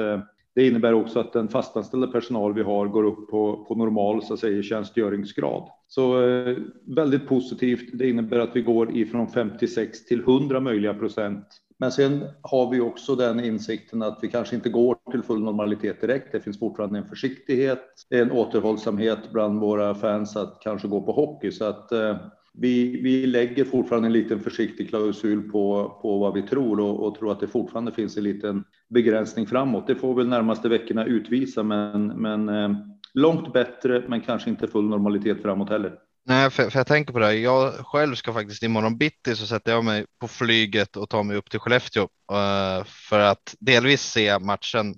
det 0.56 0.66
innebär 0.66 0.92
också 0.92 1.20
att 1.20 1.32
den 1.32 1.48
fastanställda 1.48 2.06
personal 2.06 2.54
vi 2.54 2.62
har 2.62 2.86
går 2.86 3.04
upp 3.04 3.30
på, 3.30 3.64
på 3.68 3.74
normal 3.74 4.22
så 4.22 4.34
att 4.34 4.40
säga, 4.40 4.62
tjänstgöringsgrad. 4.62 5.68
Så 5.88 6.28
eh, 6.28 6.56
väldigt 6.86 7.28
positivt. 7.28 7.90
Det 7.92 8.08
innebär 8.08 8.38
att 8.38 8.56
vi 8.56 8.62
går 8.62 8.96
ifrån 8.96 9.28
56 9.28 10.04
till 10.04 10.20
100 10.20 10.60
möjliga 10.60 10.94
procent. 10.94 11.46
Men 11.78 11.92
sen 11.92 12.24
har 12.42 12.70
vi 12.70 12.80
också 12.80 13.14
den 13.14 13.44
insikten 13.44 14.02
att 14.02 14.18
vi 14.22 14.28
kanske 14.28 14.56
inte 14.56 14.68
går 14.68 14.96
till 15.10 15.22
full 15.22 15.42
normalitet 15.42 16.00
direkt. 16.00 16.32
Det 16.32 16.40
finns 16.40 16.58
fortfarande 16.58 16.98
en 16.98 17.08
försiktighet, 17.08 17.84
en 18.10 18.30
återhållsamhet 18.30 19.32
bland 19.32 19.60
våra 19.60 19.94
fans 19.94 20.36
att 20.36 20.60
kanske 20.62 20.88
gå 20.88 21.02
på 21.02 21.12
hockey. 21.12 21.50
Så 21.50 21.64
att 21.64 21.92
eh, 21.92 22.16
vi, 22.52 23.00
vi 23.02 23.26
lägger 23.26 23.64
fortfarande 23.64 24.08
en 24.08 24.12
liten 24.12 24.40
försiktig 24.40 24.88
klausul 24.88 25.50
på, 25.50 25.96
på 26.02 26.18
vad 26.18 26.34
vi 26.34 26.42
tror 26.42 26.80
och, 26.80 27.06
och 27.06 27.18
tror 27.18 27.32
att 27.32 27.40
det 27.40 27.48
fortfarande 27.48 27.92
finns 27.92 28.16
en 28.16 28.24
liten 28.24 28.64
begränsning 28.88 29.46
framåt. 29.46 29.86
Det 29.86 29.96
får 29.96 30.14
väl 30.14 30.28
närmaste 30.28 30.68
veckorna 30.68 31.04
utvisa, 31.04 31.62
men, 31.62 32.06
men 32.06 32.48
eh, 32.48 32.70
långt 33.14 33.52
bättre, 33.52 34.04
men 34.08 34.20
kanske 34.20 34.50
inte 34.50 34.68
full 34.68 34.88
normalitet 34.88 35.42
framåt 35.42 35.70
heller. 35.70 35.92
Nej, 36.28 36.50
för, 36.50 36.70
för 36.70 36.78
jag 36.78 36.86
tänker 36.86 37.12
på 37.12 37.18
det. 37.18 37.34
Jag 37.34 37.72
själv 37.72 38.14
ska 38.14 38.32
faktiskt 38.32 38.62
imorgon 38.62 38.98
bitti 38.98 39.36
så 39.36 39.46
sätter 39.46 39.72
jag 39.72 39.84
mig 39.84 40.06
på 40.20 40.28
flyget 40.28 40.96
och 40.96 41.08
tar 41.08 41.22
mig 41.22 41.36
upp 41.36 41.50
till 41.50 41.60
Skellefteå 41.60 42.02
uh, 42.02 42.84
för 42.84 43.20
att 43.20 43.54
delvis 43.58 44.02
se 44.02 44.38
matchen 44.38 44.88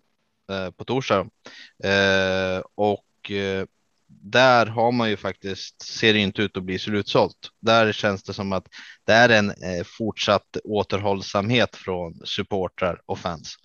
uh, 0.52 0.70
på 0.70 0.84
torsdag. 0.84 1.20
Uh, 1.84 2.62
och 2.74 3.04
där 4.08 4.66
har 4.66 4.92
man 4.92 5.10
ju 5.10 5.16
faktiskt, 5.16 5.82
ser 5.82 6.12
det 6.12 6.18
inte 6.18 6.42
ut 6.42 6.56
att 6.56 6.62
bli 6.62 6.78
slutsålt. 6.78 7.50
Där 7.60 7.92
känns 7.92 8.22
det 8.22 8.34
som 8.34 8.52
att 8.52 8.68
det 9.06 9.12
är 9.12 9.28
en 9.28 9.50
eh, 9.50 9.84
fortsatt 9.98 10.56
återhållsamhet 10.64 11.76
från 11.76 12.20
supportrar 12.24 13.00
och 13.06 13.18
fans. 13.18 13.56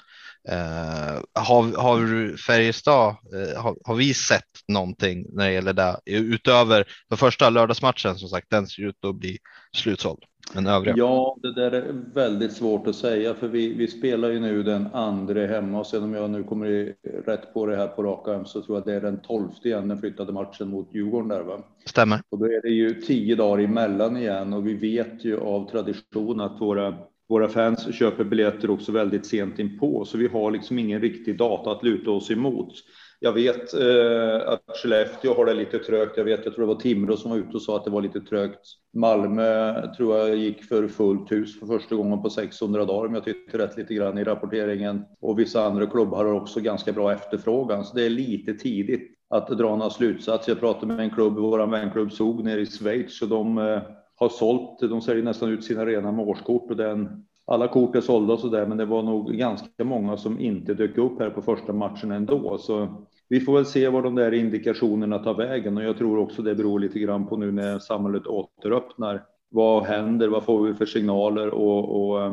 Uh, 0.51 1.21
har, 1.33 1.81
har 1.81 2.37
Färjestad, 2.37 3.15
uh, 3.35 3.61
har, 3.61 3.77
har, 3.83 3.95
vi 3.95 4.13
sett 4.13 4.43
någonting 4.67 5.25
när 5.29 5.45
det 5.45 5.53
gäller 5.53 5.73
det 5.73 5.99
utöver 6.05 6.85
för 7.09 7.15
första 7.15 7.49
lördagsmatchen 7.49 8.15
som 8.15 8.29
sagt, 8.29 8.49
den 8.49 8.67
ser 8.67 8.83
ut 8.83 9.05
att 9.05 9.15
bli 9.15 9.37
slutsåld. 9.77 10.19
Men 10.53 10.67
övriga? 10.67 10.95
Ja, 10.97 11.37
det 11.41 11.53
där 11.53 11.71
är 11.71 11.93
väldigt 12.13 12.53
svårt 12.53 12.87
att 12.87 12.95
säga 12.95 13.33
för 13.33 13.47
vi, 13.47 13.73
vi 13.73 13.87
spelar 13.87 14.29
ju 14.29 14.39
nu 14.39 14.63
den 14.63 14.87
andra 14.93 15.47
hemma 15.47 15.79
och 15.79 15.87
sen 15.87 16.03
om 16.03 16.13
jag 16.13 16.29
nu 16.29 16.43
kommer 16.43 16.93
rätt 17.25 17.53
på 17.53 17.65
det 17.65 17.75
här 17.75 17.87
på 17.87 18.03
rak 18.03 18.27
arm 18.27 18.45
så 18.45 18.61
tror 18.61 18.77
jag 18.77 18.85
det 18.85 18.93
är 18.93 19.01
den 19.01 19.21
tolfte 19.21 19.67
igen, 19.67 19.87
den 19.87 19.97
flyttade 19.97 20.33
matchen 20.33 20.69
mot 20.69 20.89
Djurgården 20.91 21.27
där 21.27 21.41
va? 21.41 21.63
Stämmer. 21.85 22.21
Och 22.29 22.39
då 22.39 22.45
är 22.45 22.61
det 22.61 22.69
ju 22.69 23.01
tio 23.01 23.35
dagar 23.35 23.63
emellan 23.63 24.17
igen 24.17 24.53
och 24.53 24.67
vi 24.67 24.73
vet 24.73 25.25
ju 25.25 25.39
av 25.39 25.69
tradition 25.69 26.41
att 26.41 26.61
våra 26.61 26.97
våra 27.33 27.49
fans 27.49 27.95
köper 27.95 28.23
biljetter 28.23 28.69
också 28.69 28.91
väldigt 28.91 29.25
sent 29.25 29.59
in 29.59 29.79
på, 29.79 30.05
så 30.05 30.17
vi 30.17 30.27
har 30.27 30.51
liksom 30.51 30.79
ingen 30.79 31.01
riktig 31.01 31.37
data 31.37 31.71
att 31.71 31.83
luta 31.83 32.11
oss 32.11 32.31
emot. 32.31 32.73
Jag 33.19 33.33
vet 33.33 33.73
eh, 33.73 34.49
att 34.49 34.77
Skellefteå 34.83 35.33
har 35.33 35.45
det 35.45 35.53
lite 35.53 35.79
trögt. 35.79 36.17
Jag 36.17 36.23
vet, 36.23 36.45
jag 36.45 36.55
tror 36.55 36.67
det 36.67 36.73
var 36.73 36.81
Timrå 36.81 37.17
som 37.17 37.31
var 37.31 37.37
ute 37.37 37.53
och 37.53 37.61
sa 37.61 37.75
att 37.75 37.85
det 37.85 37.91
var 37.91 38.01
lite 38.01 38.21
trögt. 38.21 38.59
Malmö 38.93 39.81
tror 39.97 40.17
jag 40.17 40.35
gick 40.35 40.63
för 40.63 40.87
fullt 40.87 41.31
hus 41.31 41.59
för 41.59 41.67
första 41.67 41.95
gången 41.95 42.21
på 42.21 42.29
600 42.29 42.85
dagar 42.85 43.07
om 43.07 43.13
jag 43.13 43.23
tyckte 43.23 43.57
rätt 43.57 43.77
lite 43.77 43.93
grann 43.93 44.17
i 44.17 44.23
rapporteringen. 44.23 45.03
Och 45.21 45.39
vissa 45.39 45.65
andra 45.65 45.85
klubbar 45.85 46.25
har 46.25 46.33
också 46.33 46.59
ganska 46.59 46.91
bra 46.91 47.13
efterfrågan, 47.13 47.83
så 47.83 47.95
det 47.95 48.05
är 48.05 48.09
lite 48.09 48.53
tidigt 48.53 49.11
att 49.29 49.47
dra 49.47 49.75
några 49.75 49.89
slutsatser. 49.89 50.51
Jag 50.51 50.59
pratade 50.59 50.93
med 50.93 50.99
en 50.99 51.09
klubb, 51.09 51.37
vår 51.37 51.67
vänklubb 51.67 52.11
SOG 52.11 52.43
nere 52.43 52.61
i 52.61 52.65
Schweiz 52.65 53.21
och 53.21 53.29
de 53.29 53.57
eh, 53.57 53.81
har 54.15 54.29
sålt, 54.29 54.79
de 54.79 55.01
säljer 55.01 55.23
nästan 55.23 55.49
ut 55.49 55.63
sina 55.63 55.85
rena 55.85 56.11
med 56.11 56.27
årskort 56.27 56.69
och 56.69 56.77
den 56.77 57.25
alla 57.45 57.67
kort 57.67 57.95
är 57.95 58.01
sålda 58.01 58.33
och 58.33 58.39
så 58.39 58.47
där, 58.47 58.65
men 58.65 58.77
det 58.77 58.85
var 58.85 59.03
nog 59.03 59.33
ganska 59.33 59.83
många 59.83 60.17
som 60.17 60.39
inte 60.39 60.73
dök 60.73 60.97
upp 60.97 61.19
här 61.19 61.29
på 61.29 61.41
första 61.41 61.73
matchen 61.73 62.11
ändå. 62.11 62.57
Så 62.57 63.03
vi 63.29 63.39
får 63.39 63.53
väl 63.53 63.65
se 63.65 63.89
var 63.89 64.01
de 64.01 64.15
där 64.15 64.33
indikationerna 64.33 65.19
tar 65.19 65.33
vägen 65.33 65.77
och 65.77 65.83
jag 65.83 65.97
tror 65.97 66.17
också 66.17 66.41
det 66.41 66.55
beror 66.55 66.79
lite 66.79 66.99
grann 66.99 67.27
på 67.27 67.37
nu 67.37 67.51
när 67.51 67.79
samhället 67.79 68.27
återöppnar. 68.27 69.23
Vad 69.49 69.83
händer? 69.83 70.27
Vad 70.27 70.43
får 70.43 70.67
vi 70.67 70.73
för 70.73 70.85
signaler 70.85 71.49
och, 71.49 72.09
och 72.09 72.23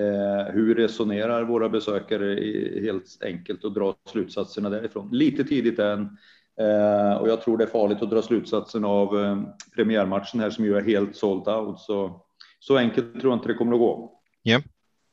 eh, 0.00 0.52
hur 0.52 0.74
resonerar 0.74 1.44
våra 1.44 1.68
besökare 1.68 2.34
helt 2.80 3.18
enkelt 3.24 3.64
och 3.64 3.72
dra 3.72 3.94
slutsatserna 4.12 4.70
därifrån? 4.70 5.08
Lite 5.12 5.44
tidigt 5.44 5.78
än. 5.78 6.08
Eh, 6.60 7.16
och 7.16 7.28
jag 7.28 7.42
tror 7.42 7.58
det 7.58 7.64
är 7.64 7.68
farligt 7.68 8.02
att 8.02 8.10
dra 8.10 8.22
slutsatsen 8.22 8.84
av 8.84 9.24
eh, 9.24 9.38
premiärmatchen 9.76 10.40
här 10.40 10.50
som 10.50 10.64
ju 10.64 10.76
är 10.76 10.82
helt 10.82 11.16
sold 11.16 11.48
out. 11.48 11.78
Så, 11.78 12.22
så 12.58 12.76
enkelt 12.76 13.20
tror 13.20 13.32
jag 13.32 13.38
inte 13.38 13.48
det 13.48 13.54
kommer 13.54 13.72
att 13.72 13.78
gå. 13.78 14.20
Ja, 14.42 14.60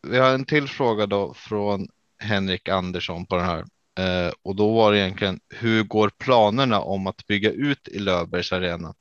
vi 0.07 0.17
har 0.17 0.33
en 0.33 0.45
till 0.45 0.67
fråga 0.67 1.05
då 1.05 1.33
från 1.33 1.87
Henrik 2.19 2.69
Andersson 2.69 3.25
på 3.25 3.35
den 3.35 3.45
här. 3.45 3.65
Eh, 3.99 4.31
och 4.43 4.55
då 4.55 4.73
var 4.73 4.91
det 4.91 4.99
egentligen 4.99 5.39
hur 5.49 5.83
går 5.83 6.09
planerna 6.09 6.79
om 6.79 7.07
att 7.07 7.27
bygga 7.27 7.51
ut 7.51 7.87
i 7.87 7.99
Löfbergs 7.99 8.53
arena? 8.53 8.93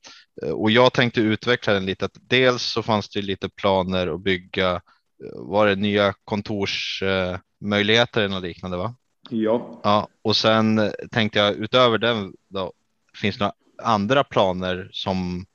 Eh, 0.43 0.51
och 0.51 0.71
jag 0.71 0.93
tänkte 0.93 1.21
utveckla 1.21 1.73
den 1.73 1.87
lite. 1.87 2.05
Att 2.05 2.17
dels 2.21 2.63
så 2.63 2.83
fanns 2.83 3.09
det 3.09 3.23
lite 3.23 3.49
planer 3.49 4.15
att 4.15 4.21
bygga. 4.21 4.71
Eh, 4.75 4.81
var 5.35 5.67
det 5.67 5.77
nya 5.77 6.15
kontorsmöjligheter 6.25 8.21
eh, 8.21 8.25
eller 8.25 8.35
något 8.35 8.43
liknande? 8.43 8.77
Va? 8.77 8.95
Ja. 9.31 9.81
ja. 9.83 10.09
Och 10.23 10.37
sen 10.37 10.91
tänkte 11.11 11.39
jag 11.39 11.55
utöver 11.55 11.99
den 11.99 12.33
då 12.49 12.73
finns 13.21 13.39
det 13.39 13.45
några 13.45 13.55
andra 13.83 14.25
planer 14.25 14.89
som 14.93 15.47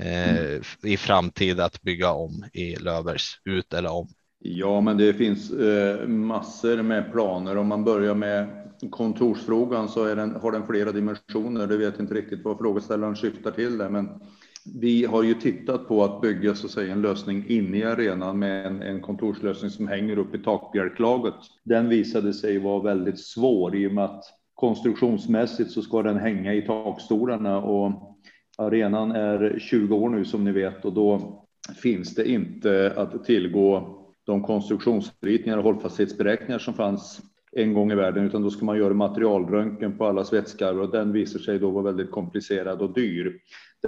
eh, 0.00 0.90
i 0.90 0.96
framtid 0.96 1.60
att 1.60 1.82
bygga 1.82 2.10
om 2.12 2.44
i 2.52 2.76
Löfbergs 2.76 3.40
ut 3.44 3.74
eller 3.74 3.92
om? 3.92 4.08
Ja, 4.38 4.80
men 4.80 4.96
det 4.96 5.14
finns 5.14 5.50
eh, 5.50 6.06
massor 6.08 6.82
med 6.82 7.12
planer. 7.12 7.56
Om 7.56 7.66
man 7.66 7.84
börjar 7.84 8.14
med 8.14 8.70
kontorsfrågan 8.90 9.88
så 9.88 10.14
den, 10.14 10.36
har 10.36 10.52
den 10.52 10.66
flera 10.66 10.92
dimensioner. 10.92 11.66
Det 11.66 11.76
vet 11.76 12.00
inte 12.00 12.14
riktigt 12.14 12.44
vad 12.44 12.58
frågeställaren 12.58 13.16
syftar 13.16 13.50
till 13.50 13.78
där, 13.78 13.88
men 13.88 14.08
vi 14.64 15.04
har 15.04 15.22
ju 15.22 15.34
tittat 15.34 15.88
på 15.88 16.04
att 16.04 16.20
bygga 16.20 16.54
så 16.54 16.66
att 16.66 16.72
säga, 16.72 16.92
en 16.92 17.02
lösning 17.02 17.44
inne 17.48 17.76
i 17.76 17.84
arenan 17.84 18.38
med 18.38 18.66
en, 18.66 18.82
en 18.82 19.00
kontorslösning 19.00 19.70
som 19.70 19.88
hänger 19.88 20.18
upp 20.18 20.34
i 20.34 20.38
takbjälklaget. 20.38 21.34
Den 21.64 21.88
visade 21.88 22.32
sig 22.32 22.58
vara 22.58 22.82
väldigt 22.82 23.18
svår 23.18 23.76
i 23.76 23.88
och 23.88 23.92
med 23.92 24.04
att 24.04 24.24
konstruktionsmässigt 24.54 25.70
så 25.70 25.82
ska 25.82 26.02
den 26.02 26.16
hänga 26.16 26.54
i 26.54 26.62
takstolarna 26.62 27.62
och 27.62 28.16
arenan 28.58 29.12
är 29.12 29.58
20 29.58 29.96
år 29.96 30.08
nu 30.08 30.24
som 30.24 30.44
ni 30.44 30.52
vet 30.52 30.84
och 30.84 30.92
då 30.92 31.40
finns 31.82 32.14
det 32.14 32.28
inte 32.28 32.92
att 32.96 33.24
tillgå 33.24 33.98
de 34.24 34.42
konstruktionsritningar 34.42 35.58
och 35.58 35.64
hållfasthetsberäkningar 35.64 36.58
som 36.58 36.74
fanns 36.74 37.22
en 37.56 37.74
gång 37.74 37.92
i 37.92 37.94
världen, 37.94 38.24
utan 38.24 38.42
då 38.42 38.50
ska 38.50 38.64
man 38.64 38.78
göra 38.78 38.94
materialröntgen 38.94 39.98
på 39.98 40.06
alla 40.06 40.24
svetskarvar 40.24 40.82
och 40.82 40.90
den 40.90 41.12
visar 41.12 41.38
sig 41.38 41.58
då 41.58 41.70
vara 41.70 41.84
väldigt 41.84 42.10
komplicerad 42.10 42.82
och 42.82 42.94
dyr. 42.94 43.40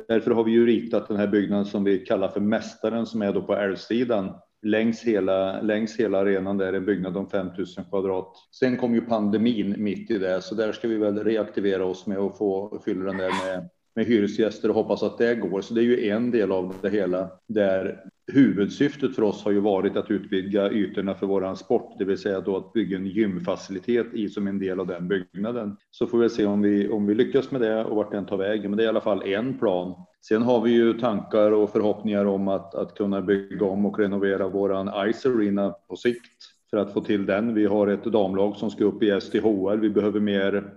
Därför 0.08 0.30
har 0.30 0.44
vi 0.44 0.50
ju 0.50 0.66
ritat 0.66 1.08
den 1.08 1.16
här 1.16 1.26
byggnaden 1.26 1.64
som 1.64 1.84
vi 1.84 1.98
kallar 1.98 2.28
för 2.28 2.40
Mästaren 2.40 3.06
som 3.06 3.22
är 3.22 3.32
då 3.32 3.42
på 3.42 3.54
älvsidan 3.56 4.34
längs 4.62 5.02
hela, 5.02 5.60
längs 5.60 5.96
hela 5.96 6.18
arenan. 6.18 6.58
Där 6.58 6.66
är 6.66 6.72
en 6.72 6.84
byggnad 6.84 7.16
om 7.16 7.30
5000 7.30 7.84
kvadrat. 7.84 8.32
Sen 8.60 8.76
kom 8.76 8.94
ju 8.94 9.00
pandemin 9.00 9.74
mitt 9.78 10.10
i 10.10 10.18
det, 10.18 10.42
så 10.42 10.54
där 10.54 10.72
ska 10.72 10.88
vi 10.88 10.96
väl 10.96 11.24
reaktivera 11.24 11.84
oss 11.84 12.06
med 12.06 12.18
att 12.18 12.38
få 12.38 12.80
fylla 12.84 13.04
den 13.04 13.16
där 13.16 13.30
med 13.30 13.68
med 13.96 14.06
hyresgäster 14.06 14.68
och 14.68 14.74
hoppas 14.74 15.02
att 15.02 15.18
det 15.18 15.34
går. 15.34 15.60
Så 15.60 15.74
det 15.74 15.80
är 15.80 15.84
ju 15.84 16.08
en 16.08 16.30
del 16.30 16.52
av 16.52 16.74
det 16.82 16.90
hela 16.90 17.30
där 17.48 18.00
huvudsyftet 18.32 19.14
för 19.14 19.22
oss 19.22 19.44
har 19.44 19.52
ju 19.52 19.60
varit 19.60 19.96
att 19.96 20.10
utvidga 20.10 20.70
ytorna 20.70 21.14
för 21.14 21.26
våran 21.26 21.56
sport, 21.56 21.98
det 21.98 22.04
vill 22.04 22.18
säga 22.18 22.40
då 22.40 22.56
att 22.56 22.72
bygga 22.72 22.96
en 22.96 23.06
gymfacilitet 23.06 24.14
i 24.14 24.28
som 24.28 24.46
en 24.46 24.58
del 24.58 24.80
av 24.80 24.86
den 24.86 25.08
byggnaden. 25.08 25.76
Så 25.90 26.06
får 26.06 26.18
vi 26.18 26.28
se 26.28 26.46
om 26.46 26.62
vi, 26.62 26.88
om 26.88 27.06
vi 27.06 27.14
lyckas 27.14 27.50
med 27.50 27.60
det 27.60 27.84
och 27.84 27.96
vart 27.96 28.12
den 28.12 28.26
tar 28.26 28.36
vägen. 28.36 28.70
Men 28.70 28.76
det 28.76 28.82
är 28.82 28.86
i 28.86 28.88
alla 28.88 29.00
fall 29.00 29.22
en 29.22 29.58
plan. 29.58 29.94
Sen 30.28 30.42
har 30.42 30.60
vi 30.60 30.70
ju 30.70 30.92
tankar 30.92 31.52
och 31.52 31.70
förhoppningar 31.70 32.24
om 32.24 32.48
att, 32.48 32.74
att 32.74 32.94
kunna 32.94 33.22
bygga 33.22 33.66
om 33.66 33.86
och 33.86 33.98
renovera 33.98 34.48
våran 34.48 35.12
Ice 35.12 35.26
Arena 35.26 35.74
på 35.88 35.96
sikt 35.96 36.42
för 36.70 36.76
att 36.76 36.92
få 36.92 37.00
till 37.00 37.26
den. 37.26 37.54
Vi 37.54 37.66
har 37.66 37.86
ett 37.86 38.04
damlag 38.04 38.56
som 38.56 38.70
ska 38.70 38.84
upp 38.84 39.02
i 39.02 39.20
STHL. 39.20 39.80
Vi 39.80 39.90
behöver 39.90 40.20
mer 40.20 40.72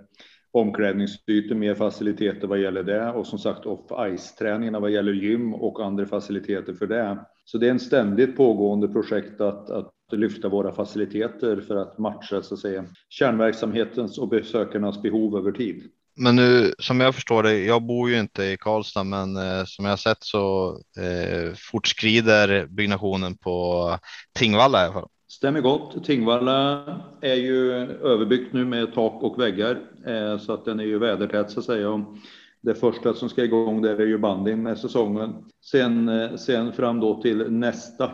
omklädningsytor, 0.52 1.56
mer 1.56 1.76
faciliteter 1.76 2.48
vad 2.48 2.60
gäller 2.60 2.84
det 2.84 3.12
och 3.12 3.28
som 3.28 3.40
sagt 3.40 3.66
off-ice-träningarna 3.66 4.80
vad 4.80 4.92
gäller 4.92 5.14
gym 5.14 5.54
och 5.54 5.86
andra 5.86 6.06
faciliteter 6.06 6.74
för 6.74 6.88
det. 6.88 7.18
Så 7.52 7.58
det 7.58 7.68
är 7.68 7.72
en 7.72 7.80
ständigt 7.80 8.38
pågående 8.38 8.88
projekt 8.88 9.42
att, 9.42 9.70
att 9.70 9.94
lyfta 10.12 10.50
våra 10.50 10.72
faciliteter 10.72 11.62
för 11.68 11.76
att 11.76 11.98
matcha 11.98 12.42
så 12.42 12.54
att 12.54 12.60
säga, 12.60 12.86
kärnverksamhetens 13.10 14.18
och 14.18 14.28
besökarnas 14.28 15.02
behov 15.02 15.38
över 15.38 15.52
tid. 15.52 15.84
Men 16.16 16.36
nu 16.36 16.74
som 16.80 17.00
jag 17.00 17.16
förstår 17.16 17.44
det, 17.44 17.60
jag 17.60 17.84
bor 17.84 18.10
ju 18.10 18.20
inte 18.20 18.44
i 18.44 18.58
Karlstad, 18.58 19.04
men 19.04 19.36
eh, 19.36 19.64
som 19.66 19.86
jag 19.86 20.00
sett 20.00 20.24
så 20.24 20.70
eh, 20.98 21.54
fortskrider 21.72 22.68
byggnationen 22.68 23.38
på 23.38 23.98
Tingvalla 24.40 24.82
i 24.82 24.84
alla 24.84 24.94
fall. 24.94 25.08
Stämmer 25.28 25.62
gott. 25.62 26.06
Tingvalla 26.06 26.84
är 27.22 27.36
ju 27.36 27.72
överbyggt 28.04 28.54
nu 28.54 28.66
med 28.66 28.94
tak 28.94 29.24
och 29.24 29.42
väggar 29.42 29.80
eh, 30.08 30.38
så 30.38 30.54
att 30.54 30.66
den 30.66 30.80
är 30.80 30.84
ju 30.84 31.00
vädertät 31.00 31.52
så 31.52 31.60
att 31.60 31.66
säga. 31.66 32.06
Det 32.62 32.76
första 32.76 33.14
som 33.14 33.30
ska 33.30 33.44
igång 33.44 33.82
där 33.82 34.02
är 34.02 34.06
ju 34.06 34.18
bandin 34.18 34.64
med 34.64 34.78
säsongen. 34.78 35.36
Sen, 35.72 36.10
eh, 36.10 36.36
sen 36.36 36.74
fram 36.74 37.00
då 37.00 37.22
till 37.22 37.52
nästa 37.52 38.12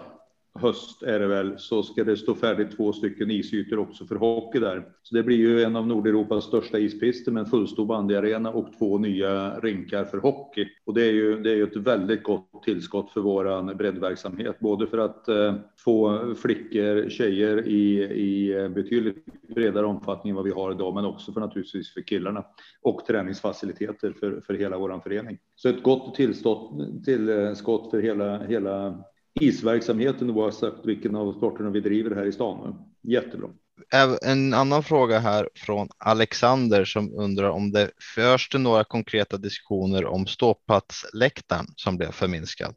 höst 0.59 1.03
är 1.03 1.19
det 1.19 1.27
väl, 1.27 1.59
så 1.59 1.83
ska 1.83 2.03
det 2.03 2.17
stå 2.17 2.35
färdigt 2.35 2.77
två 2.77 2.93
stycken 2.93 3.31
isytor 3.31 3.79
också 3.79 4.05
för 4.05 4.15
hockey 4.15 4.59
där. 4.59 4.85
Så 5.03 5.15
det 5.15 5.23
blir 5.23 5.37
ju 5.37 5.63
en 5.63 5.75
av 5.75 5.87
Nordeuropas 5.87 6.43
största 6.43 6.79
ispister 6.79 7.31
med 7.31 7.41
en 7.41 7.49
fullstor 7.49 7.85
bandyarena 7.85 8.49
och 8.51 8.73
två 8.79 8.97
nya 8.97 9.59
rinkar 9.59 10.05
för 10.05 10.17
hockey. 10.17 10.67
Och 10.85 10.93
det 10.93 11.03
är 11.03 11.11
ju, 11.11 11.39
det 11.39 11.51
är 11.51 11.55
ju 11.55 11.63
ett 11.63 11.75
väldigt 11.75 12.23
gott 12.23 12.63
tillskott 12.63 13.11
för 13.11 13.21
våran 13.21 13.77
breddverksamhet, 13.77 14.59
både 14.59 14.87
för 14.87 14.97
att 14.97 15.27
eh, 15.27 15.55
få 15.77 16.21
flickor, 16.35 17.09
tjejer 17.09 17.67
i, 17.67 18.03
i 18.03 18.69
betydligt 18.69 19.25
bredare 19.55 19.85
omfattning 19.85 20.29
än 20.29 20.35
vad 20.35 20.45
vi 20.45 20.51
har 20.51 20.71
idag, 20.71 20.93
men 20.93 21.05
också 21.05 21.31
för 21.33 21.41
naturligtvis 21.41 21.93
för 21.93 22.01
killarna 22.01 22.45
och 22.81 23.05
träningsfaciliteter 23.07 24.13
för, 24.19 24.41
för 24.41 24.53
hela 24.53 24.77
våran 24.77 25.01
förening. 25.01 25.37
Så 25.55 25.69
ett 25.69 25.83
gott 25.83 26.15
tillskott, 26.15 26.71
tillskott 27.05 27.91
för 27.91 28.01
hela, 28.01 28.43
hela 28.43 29.03
isverksamheten 29.41 30.29
oavsett 30.29 30.85
vilken 30.85 31.15
av 31.15 31.33
sporterna 31.33 31.69
vi 31.69 31.79
driver 31.79 32.15
här 32.15 32.25
i 32.25 32.31
stan. 32.31 32.75
Jättebra. 33.01 33.49
En 34.25 34.53
annan 34.53 34.83
fråga 34.83 35.19
här 35.19 35.49
från 35.55 35.87
Alexander 35.97 36.85
som 36.85 37.13
undrar 37.13 37.49
om 37.49 37.71
det 37.71 37.89
förs 38.15 38.49
det 38.49 38.57
några 38.57 38.83
konkreta 38.83 39.37
diskussioner 39.37 40.05
om 40.05 40.25
ståplatsläktaren 40.25 41.65
som 41.75 41.97
blev 41.97 42.11
förminskad? 42.11 42.73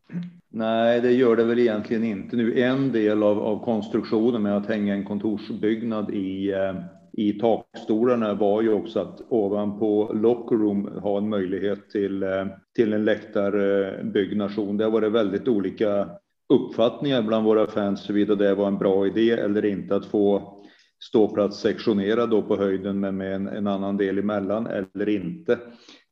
Nej, 0.50 1.00
det 1.00 1.12
gör 1.12 1.36
det 1.36 1.44
väl 1.44 1.59
egentligen 1.59 2.04
inte 2.04 2.36
nu. 2.36 2.61
En 2.61 2.92
del 2.92 3.22
av, 3.22 3.38
av 3.38 3.64
konstruktionen 3.64 4.42
med 4.42 4.56
att 4.56 4.66
hänga 4.66 4.94
en 4.94 5.04
kontorsbyggnad 5.04 6.14
i 6.14 6.52
eh, 6.52 6.74
i 7.12 7.32
takstolarna 7.32 8.34
var 8.34 8.62
ju 8.62 8.72
också 8.72 9.00
att 9.00 9.20
ovanpå 9.28 10.12
locker 10.12 10.56
room 10.56 10.86
ha 10.86 11.18
en 11.18 11.28
möjlighet 11.28 11.90
till, 11.90 12.22
eh, 12.22 12.46
till 12.74 12.92
en 12.92 13.04
läktarbyggnation. 13.04 14.76
Det 14.76 14.84
har 14.84 14.90
varit 14.90 15.12
väldigt 15.12 15.48
olika 15.48 16.09
uppfattningar 16.49 17.22
bland 17.22 17.44
våra 17.44 17.66
fans 17.66 18.09
huruvida 18.09 18.34
det 18.34 18.55
var 18.55 18.66
en 18.66 18.78
bra 18.78 19.07
idé 19.07 19.30
eller 19.30 19.64
inte 19.64 19.96
att 19.96 20.07
få 20.07 20.55
ståplats 21.01 21.61
sektionerad 21.61 22.30
då 22.30 22.42
på 22.42 22.57
höjden 22.57 23.01
men 23.01 23.16
med 23.16 23.34
en, 23.34 23.49
en 23.49 23.66
annan 23.66 23.96
del 23.96 24.18
emellan 24.18 24.66
eller 24.66 25.09
inte. 25.09 25.59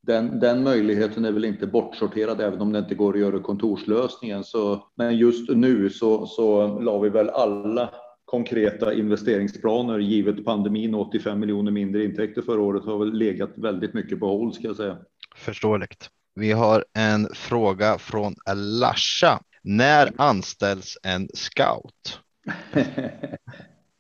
Den, 0.03 0.41
den, 0.41 0.62
möjligheten 0.62 1.24
är 1.24 1.32
väl 1.32 1.45
inte 1.45 1.66
bortsorterad 1.66 2.41
även 2.41 2.61
om 2.61 2.72
det 2.72 2.78
inte 2.78 2.95
går 2.95 3.14
att 3.14 3.20
göra 3.20 3.39
kontorslösningen. 3.39 4.45
Så, 4.45 4.84
men 4.97 5.16
just 5.16 5.51
nu 5.51 5.91
så, 5.91 6.26
så 6.26 6.78
la 6.80 6.99
vi 6.99 7.09
väl 7.09 7.28
alla 7.28 7.91
konkreta 8.24 8.95
investeringsplaner 8.95 9.99
givet 9.99 10.45
pandemin 10.45 10.95
85 10.95 11.41
miljoner 11.41 11.72
mindre 11.72 12.05
intäkter 12.05 12.43
förra 12.43 12.61
året 12.61 12.84
har 12.84 12.99
väl 12.99 13.12
legat 13.12 13.53
väldigt 13.57 13.95
mycket 13.95 14.20
på 14.20 14.26
håll 14.26 14.53
ska 14.53 14.66
jag 14.66 14.76
säga. 14.76 14.99
Förståeligt. 15.37 16.11
Vi 16.34 16.53
har 16.53 16.84
en 16.99 17.28
fråga 17.34 17.99
från 17.99 18.34
Lasha 18.80 19.41
när 19.67 20.12
anställs 20.17 20.99
en 21.03 21.29
scout? 21.35 22.21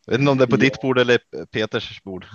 Jag 0.06 0.12
vet 0.12 0.20
inte 0.20 0.30
om 0.30 0.38
det 0.38 0.44
är 0.44 0.48
på 0.48 0.56
ditt 0.66 0.80
bord 0.80 0.98
eller 0.98 1.18
Peters 1.52 2.02
bord. 2.02 2.26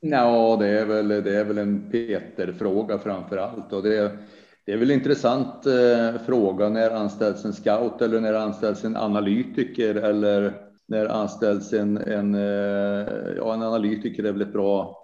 Ja, 0.00 0.56
det 0.60 0.68
är 0.68 0.86
väl, 0.86 1.08
det 1.08 1.36
är 1.36 1.44
väl 1.44 1.58
en 1.58 1.90
Peter-fråga 1.90 2.98
framför 2.98 3.36
allt. 3.36 3.72
Och 3.72 3.82
det, 3.82 3.96
är, 3.96 4.18
det 4.66 4.72
är 4.72 4.76
väl 4.76 4.90
en 4.90 4.98
intressant 4.98 5.66
eh, 5.66 6.22
fråga. 6.26 6.68
När 6.68 6.90
anställs 6.90 7.44
en 7.44 7.52
scout 7.52 8.02
eller 8.02 8.20
när 8.20 8.34
anställs 8.34 8.84
en 8.84 8.96
analytiker 8.96 9.94
eller 9.94 10.52
när 10.88 11.06
anställs 11.06 11.72
en, 11.72 11.96
en, 11.96 12.34
eh, 12.34 13.08
ja, 13.36 13.54
en 13.54 13.62
analytiker 13.62 14.24
är 14.24 14.32
väl 14.32 14.42
ett 14.42 14.52
bra... 14.52 14.96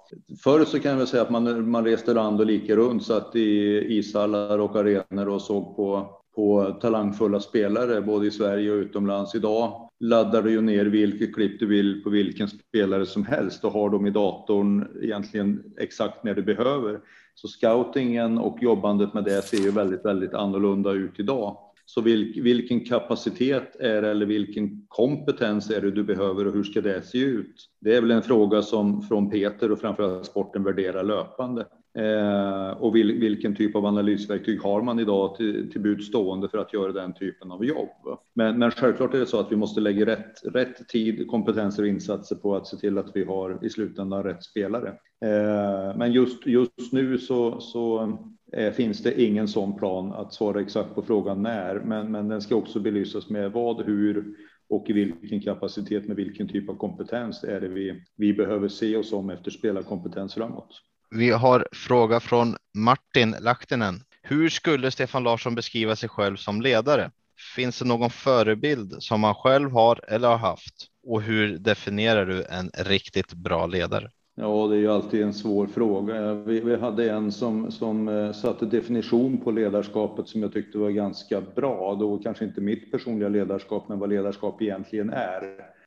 Förr 0.42 0.64
så 0.64 0.80
kan 0.80 0.90
jag 0.90 0.98
väl 0.98 1.06
säga 1.06 1.22
att 1.22 1.30
man, 1.30 1.70
man 1.70 1.84
reste 1.84 2.14
land 2.14 2.40
och 2.40 2.46
lika 2.46 2.76
runt, 2.76 3.06
satt 3.06 3.36
i 3.36 3.78
ishallar 3.98 4.58
och 4.58 4.76
arenor 4.76 5.28
och 5.28 5.42
såg 5.42 5.76
på 5.76 6.16
på 6.36 6.78
talangfulla 6.80 7.40
spelare 7.40 8.02
både 8.02 8.26
i 8.26 8.30
Sverige 8.30 8.72
och 8.72 8.76
utomlands. 8.76 9.34
Idag 9.34 9.88
laddar 10.00 10.42
du 10.42 10.50
ju 10.50 10.60
ner 10.60 10.84
vilket 10.84 11.34
klipp 11.34 11.60
du 11.60 11.66
vill 11.66 12.02
på 12.02 12.10
vilken 12.10 12.48
spelare 12.48 13.06
som 13.06 13.24
helst 13.24 13.64
och 13.64 13.72
har 13.72 13.90
dem 13.90 14.06
i 14.06 14.10
datorn 14.10 14.88
egentligen 15.02 15.62
exakt 15.78 16.24
när 16.24 16.34
du 16.34 16.42
behöver. 16.42 17.00
Så 17.34 17.48
scoutingen 17.48 18.38
och 18.38 18.58
jobbandet 18.62 19.14
med 19.14 19.24
det 19.24 19.42
ser 19.42 19.58
ju 19.58 19.70
väldigt, 19.70 20.04
väldigt 20.04 20.34
annorlunda 20.34 20.92
ut 20.92 21.20
idag. 21.20 21.56
Så 21.88 22.00
vilken 22.00 22.80
kapacitet 22.80 23.76
är 23.80 24.02
det 24.02 24.10
eller 24.10 24.26
vilken 24.26 24.86
kompetens 24.88 25.70
är 25.70 25.80
det 25.80 25.90
du 25.90 26.04
behöver 26.04 26.46
och 26.46 26.52
hur 26.52 26.64
ska 26.64 26.80
det 26.80 27.02
se 27.02 27.18
ut? 27.18 27.68
Det 27.80 27.96
är 27.96 28.00
väl 28.00 28.10
en 28.10 28.22
fråga 28.22 28.62
som 28.62 29.02
från 29.02 29.30
Peter 29.30 29.72
och 29.72 29.80
framförallt 29.80 30.26
sporten 30.26 30.64
värderar 30.64 31.02
löpande. 31.02 31.66
Eh, 31.96 32.70
och 32.70 32.96
vil, 32.96 33.20
vilken 33.20 33.56
typ 33.56 33.76
av 33.76 33.86
analysverktyg 33.86 34.62
har 34.62 34.82
man 34.82 34.98
idag 34.98 35.36
till, 35.36 35.70
till 35.72 35.80
bud 35.80 36.04
stående 36.04 36.48
för 36.48 36.58
att 36.58 36.72
göra 36.72 36.92
den 36.92 37.14
typen 37.14 37.52
av 37.52 37.64
jobb? 37.64 38.18
Men, 38.34 38.58
men 38.58 38.70
självklart 38.70 39.14
är 39.14 39.18
det 39.18 39.26
så 39.26 39.40
att 39.40 39.52
vi 39.52 39.56
måste 39.56 39.80
lägga 39.80 40.06
rätt, 40.06 40.44
rätt 40.44 40.88
tid, 40.88 41.28
kompetenser 41.28 41.82
och 41.82 41.88
insatser 41.88 42.36
på 42.36 42.56
att 42.56 42.66
se 42.66 42.76
till 42.76 42.98
att 42.98 43.10
vi 43.16 43.24
har 43.24 43.58
i 43.62 43.70
slutändan 43.70 44.22
rätt 44.22 44.44
spelare. 44.44 44.88
Eh, 45.24 45.96
men 45.96 46.12
just, 46.12 46.46
just 46.46 46.92
nu 46.92 47.18
så, 47.18 47.60
så 47.60 48.18
eh, 48.52 48.72
finns 48.72 49.02
det 49.02 49.22
ingen 49.22 49.48
sån 49.48 49.76
plan 49.76 50.12
att 50.12 50.34
svara 50.34 50.60
exakt 50.60 50.94
på 50.94 51.02
frågan 51.02 51.42
när, 51.42 51.80
men, 51.80 52.12
men 52.12 52.28
den 52.28 52.40
ska 52.40 52.56
också 52.56 52.80
belysas 52.80 53.30
med 53.30 53.52
vad, 53.52 53.84
hur 53.84 54.24
och 54.68 54.90
i 54.90 54.92
vilken 54.92 55.40
kapacitet 55.40 56.06
med 56.06 56.16
vilken 56.16 56.48
typ 56.48 56.68
av 56.68 56.74
kompetens 56.74 57.44
är 57.44 57.60
det 57.60 57.68
vi, 57.68 58.02
vi 58.16 58.32
behöver 58.32 58.68
se 58.68 58.96
oss 58.96 59.12
om 59.12 59.30
efter 59.30 59.50
spelarkompetens 59.50 60.34
framåt. 60.34 60.82
Vi 61.16 61.30
har 61.30 61.66
fråga 61.72 62.20
från 62.20 62.56
Martin 62.74 63.36
Lahtinen. 63.40 64.02
Hur 64.22 64.48
skulle 64.48 64.90
Stefan 64.90 65.22
Larsson 65.22 65.54
beskriva 65.54 65.96
sig 65.96 66.08
själv 66.08 66.36
som 66.36 66.62
ledare? 66.62 67.10
finns 67.56 67.78
det 67.78 67.84
någon 67.84 68.10
förebild 68.10 68.94
som 68.98 69.20
man 69.20 69.34
själv 69.34 69.70
har 69.70 70.00
eller 70.08 70.28
har 70.28 70.36
haft? 70.36 70.74
Och 71.06 71.22
hur 71.22 71.58
definierar 71.58 72.26
du 72.26 72.44
en 72.44 72.70
riktigt 72.84 73.34
bra 73.34 73.66
ledare? 73.66 74.10
Ja, 74.34 74.66
det 74.66 74.76
är 74.76 74.80
ju 74.80 74.92
alltid 74.92 75.22
en 75.22 75.34
svår 75.34 75.66
fråga. 75.66 76.34
Vi, 76.34 76.60
vi 76.60 76.76
hade 76.76 77.10
en 77.10 77.32
som, 77.32 77.70
som 77.70 78.08
eh, 78.08 78.32
satte 78.32 78.66
definition 78.66 79.38
på 79.38 79.50
ledarskapet 79.50 80.28
som 80.28 80.42
jag 80.42 80.52
tyckte 80.52 80.78
var 80.78 80.90
ganska 80.90 81.40
bra. 81.40 81.94
Då 82.00 82.18
kanske 82.18 82.44
inte 82.44 82.60
mitt 82.60 82.92
personliga 82.92 83.28
ledarskap, 83.28 83.88
men 83.88 83.98
vad 83.98 84.08
ledarskap 84.08 84.62
egentligen 84.62 85.10
är. 85.10 85.42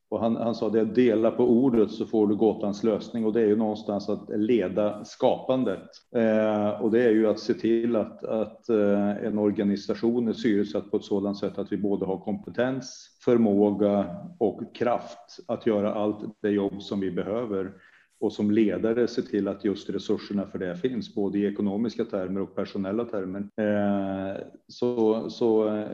Och 0.09 0.19
han, 0.19 0.35
han 0.35 0.55
sa 0.55 0.69
det, 0.69 0.85
dela 0.85 1.31
på 1.31 1.43
ordet 1.43 1.91
så 1.91 2.05
får 2.05 2.27
du 2.27 2.35
gåtans 2.35 2.83
lösning 2.83 3.25
och 3.25 3.33
det 3.33 3.41
är 3.41 3.47
ju 3.47 3.55
någonstans 3.55 4.09
att 4.09 4.29
leda 4.29 5.05
skapandet. 5.05 5.89
Eh, 6.15 6.81
och 6.81 6.91
det 6.91 7.03
är 7.03 7.09
ju 7.09 7.27
att 7.27 7.39
se 7.39 7.53
till 7.53 7.95
att, 7.95 8.23
att 8.23 8.69
eh, 8.69 9.09
en 9.09 9.37
organisation 9.37 10.27
är 10.27 10.33
syresatt 10.33 10.91
på 10.91 10.97
ett 10.97 11.03
sådant 11.03 11.37
sätt 11.37 11.57
att 11.57 11.71
vi 11.71 11.77
både 11.77 12.05
har 12.05 12.17
kompetens, 12.17 13.17
förmåga 13.25 14.15
och 14.37 14.75
kraft 14.75 15.39
att 15.47 15.65
göra 15.65 15.93
allt 15.93 16.41
det 16.41 16.49
jobb 16.49 16.81
som 16.81 16.99
vi 16.99 17.11
behöver 17.11 17.71
och 18.19 18.33
som 18.33 18.51
ledare 18.51 19.07
se 19.07 19.21
till 19.21 19.47
att 19.47 19.63
just 19.63 19.89
resurserna 19.89 20.45
för 20.45 20.59
det 20.59 20.75
finns, 20.75 21.15
både 21.15 21.37
i 21.39 21.45
ekonomiska 21.45 22.05
termer 22.05 22.41
och 22.41 22.55
personella 22.55 23.05
termer. 23.05 23.39
Eh, 23.39 24.41
så, 24.67 25.29
så 25.29 25.75
eh, 25.75 25.87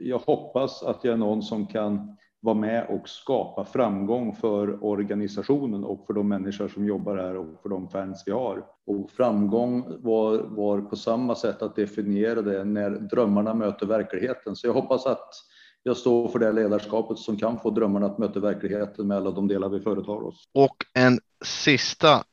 jag 0.00 0.18
hoppas 0.18 0.82
att 0.82 1.04
jag 1.04 1.12
är 1.12 1.18
någon 1.18 1.42
som 1.42 1.66
kan 1.66 2.16
vara 2.40 2.54
med 2.54 2.86
och 2.88 3.08
skapa 3.08 3.64
framgång 3.64 4.34
för 4.36 4.84
organisationen 4.84 5.84
och 5.84 6.06
för 6.06 6.14
de 6.14 6.28
människor 6.28 6.68
som 6.68 6.84
jobbar 6.84 7.16
här 7.16 7.36
och 7.36 7.62
för 7.62 7.68
de 7.68 7.88
fans 7.88 8.22
vi 8.26 8.32
har. 8.32 8.64
Och 8.86 9.10
framgång 9.10 10.02
var, 10.02 10.38
var 10.38 10.80
på 10.80 10.96
samma 10.96 11.34
sätt 11.34 11.62
att 11.62 11.76
definiera 11.76 12.42
det 12.42 12.64
när 12.64 12.90
drömmarna 12.90 13.54
möter 13.54 13.86
verkligheten. 13.86 14.56
Så 14.56 14.66
jag 14.66 14.74
hoppas 14.74 15.06
att 15.06 15.28
jag 15.82 15.96
står 15.96 16.28
för 16.28 16.38
det 16.38 16.52
ledarskapet 16.52 17.18
som 17.18 17.36
kan 17.36 17.58
få 17.58 17.70
drömmarna 17.70 18.06
att 18.06 18.18
möta 18.18 18.40
verkligheten 18.40 19.06
med 19.06 19.16
alla 19.16 19.30
de 19.30 19.48
delar 19.48 19.68
vi 19.68 19.80
företar 19.80 20.26
oss. 20.26 20.44
Och 20.54 20.76
en 20.94 21.18
sista 21.44 22.24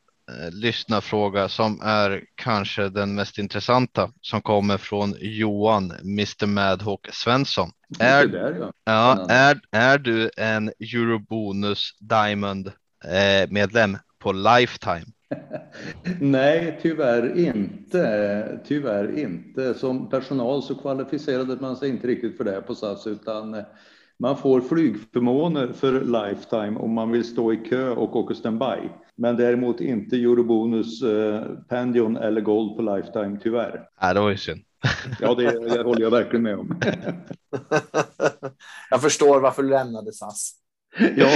lyssnarfråga 0.52 1.50
som 1.50 1.82
är 1.82 2.24
kanske 2.36 2.90
den 2.90 3.16
mest 3.16 3.38
intressanta 3.38 4.12
som 4.22 4.42
kommer 4.42 4.78
från 4.78 5.16
Johan, 5.20 5.92
Mr 6.04 6.46
Madhawk 6.46 7.08
Svensson. 7.12 7.72
Är, 8.00 8.28
där, 8.28 8.58
ja. 8.60 8.72
ja, 8.84 9.26
är, 9.30 9.60
är 9.72 9.98
du 9.98 10.30
en 10.38 10.72
Eurobonus 10.80 11.98
Diamond 12.00 12.68
eh, 13.06 13.50
medlem 13.50 13.98
på 14.20 14.32
Lifetime? 14.32 15.06
Nej, 16.20 16.80
tyvärr 16.82 17.38
inte. 17.38 18.60
Tyvärr 18.68 19.20
inte. 19.20 19.74
Som 19.74 20.10
personal 20.10 20.64
så 20.64 20.76
kvalificerade 20.76 21.58
man 21.62 21.76
sig 21.78 21.90
inte 21.90 22.08
riktigt 22.08 22.38
för 22.38 22.44
det 22.44 22.62
på 22.62 22.76
SAS, 22.76 23.08
utan 23.08 23.64
man 24.20 24.38
får 24.38 24.62
flygförmåner 24.62 25.74
för 25.74 26.02
lifetime 26.02 26.80
om 26.80 26.94
man 26.94 27.12
vill 27.12 27.24
stå 27.24 27.54
i 27.54 27.58
kö 27.58 27.90
och 27.90 28.16
åka 28.16 28.36
standby. 28.36 28.90
Men 29.18 29.38
däremot 29.38 29.82
inte 29.82 30.16
eurobonus, 30.16 31.02
eh, 31.02 31.44
pendion 31.70 32.18
eller 32.18 32.42
gold 32.42 32.76
på 32.76 32.82
lifetime, 32.82 33.40
tyvärr. 33.44 33.88
Ja, 34.02 34.14
det 34.14 34.20
var 34.20 34.30
ju 34.30 34.38
synd. 34.38 34.62
Ja, 35.20 35.36
det, 35.36 35.70
det 35.70 35.84
håller 35.84 36.02
jag 36.02 36.12
verkligen 36.12 36.44
med 36.44 36.60
om. 36.60 36.80
jag 38.90 39.02
förstår 39.02 39.40
varför 39.40 39.64
du 39.64 39.70
lämnade 39.70 40.12
SAS. 40.12 40.52
Ja, 41.18 41.30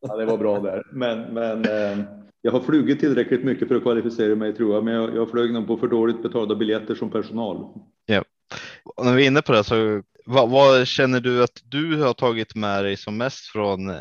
ja 0.00 0.16
det 0.16 0.24
var 0.24 0.38
bra 0.38 0.60
där. 0.60 0.82
Men, 0.92 1.34
men 1.34 1.64
eh, 1.64 2.04
jag 2.42 2.52
har 2.52 2.60
flugit 2.60 3.00
tillräckligt 3.00 3.44
mycket 3.44 3.68
för 3.68 3.74
att 3.74 3.82
kvalificera 3.82 4.36
mig 4.36 4.54
tror 4.54 4.74
jag, 4.74 4.84
men 4.84 4.94
jag, 4.94 5.16
jag 5.16 5.30
flög 5.30 5.52
nog 5.52 5.66
på 5.66 5.76
för 5.76 5.88
dåligt 5.88 6.22
betalda 6.22 6.54
biljetter 6.54 6.94
som 6.94 7.10
personal. 7.10 7.68
Ja, 8.06 8.24
och 8.84 9.04
när 9.04 9.14
vi 9.14 9.22
är 9.22 9.26
inne 9.26 9.42
på 9.42 9.52
det 9.52 9.64
så 9.64 10.02
vad, 10.30 10.50
vad, 10.50 10.86
känner 10.86 11.20
du 11.20 11.42
att 11.42 11.62
du 11.68 12.02
har 12.02 12.14
tagit 12.14 12.54
med 12.54 12.84
dig 12.84 12.96
som 12.96 13.16
mest 13.16 13.46
från 13.46 13.90
eh, 13.90 13.96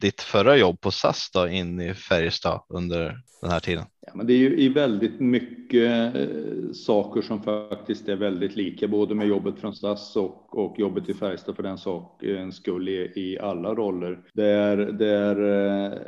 ditt 0.00 0.20
förra 0.20 0.56
jobb 0.56 0.80
på 0.80 0.90
SAS 0.90 1.30
då 1.34 1.48
in 1.48 1.80
i 1.80 1.94
Färjestad 1.94 2.60
under 2.68 3.18
den 3.42 3.50
här 3.50 3.60
tiden? 3.60 3.84
Ja, 4.06 4.12
men 4.14 4.26
det 4.26 4.32
är 4.32 4.38
ju 4.38 4.58
i 4.58 4.68
väldigt 4.68 5.20
mycket 5.20 6.14
eh, 6.14 6.72
saker 6.72 7.22
som 7.22 7.42
faktiskt 7.42 8.08
är 8.08 8.16
väldigt 8.16 8.56
lika, 8.56 8.88
både 8.88 9.14
med 9.14 9.28
jobbet 9.28 9.58
från 9.60 9.74
SAS 9.74 10.16
och, 10.16 10.58
och 10.58 10.78
jobbet 10.78 11.08
i 11.08 11.14
Färjestad 11.14 11.56
för 11.56 11.62
den 11.62 11.78
sakens 11.78 12.56
skull 12.56 12.88
i, 12.88 13.12
i 13.16 13.38
alla 13.38 13.74
roller. 13.74 14.18
Där, 14.34 14.76
där 14.76 15.36
eh, 15.84 15.98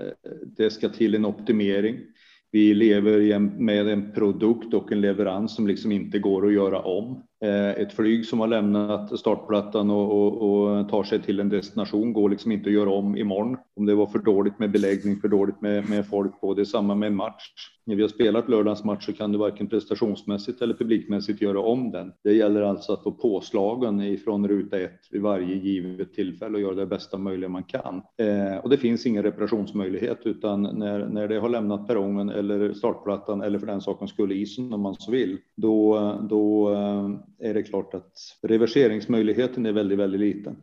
det 0.57 0.71
ska 0.71 0.89
till 0.89 1.15
en 1.15 1.25
optimering. 1.25 1.97
Vi 2.51 2.75
lever 2.75 3.39
med 3.39 3.89
en 3.89 4.13
produkt 4.13 4.75
och 4.75 4.93
en 4.93 5.01
leverans 5.01 5.55
som 5.55 5.67
liksom 5.67 5.93
inte 5.93 6.19
går 6.19 6.47
att 6.47 6.53
göra 6.53 6.81
om. 6.81 7.23
Eh, 7.45 7.71
ett 7.71 7.93
flyg 7.93 8.27
som 8.27 8.41
har 8.41 8.47
lämnat 8.47 9.19
startplattan 9.19 9.91
och, 9.91 10.13
och, 10.13 10.43
och, 10.43 10.89
tar 10.89 11.03
sig 11.03 11.23
till 11.23 11.41
en 11.41 11.49
destination 11.49 12.13
går 12.13 12.31
liksom 12.31 12.53
inte 12.53 12.69
att 12.69 12.75
göra 12.75 12.91
om 12.91 13.17
imorgon. 13.17 13.57
Om 13.77 13.87
det 13.87 13.95
var 13.95 14.07
för 14.07 14.19
dåligt 14.19 14.59
med 14.59 14.71
beläggning, 14.71 15.17
för 15.21 15.29
dåligt 15.29 15.61
med, 15.61 15.89
med 15.89 16.07
folk 16.07 16.41
på. 16.41 16.55
Det 16.55 16.63
är 16.63 16.65
samma 16.65 16.95
med 16.95 17.07
en 17.07 17.17
match. 17.17 17.53
När 17.87 17.97
vi 17.97 18.03
har 18.03 18.09
spelat 18.09 18.49
lördagens 18.49 18.85
match 18.85 19.07
så 19.07 19.13
kan 19.13 19.33
du 19.33 19.39
varken 19.39 19.67
prestationsmässigt 19.67 20.63
eller 20.63 20.75
publikmässigt 20.75 21.43
göra 21.43 21.61
om 21.61 21.91
den. 21.91 22.13
Det 22.25 22.33
gäller 22.33 22.63
alltså 22.63 22.93
att 22.93 23.03
få 23.03 23.13
påslagen 23.13 24.01
ifrån 24.01 24.49
ruta 24.49 24.81
ett 24.81 25.01
vid 25.11 25.23
varje 25.23 25.55
givet 25.55 26.15
tillfälle 26.15 26.55
och 26.55 26.61
göra 26.61 26.75
det 26.75 26.87
bästa 26.87 27.19
möjliga 27.19 27.49
man 27.49 27.65
kan. 27.65 28.03
Eh, 28.19 28.57
och 28.63 28.71
det 28.71 28.77
finns 28.77 29.07
ingen 29.07 29.23
reparationsmöjlighet 29.23 30.21
utan 30.25 30.63
när, 30.63 31.07
när 31.07 31.29
det 31.29 31.39
har 31.39 31.49
lämnat 31.49 31.87
perrongen 31.87 32.29
eller 32.29 32.73
startplattan 32.73 33.43
eller 33.43 33.59
för 33.59 33.67
den 33.67 33.81
saken 33.81 34.09
skulle 34.09 34.35
isen 34.35 34.73
om 34.73 34.81
man 34.81 34.95
så 34.95 35.11
vill, 35.11 35.39
då, 35.57 35.99
då 36.31 36.73
eh, 36.73 37.09
är 37.39 37.55
det 37.55 37.63
klart 37.63 37.95
att 37.95 38.13
reverseringsmöjligheten 38.43 39.67
är 39.67 39.73
väldigt, 39.73 39.99
väldigt 39.99 40.21
liten. 40.21 40.57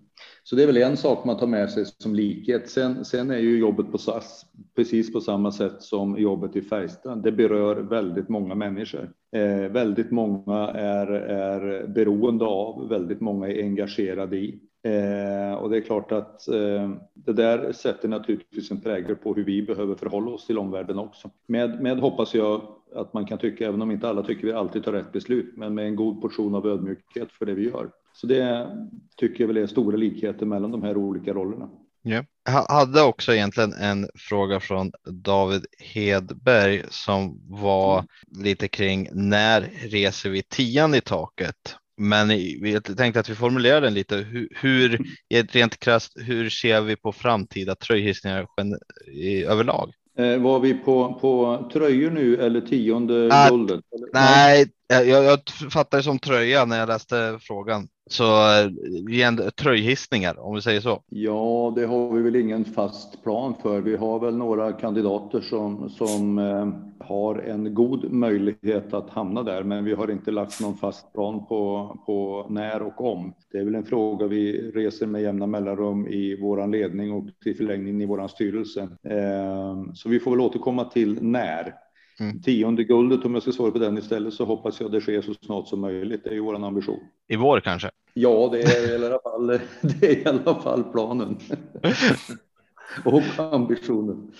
Så 0.43 0.55
det 0.55 0.63
är 0.63 0.67
väl 0.67 0.77
en 0.77 0.97
sak 0.97 1.25
man 1.25 1.37
tar 1.37 1.47
med 1.47 1.71
sig 1.71 1.85
som 1.85 2.15
likhet. 2.15 2.69
Sen, 2.69 3.05
sen 3.05 3.31
är 3.31 3.37
ju 3.37 3.59
jobbet 3.59 3.91
på 3.91 3.97
SAS 3.97 4.45
precis 4.75 5.13
på 5.13 5.21
samma 5.21 5.51
sätt 5.51 5.81
som 5.81 6.17
jobbet 6.17 6.55
i 6.55 6.61
Färjestad. 6.61 7.23
Det 7.23 7.31
berör 7.31 7.75
väldigt 7.75 8.29
många 8.29 8.55
människor. 8.55 9.11
Eh, 9.35 9.71
väldigt 9.71 10.11
många 10.11 10.67
är, 10.67 11.07
är 11.11 11.87
beroende 11.87 12.45
av, 12.45 12.89
väldigt 12.89 13.21
många 13.21 13.47
är 13.47 13.63
engagerade 13.63 14.37
i. 14.37 14.59
Eh, 14.83 15.53
och 15.53 15.69
det 15.69 15.77
är 15.77 15.81
klart 15.81 16.11
att 16.11 16.47
eh, 16.47 16.91
det 17.13 17.33
där 17.33 17.71
sätter 17.71 18.07
naturligtvis 18.07 18.71
en 18.71 18.81
prägel 18.81 19.15
på 19.15 19.33
hur 19.33 19.43
vi 19.43 19.61
behöver 19.61 19.95
förhålla 19.95 20.31
oss 20.31 20.47
till 20.47 20.57
omvärlden 20.57 20.99
också. 20.99 21.29
Med, 21.47 21.81
med 21.81 21.99
hoppas 21.99 22.33
jag 22.33 22.61
att 22.95 23.13
man 23.13 23.25
kan 23.25 23.37
tycka, 23.37 23.67
även 23.67 23.81
om 23.81 23.91
inte 23.91 24.09
alla 24.09 24.23
tycker 24.23 24.47
vi 24.47 24.53
alltid 24.53 24.83
tar 24.83 24.91
rätt 24.91 25.11
beslut, 25.11 25.53
men 25.57 25.73
med 25.73 25.85
en 25.85 25.95
god 25.95 26.21
portion 26.21 26.55
av 26.55 26.67
ödmjukhet 26.67 27.31
för 27.31 27.45
det 27.45 27.53
vi 27.53 27.69
gör. 27.69 27.89
Så 28.13 28.27
det 28.27 28.67
tycker 29.17 29.43
jag 29.43 29.47
väl 29.47 29.57
är 29.57 29.67
stora 29.67 29.97
likheter 29.97 30.45
mellan 30.45 30.71
de 30.71 30.83
här 30.83 30.97
olika 30.97 31.33
rollerna. 31.33 31.69
Jag 32.03 32.25
hade 32.69 33.01
också 33.01 33.33
egentligen 33.33 33.73
en 33.73 34.09
fråga 34.15 34.59
från 34.59 34.91
David 35.03 35.65
Hedberg 35.79 36.83
som 36.89 37.39
var 37.49 38.05
lite 38.43 38.67
kring 38.67 39.07
när 39.11 39.61
reser 39.89 40.29
vi 40.29 40.43
tian 40.43 40.95
i 40.95 41.01
taket? 41.01 41.75
Men 42.01 42.27
vi 42.27 42.81
tänkte 42.97 43.19
att 43.19 43.29
vi 43.29 43.35
formulerar 43.35 43.81
den 43.81 43.93
lite. 43.93 44.15
Hur, 44.15 44.47
hur 44.51 45.01
rent 45.29 45.79
krasst, 45.79 46.13
hur 46.15 46.49
ser 46.49 46.81
vi 46.81 46.95
på 46.95 47.11
framtida 47.11 47.75
tröjhissningar 47.75 48.47
överlag? 49.47 49.91
Eh, 50.17 50.37
var 50.37 50.59
vi 50.59 50.73
på, 50.73 51.19
på 51.21 51.69
tröjor 51.73 52.11
nu 52.11 52.35
eller 52.35 52.61
tionde 52.61 53.47
guldet? 53.49 53.81
Nej, 54.13 54.69
jag, 54.87 55.07
jag 55.07 55.39
fattar 55.71 55.97
det 55.97 56.03
som 56.03 56.19
tröja 56.19 56.65
när 56.65 56.79
jag 56.79 56.87
läste 56.87 57.39
frågan. 57.41 57.87
Så 58.11 58.23
igen, 59.09 59.41
tröjhissningar 59.55 60.39
om 60.39 60.55
vi 60.55 60.61
säger 60.61 60.81
så. 60.81 61.01
Ja, 61.09 61.73
det 61.75 61.85
har 61.85 62.13
vi 62.13 62.21
väl 62.21 62.35
ingen 62.35 62.65
fast 62.65 63.23
plan 63.23 63.55
för. 63.61 63.81
Vi 63.81 63.95
har 63.95 64.19
väl 64.19 64.37
några 64.37 64.71
kandidater 64.71 65.41
som, 65.41 65.89
som 65.89 66.37
eh, 66.39 66.67
har 67.07 67.35
en 67.35 67.73
god 67.73 68.11
möjlighet 68.11 68.93
att 68.93 69.09
hamna 69.09 69.43
där, 69.43 69.63
men 69.63 69.85
vi 69.85 69.93
har 69.93 70.11
inte 70.11 70.31
lagt 70.31 70.61
någon 70.61 70.77
fast 70.77 71.13
plan 71.13 71.45
på, 71.45 71.97
på 72.05 72.47
när 72.49 72.81
och 72.81 73.11
om. 73.13 73.33
Det 73.51 73.57
är 73.57 73.65
väl 73.65 73.75
en 73.75 73.85
fråga 73.85 74.27
vi 74.27 74.71
reser 74.71 75.07
med 75.07 75.21
jämna 75.21 75.47
mellanrum 75.47 76.07
i 76.07 76.41
våran 76.41 76.71
ledning 76.71 77.11
och 77.11 77.25
till 77.43 77.57
förlängning 77.57 78.01
i 78.01 78.05
våran 78.05 78.29
styrelse. 78.29 78.81
Eh, 79.03 79.93
så 79.93 80.09
vi 80.09 80.19
får 80.19 80.31
väl 80.31 80.41
återkomma 80.41 80.85
till 80.85 81.17
när. 81.21 81.73
Mm. 82.19 82.41
Tionde 82.41 82.83
guldet, 82.83 83.25
om 83.25 83.33
jag 83.33 83.43
ska 83.43 83.51
svara 83.51 83.71
på 83.71 83.79
den 83.79 83.97
istället, 83.97 84.33
så 84.33 84.45
hoppas 84.45 84.81
jag 84.81 84.91
det 84.91 85.01
sker 85.01 85.21
så 85.21 85.33
snart 85.33 85.67
som 85.67 85.81
möjligt. 85.81 86.23
Det 86.23 86.29
är 86.29 86.33
ju 86.33 86.39
vår 86.39 86.65
ambition. 86.65 86.99
I 87.27 87.35
vår 87.35 87.59
kanske? 87.59 87.89
Ja, 88.13 88.49
det 88.51 88.61
är 88.61 89.01
i 89.01 89.05
alla 89.05 89.19
fall, 89.19 89.47
det 89.81 90.07
är 90.07 90.17
i 90.17 90.25
alla 90.25 90.61
fall 90.61 90.83
planen. 90.83 91.39
och 93.05 93.53
ambitionen. 93.53 94.31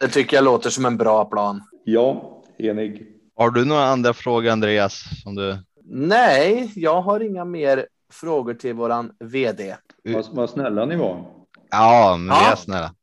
Det 0.00 0.08
tycker 0.08 0.36
jag 0.36 0.44
låter 0.44 0.70
som 0.70 0.84
en 0.84 0.96
bra 0.96 1.24
plan. 1.24 1.62
Ja, 1.84 2.42
enig. 2.58 3.06
Har 3.36 3.50
du 3.50 3.64
några 3.64 3.84
andra 3.84 4.14
frågor, 4.14 4.50
Andreas? 4.50 5.22
Som 5.22 5.34
du... 5.34 5.58
Nej, 5.84 6.72
jag 6.74 7.02
har 7.02 7.20
inga 7.20 7.44
mer 7.44 7.86
frågor 8.12 8.54
till 8.54 8.74
våran 8.74 9.12
vd. 9.18 9.76
Vad, 10.04 10.26
vad 10.32 10.50
snälla 10.50 10.84
ni 10.84 10.96
var. 10.96 11.26
Ja, 11.70 12.16
men 12.18 12.36
ja. 12.36 12.42
vi 12.44 12.52
är 12.52 12.56
snälla. 12.56 12.94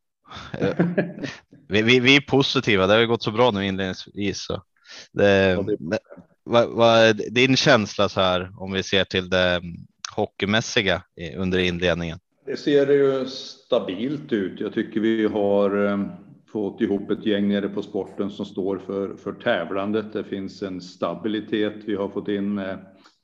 vi, 1.68 1.82
vi, 1.82 2.00
vi, 2.00 2.16
är 2.16 2.22
positiva. 2.22 2.88
Det 2.88 2.94
har 2.94 3.06
gått 3.06 3.24
så 3.24 3.32
bra 3.32 3.52
nu 3.52 3.66
inledningsvis. 3.66 4.46
Så 4.46 4.64
det, 5.12 5.50
ja, 5.50 5.62
det... 5.62 6.00
Vad, 6.44 6.70
vad 6.70 7.00
är 7.00 7.14
din 7.14 7.56
känsla 7.56 8.10
så 8.10 8.22
här 8.22 8.52
om 8.58 8.72
vi 8.72 8.84
ser 8.84 9.04
till 9.04 9.30
det 9.30 9.62
hockeymässiga 10.16 11.04
eh, 11.16 11.42
under 11.42 11.60
inledningen? 11.60 12.20
Det 12.46 12.58
ser 12.58 12.88
ju 12.88 13.26
stabilt 13.26 14.34
ut. 14.34 14.60
Jag 14.60 14.74
tycker 14.74 15.00
vi 15.00 15.26
har 15.26 15.86
eh, 15.86 16.00
fått 16.54 16.82
ihop 16.82 17.12
ett 17.12 17.26
gäng 17.26 17.48
nere 17.48 17.70
på 17.70 17.82
sporten 17.82 18.30
som 18.30 18.46
står 18.46 18.78
för, 18.78 19.16
för 19.16 19.34
tävlandet. 19.34 20.14
Det 20.14 20.24
finns 20.24 20.62
en 20.62 20.82
stabilitet. 20.82 21.74
Vi 21.86 21.96
har 21.96 22.10
fått 22.10 22.28
in, 22.28 22.62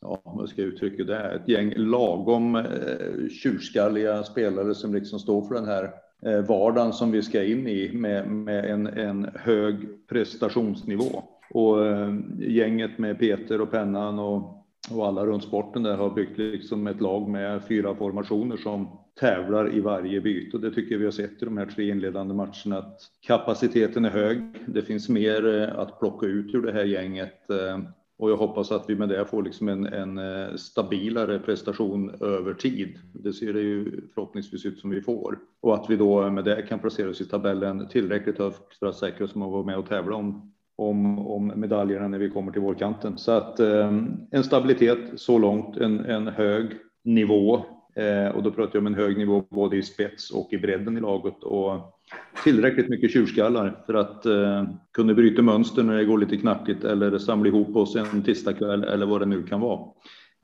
ja, 0.01 0.21
vad 0.23 0.49
ska 0.49 0.61
jag 0.61 0.67
uttrycka 0.67 1.03
det, 1.03 1.19
ett 1.19 1.49
gäng 1.49 1.73
lagom 1.75 2.55
eh, 2.55 3.29
tjurskalliga 3.43 4.23
spelare 4.23 4.75
som 4.75 4.93
liksom 4.93 5.19
står 5.19 5.47
för 5.47 5.55
den 5.55 5.65
här 5.65 5.89
eh, 6.25 6.45
vardagen 6.45 6.93
som 6.93 7.11
vi 7.11 7.21
ska 7.21 7.43
in 7.43 7.67
i 7.67 7.91
med, 7.93 8.27
med 8.27 8.65
en, 8.65 8.87
en 8.87 9.29
hög 9.35 9.75
prestationsnivå. 10.09 11.23
Och 11.53 11.85
eh, 11.85 12.15
gänget 12.39 12.97
med 12.97 13.19
Peter 13.19 13.61
och 13.61 13.71
Pennan 13.71 14.19
och 14.19 14.59
och 14.91 15.07
alla 15.07 15.25
runt 15.25 15.43
sporten 15.43 15.84
där 15.84 15.97
har 15.97 16.09
byggt 16.09 16.38
liksom 16.38 16.88
ett 16.88 17.01
lag 17.01 17.30
med 17.30 17.61
fyra 17.67 17.95
formationer 17.95 18.57
som 18.57 18.99
tävlar 19.19 19.75
i 19.75 19.80
varje 19.80 20.21
byte. 20.21 20.57
Och 20.57 20.61
det 20.61 20.71
tycker 20.71 20.91
jag 20.91 20.99
vi 20.99 21.05
har 21.05 21.11
sett 21.11 21.41
i 21.41 21.45
de 21.45 21.57
här 21.57 21.65
tre 21.65 21.89
inledande 21.89 22.34
matcherna 22.34 22.77
att 22.77 23.01
kapaciteten 23.21 24.05
är 24.05 24.09
hög. 24.09 24.41
Det 24.67 24.82
finns 24.82 25.09
mer 25.09 25.61
eh, 25.61 25.80
att 25.80 25.99
plocka 25.99 26.25
ut 26.25 26.55
ur 26.55 26.61
det 26.61 26.71
här 26.71 26.86
gänget 26.86 27.49
eh, 27.49 27.80
och 28.19 28.32
jag 28.32 28.38
hoppas 28.38 28.71
att 28.71 28.89
vi 28.89 28.95
med 28.95 29.09
det 29.09 29.25
får 29.25 29.43
liksom 29.43 29.67
en, 29.67 29.86
en 29.86 30.17
eh, 30.17 30.55
stabilare 30.55 31.39
prestation 31.39 32.09
över 32.21 32.53
tid. 32.53 32.99
Det 33.13 33.34
ser 33.34 33.53
det 33.53 33.61
ju 33.61 34.01
förhoppningsvis 34.13 34.65
ut 34.65 34.80
som 34.80 34.89
vi 34.89 35.01
får 35.01 35.39
och 35.61 35.75
att 35.75 35.89
vi 35.89 35.95
då 35.95 36.30
med 36.30 36.45
det 36.45 36.61
kan 36.61 36.80
placera 36.80 37.09
oss 37.09 37.21
i 37.21 37.25
tabellen 37.25 37.88
tillräckligt 37.88 38.38
högt 38.38 38.75
för 38.80 38.88
att 38.88 38.95
säkra 38.95 39.25
oss 39.25 39.36
om 39.36 39.41
att 39.41 39.51
vara 39.51 39.65
med 39.65 39.77
och 39.77 39.89
tävla 39.89 40.15
om 40.15 40.53
om, 40.80 41.27
om 41.27 41.53
medaljerna 41.55 42.07
när 42.07 42.19
vi 42.19 42.30
kommer 42.30 42.51
till 42.51 42.61
vårkanten. 42.61 43.17
Så 43.17 43.32
att 43.32 43.59
eh, 43.59 43.93
en 44.32 44.43
stabilitet 44.43 44.99
så 45.15 45.38
långt, 45.38 45.77
en, 45.77 46.05
en 46.05 46.27
hög 46.27 46.71
nivå 47.03 47.65
eh, 47.95 48.36
och 48.36 48.43
då 48.43 48.51
pratar 48.51 48.71
jag 48.73 48.82
om 48.82 48.88
en 48.88 48.95
hög 48.95 49.17
nivå 49.17 49.43
både 49.49 49.77
i 49.77 49.84
spets 49.84 50.32
och 50.32 50.53
i 50.53 50.57
bredden 50.57 50.97
i 50.97 51.01
laget 51.01 51.43
och 51.43 51.99
tillräckligt 52.43 52.89
mycket 52.89 53.11
tjurskallar 53.11 53.84
för 53.86 53.93
att 53.93 54.25
eh, 54.25 54.63
kunna 54.93 55.13
bryta 55.13 55.41
mönster 55.41 55.84
när 55.84 55.97
det 55.97 56.05
går 56.05 56.17
lite 56.17 56.38
knackigt 56.38 56.84
eller 56.84 57.17
samla 57.17 57.47
ihop 57.47 57.75
oss 57.75 57.95
en 57.95 58.23
tisdagkväll 58.23 58.84
eller 58.84 59.05
vad 59.05 59.21
det 59.21 59.25
nu 59.25 59.43
kan 59.43 59.59
vara 59.59 59.80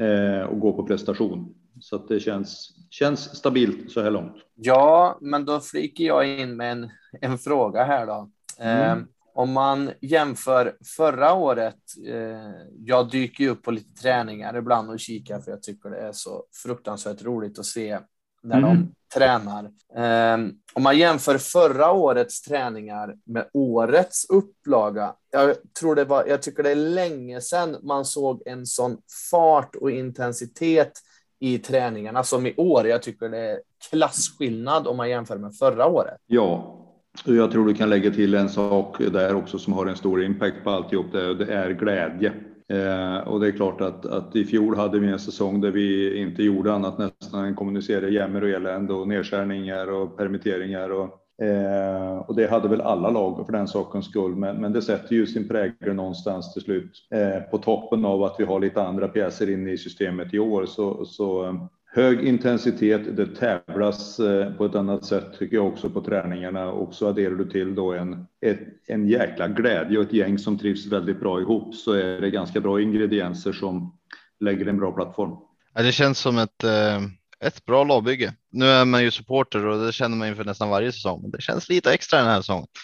eh, 0.02 0.46
och 0.46 0.60
gå 0.60 0.74
på 0.74 0.84
prestation. 0.84 1.56
Så 1.80 1.96
att 1.96 2.08
det 2.08 2.20
känns, 2.20 2.76
känns 2.90 3.36
stabilt 3.36 3.92
så 3.92 4.02
här 4.02 4.12
långt. 4.12 4.36
Ja, 4.56 5.18
men 5.22 5.46
då 5.46 5.60
flikar 5.60 6.04
jag 6.04 6.40
in 6.40 6.58
med 6.58 6.72
en, 6.72 6.90
en 7.22 7.38
fråga 7.38 7.84
här 7.84 8.06
då. 8.06 8.30
Mm. 8.60 9.00
Eh, 9.00 9.06
om 9.36 9.52
man 9.52 9.92
jämför 10.02 10.78
förra 10.98 11.34
året, 11.34 11.80
eh, 12.08 12.52
jag 12.78 13.10
dyker 13.12 13.44
ju 13.44 13.50
upp 13.50 13.64
på 13.64 13.72
lite 13.72 14.02
träningar 14.02 14.58
ibland 14.58 14.90
och 14.90 15.00
kikar 15.00 15.40
för 15.40 15.52
jag 15.52 15.64
tycker 15.64 15.90
det 15.90 15.98
är 15.98 16.12
så 16.12 16.44
fruktansvärt 16.64 17.24
roligt 17.24 17.60
att 17.60 17.66
se 17.66 18.00
när 18.44 18.58
mm. 18.58 18.70
de 18.70 18.94
tränar. 19.14 19.64
Eh, 19.96 20.38
om 20.74 20.84
man 20.84 20.98
jämför 20.98 21.38
förra 21.38 21.92
årets 21.92 22.42
träningar 22.42 23.16
med 23.26 23.50
årets 23.54 24.30
upplaga, 24.30 25.16
jag 25.32 25.56
tror 25.80 25.96
det 25.96 26.06
var, 26.06 26.26
jag 26.26 26.42
tycker 26.42 26.64
det 26.64 26.72
är 26.72 26.76
länge 26.76 27.42
sedan 27.42 27.78
man 27.84 28.06
såg 28.06 28.42
en 28.46 28.66
sån 28.66 28.98
fart 29.32 29.76
och 29.76 29.92
intensitet 29.92 30.92
i 31.40 31.58
träningarna 31.58 32.24
som 32.24 32.46
i 32.46 32.56
år. 32.56 32.88
Jag 32.88 33.02
tycker 33.02 33.30
det 33.30 33.52
är 33.52 33.62
klasskillnad 33.90 34.88
om 34.88 34.98
man 34.98 35.10
jämför 35.10 35.38
med 35.38 35.56
förra 35.56 35.86
året. 35.86 36.18
Ja, 36.26 36.82
jag 37.26 37.52
tror 37.52 37.66
du 37.66 37.74
kan 37.74 37.90
lägga 37.90 38.12
till 38.12 38.34
en 38.34 38.50
sak 38.50 38.98
där 39.00 39.36
också 39.36 39.60
som 39.60 39.74
har 39.74 39.86
en 39.86 39.96
stor 39.96 40.24
impact 40.24 40.64
på 40.64 40.70
alltihop 40.70 41.12
det, 41.12 41.34
det 41.34 41.54
är 41.54 41.72
glädje. 41.72 42.34
Eh, 42.70 43.28
och 43.28 43.40
det 43.40 43.48
är 43.48 43.52
klart 43.52 43.82
att, 43.82 44.06
att 44.06 44.36
i 44.36 44.46
fjol 44.46 44.76
hade 44.76 45.00
vi 45.00 45.08
en 45.08 45.20
säsong 45.20 45.62
där 45.62 45.72
vi 45.72 46.18
inte 46.18 46.44
gjorde 46.44 46.74
annat 46.74 46.98
nästan 46.98 47.46
än 47.46 47.56
kommunicera 47.56 48.10
jämmer 48.10 48.44
och 48.44 48.50
elände 48.50 48.94
och 48.94 49.08
nedskärningar 49.08 49.92
och 49.92 50.18
permitteringar 50.18 50.90
och, 50.90 51.44
eh, 51.46 52.18
och 52.18 52.36
det 52.36 52.48
hade 52.48 52.68
väl 52.68 52.82
alla 52.82 53.10
lag 53.10 53.46
för 53.46 53.54
den 53.54 53.68
sakens 53.68 54.06
skull. 54.06 54.36
Men, 54.36 54.62
men 54.62 54.74
det 54.74 54.82
sätter 54.82 55.16
ju 55.16 55.28
sin 55.28 55.48
prägel 55.48 55.94
någonstans 55.96 56.54
till 56.54 56.62
slut. 56.62 56.92
Eh, 57.12 57.42
på 57.52 57.58
toppen 57.58 58.06
av 58.06 58.24
att 58.24 58.36
vi 58.40 58.44
har 58.44 58.60
lite 58.60 58.84
andra 58.84 59.08
pjäser 59.08 59.50
inne 59.50 59.72
i 59.72 59.78
systemet 59.78 60.34
i 60.34 60.40
år 60.40 60.66
så, 60.66 61.06
så 61.06 61.58
hög 61.96 62.28
intensitet, 62.28 63.18
det 63.18 63.36
tävlas 63.36 64.20
eh, 64.20 64.54
på 64.54 64.66
ett 64.66 64.76
annat 64.76 65.06
sätt 65.06 65.26
tycker 65.40 65.56
jag 65.56 65.68
också 65.68 65.90
på 65.90 66.02
träningarna 66.02 66.72
och 66.72 66.94
så 66.94 67.08
adderar 67.08 67.36
du 67.36 67.50
till 67.50 67.76
då 67.76 67.94
en, 67.94 68.26
ett, 68.46 68.60
en 68.88 69.08
jäkla 69.08 69.48
glädje 69.48 69.98
och 69.98 70.04
ett 70.04 70.14
gäng 70.14 70.38
som 70.38 70.58
trivs 70.58 70.86
väldigt 70.86 71.20
bra 71.20 71.42
ihop 71.42 71.76
så 71.76 71.92
är 71.92 72.22
det 72.22 72.30
ganska 72.30 72.62
bra 72.62 72.82
ingredienser 72.82 73.54
som 73.54 73.98
lägger 74.40 74.66
en 74.66 74.78
bra 74.78 74.92
plattform. 74.92 75.32
Ja, 75.74 75.82
det 75.82 75.92
känns 75.92 76.20
som 76.20 76.38
ett, 76.38 76.64
eh, 76.64 77.02
ett 77.40 77.66
bra 77.66 77.84
lagbygge. 77.84 78.34
Nu 78.52 78.66
är 78.66 78.86
man 78.86 79.04
ju 79.04 79.12
supporter 79.12 79.66
och 79.66 79.86
det 79.86 79.92
känner 79.92 80.18
man 80.18 80.28
inför 80.28 80.44
nästan 80.44 80.70
varje 80.70 80.92
säsong, 80.92 81.32
det 81.32 81.42
känns 81.42 81.70
lite 81.70 81.94
extra 81.94 82.20
den 82.20 82.28
här 82.28 82.42
säsongen. 82.42 82.68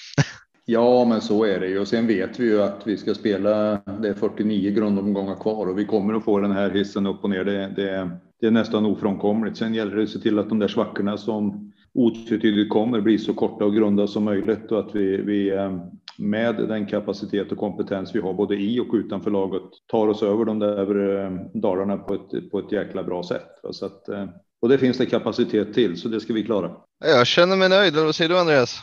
Ja, 0.65 1.05
men 1.05 1.21
så 1.21 1.45
är 1.45 1.59
det 1.59 1.67
ju. 1.67 1.79
Och 1.79 1.87
sen 1.87 2.07
vet 2.07 2.39
vi 2.39 2.45
ju 2.45 2.61
att 2.61 2.81
vi 2.87 2.97
ska 2.97 3.13
spela, 3.13 3.81
det 4.01 4.09
är 4.09 4.13
49 4.13 4.71
grundomgångar 4.71 5.35
kvar 5.35 5.67
och 5.67 5.79
vi 5.79 5.85
kommer 5.85 6.13
att 6.13 6.23
få 6.23 6.39
den 6.39 6.51
här 6.51 6.69
hissen 6.69 7.07
upp 7.07 7.23
och 7.23 7.29
ner. 7.29 7.43
Det, 7.43 7.67
det, 7.75 8.09
det 8.41 8.47
är 8.47 8.51
nästan 8.51 8.85
ofrånkomligt. 8.85 9.57
Sen 9.57 9.73
gäller 9.73 9.95
det 9.95 10.03
att 10.03 10.09
se 10.09 10.19
till 10.19 10.39
att 10.39 10.49
de 10.49 10.59
där 10.59 10.67
svackorna 10.67 11.17
som 11.17 11.71
otvetydigt 11.93 12.69
kommer 12.69 13.01
blir 13.01 13.17
så 13.17 13.33
korta 13.33 13.65
och 13.65 13.75
grunda 13.75 14.07
som 14.07 14.23
möjligt 14.23 14.71
och 14.71 14.79
att 14.79 14.95
vi, 14.95 15.17
vi 15.17 15.49
eh, 15.49 15.77
med 16.17 16.55
den 16.55 16.85
kapacitet 16.85 17.51
och 17.51 17.57
kompetens 17.57 18.15
vi 18.15 18.19
har 18.19 18.33
både 18.33 18.55
i 18.55 18.79
och 18.79 18.93
utanför 18.93 19.31
laget 19.31 19.61
tar 19.87 20.07
oss 20.07 20.23
över 20.23 20.45
de 20.45 20.59
där 20.59 21.19
eh, 21.25 21.31
dalarna 21.53 21.97
på 21.97 22.13
ett, 22.13 22.51
på 22.51 22.59
ett 22.59 22.71
jäkla 22.71 23.03
bra 23.03 23.23
sätt. 23.23 23.47
Så 23.71 23.85
att, 23.85 24.09
eh, 24.09 24.25
och 24.61 24.69
det 24.69 24.77
finns 24.77 24.97
det 24.97 25.05
kapacitet 25.05 25.73
till, 25.73 26.01
så 26.01 26.07
det 26.07 26.19
ska 26.19 26.33
vi 26.33 26.43
klara. 26.43 26.71
Jag 26.99 27.27
känner 27.27 27.55
mig 27.55 27.69
nöjd. 27.69 27.95
Vad 27.95 28.15
säger 28.15 28.29
du 28.29 28.39
Andreas? 28.39 28.79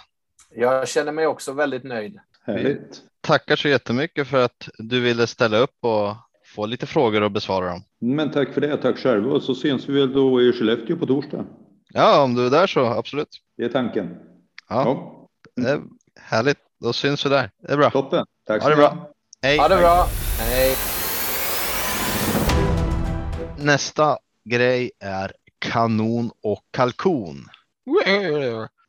Jag 0.54 0.88
känner 0.88 1.12
mig 1.12 1.26
också 1.26 1.52
väldigt 1.52 1.84
nöjd. 1.84 2.18
Härligt. 2.42 3.02
Tackar 3.20 3.56
så 3.56 3.68
jättemycket 3.68 4.28
för 4.28 4.44
att 4.44 4.68
du 4.78 5.00
ville 5.00 5.26
ställa 5.26 5.58
upp 5.58 5.76
och 5.80 6.16
få 6.58 6.66
lite 6.66 6.86
frågor 6.86 7.22
och 7.22 7.30
besvara 7.30 7.70
dem. 7.70 7.82
Men 8.00 8.30
tack 8.30 8.54
för 8.54 8.60
det. 8.60 8.76
Tack 8.76 8.98
själv 8.98 9.32
och 9.32 9.42
så 9.42 9.54
syns 9.54 9.88
vi 9.88 10.00
väl 10.00 10.12
då 10.12 10.42
i 10.42 10.52
Skellefteå 10.52 10.96
på 10.96 11.06
torsdag. 11.06 11.44
Ja, 11.88 12.22
om 12.22 12.34
du 12.34 12.46
är 12.46 12.50
där 12.50 12.66
så 12.66 12.86
absolut. 12.86 13.28
Det 13.56 13.64
är 13.64 13.68
tanken. 13.68 14.16
Ja, 14.68 14.84
ja. 14.84 15.28
Det 15.62 15.70
är 15.70 15.80
härligt. 16.20 16.58
Då 16.80 16.92
syns 16.92 17.26
vi 17.26 17.30
där. 17.30 17.50
Det 17.62 17.72
är 17.72 17.76
bra. 17.76 17.90
Toppen. 17.90 18.26
Tack 18.46 18.62
så 18.62 18.68
mycket. 18.68 18.78
bra. 18.78 19.10
Hej. 19.42 19.58
Ha 19.58 19.68
det 19.68 19.76
bra. 19.76 20.06
Hej. 20.38 20.74
Nästa 23.58 24.18
grej 24.44 24.90
är 25.00 25.32
kanon 25.58 26.30
och 26.42 26.64
kalkon. 26.70 27.44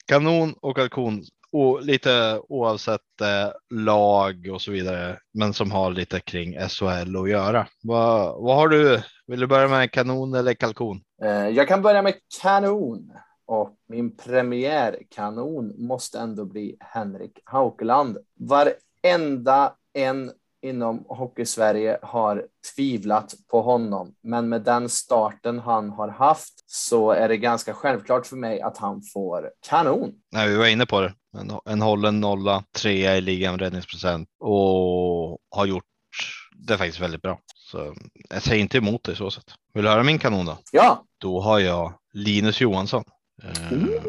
Kanon 0.05 0.53
och 0.61 0.75
kalkon 0.75 1.23
och 1.51 1.81
lite 1.81 2.41
oavsett 2.49 3.21
eh, 3.21 3.51
lag 3.69 4.49
och 4.53 4.61
så 4.61 4.71
vidare, 4.71 5.19
men 5.33 5.53
som 5.53 5.71
har 5.71 5.91
lite 5.91 6.19
kring 6.19 6.57
SHL 6.69 7.15
att 7.15 7.29
göra. 7.29 7.67
Vad, 7.83 8.43
vad 8.43 8.55
har 8.55 8.67
du? 8.67 9.01
Vill 9.27 9.39
du 9.39 9.47
börja 9.47 9.67
med 9.67 9.91
kanon 9.91 10.33
eller 10.33 10.53
kalkon? 10.53 11.01
Eh, 11.23 11.47
jag 11.49 11.67
kan 11.67 11.81
börja 11.81 12.01
med 12.01 12.13
kanon 12.41 13.11
och 13.45 13.75
min 13.87 14.17
premiärkanon 14.17 15.73
måste 15.87 16.19
ändå 16.19 16.45
bli 16.45 16.77
Henrik 16.79 17.39
Haukeland. 17.43 18.17
Varenda 18.39 19.73
en 19.93 20.31
inom 20.61 21.05
Hockeysverige 21.07 21.99
har 22.01 22.45
tvivlat 22.75 23.33
på 23.51 23.61
honom, 23.61 24.15
men 24.23 24.49
med 24.49 24.61
den 24.61 24.89
starten 24.89 25.59
han 25.59 25.89
har 25.89 26.07
haft 26.07 26.53
så 26.65 27.11
är 27.11 27.29
det 27.29 27.37
ganska 27.37 27.73
självklart 27.73 28.27
för 28.27 28.35
mig 28.35 28.61
att 28.61 28.77
han 28.77 29.01
får 29.13 29.51
kanon. 29.69 30.11
Nej, 30.31 30.49
vi 30.49 30.55
var 30.55 30.67
inne 30.67 30.85
på 30.85 31.01
det. 31.01 31.13
En, 31.37 31.51
en 31.65 31.81
hållen 31.81 32.19
nolla, 32.19 32.63
trea 32.77 33.17
i 33.17 33.21
ligan 33.21 33.59
räddningsprocent 33.59 34.29
och 34.39 35.37
har 35.49 35.65
gjort 35.65 35.83
det 36.67 36.77
faktiskt 36.77 36.99
väldigt 36.99 37.21
bra. 37.21 37.39
Så 37.55 37.95
jag 38.29 38.41
säger 38.41 38.61
inte 38.61 38.77
emot 38.77 39.03
det 39.03 39.15
så 39.15 39.31
sätt. 39.31 39.53
Vill 39.73 39.83
du 39.83 39.89
höra 39.89 40.03
min 40.03 40.19
kanon 40.19 40.45
då? 40.45 40.57
Ja. 40.71 41.03
Då 41.17 41.41
har 41.41 41.59
jag 41.59 41.93
Linus 42.13 42.61
Johansson. 42.61 43.03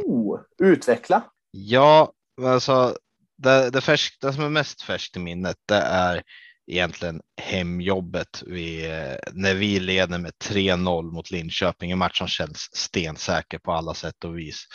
Oh, 0.07 0.40
utveckla. 0.59 1.22
Ja, 1.51 2.12
alltså 2.42 2.96
det, 3.43 3.70
det, 3.70 3.80
färsk, 3.80 4.20
det 4.20 4.32
som 4.32 4.45
är 4.45 4.49
mest 4.49 4.82
färskt 4.82 5.16
i 5.16 5.18
minnet 5.18 5.57
det 5.68 5.76
är 5.76 6.22
egentligen 6.66 7.20
hemjobbet 7.43 8.43
vi, 8.47 8.86
eh, 8.86 9.32
när 9.32 9.55
vi 9.55 9.80
leder 9.80 10.18
med 10.18 10.32
3-0 10.45 11.12
mot 11.12 11.30
Linköping. 11.30 11.91
En 11.91 11.99
match 11.99 12.18
som 12.18 12.28
känns 12.28 12.76
stensäker 12.76 13.59
på 13.59 13.72
alla 13.72 13.95
sätt 13.95 14.24
och 14.24 14.38
vis. 14.38 14.66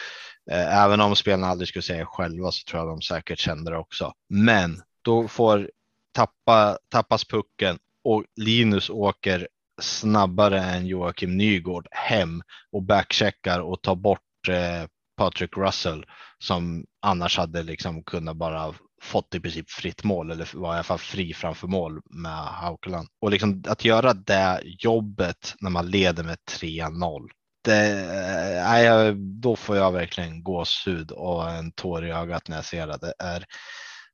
Eh, 0.52 0.84
även 0.84 1.02
om 1.02 1.16
spelarna 1.16 1.48
aldrig 1.48 1.68
skulle 1.68 1.84
säga 1.84 2.06
själva 2.06 2.52
så 2.52 2.64
tror 2.64 2.82
jag 2.82 2.90
de 2.90 3.02
säkert 3.02 3.40
kände 3.40 3.72
det 3.72 3.78
också. 3.78 4.14
Men 4.30 4.82
då 5.02 5.28
får 5.28 5.72
tappa, 6.14 6.78
tappas 6.90 7.26
pucken 7.26 7.78
och 8.04 8.24
Linus 8.36 8.90
åker 8.90 9.48
snabbare 9.82 10.62
än 10.62 10.88
Joakim 10.88 11.38
Nygård 11.38 11.88
hem 11.92 12.42
och 12.72 12.84
backcheckar 12.84 13.60
och 13.60 13.82
tar 13.82 13.96
bort 13.96 14.50
eh, 14.50 14.88
Patrick 15.18 15.58
Russell 15.58 16.06
som 16.40 16.86
annars 17.02 17.38
hade 17.38 17.64
liksom 17.64 18.04
kunnat 18.04 18.38
bara 18.38 18.74
fått 19.02 19.36
i 19.36 19.40
princip 19.40 19.72
fritt 19.72 20.04
mål 20.04 20.32
eller 20.32 20.50
var 20.54 20.72
i 20.72 20.76
alla 20.76 20.84
fall 20.84 20.98
fri 20.98 21.34
framför 21.34 21.68
mål 21.68 22.02
med 22.06 22.46
Haukeland. 22.46 23.08
Och 23.22 23.32
liksom 23.32 23.64
att 23.68 23.86
göra 23.86 24.14
det 24.14 24.62
jobbet 24.64 25.56
när 25.60 25.70
man 25.70 25.90
leder 25.90 26.24
med 26.24 26.38
3-0. 26.62 27.30
Det, 27.64 28.06
nej, 28.64 29.16
då 29.16 29.56
får 29.56 29.78
jag 29.78 29.92
verkligen 29.92 30.44
gåshud 30.44 31.12
och 31.12 31.52
en 31.52 31.72
tår 31.72 32.06
i 32.06 32.12
ögat 32.12 32.48
när 32.48 32.56
jag 32.56 32.66
ser 32.66 32.88
det. 32.88 32.98
det 32.98 33.14
är, 33.20 33.46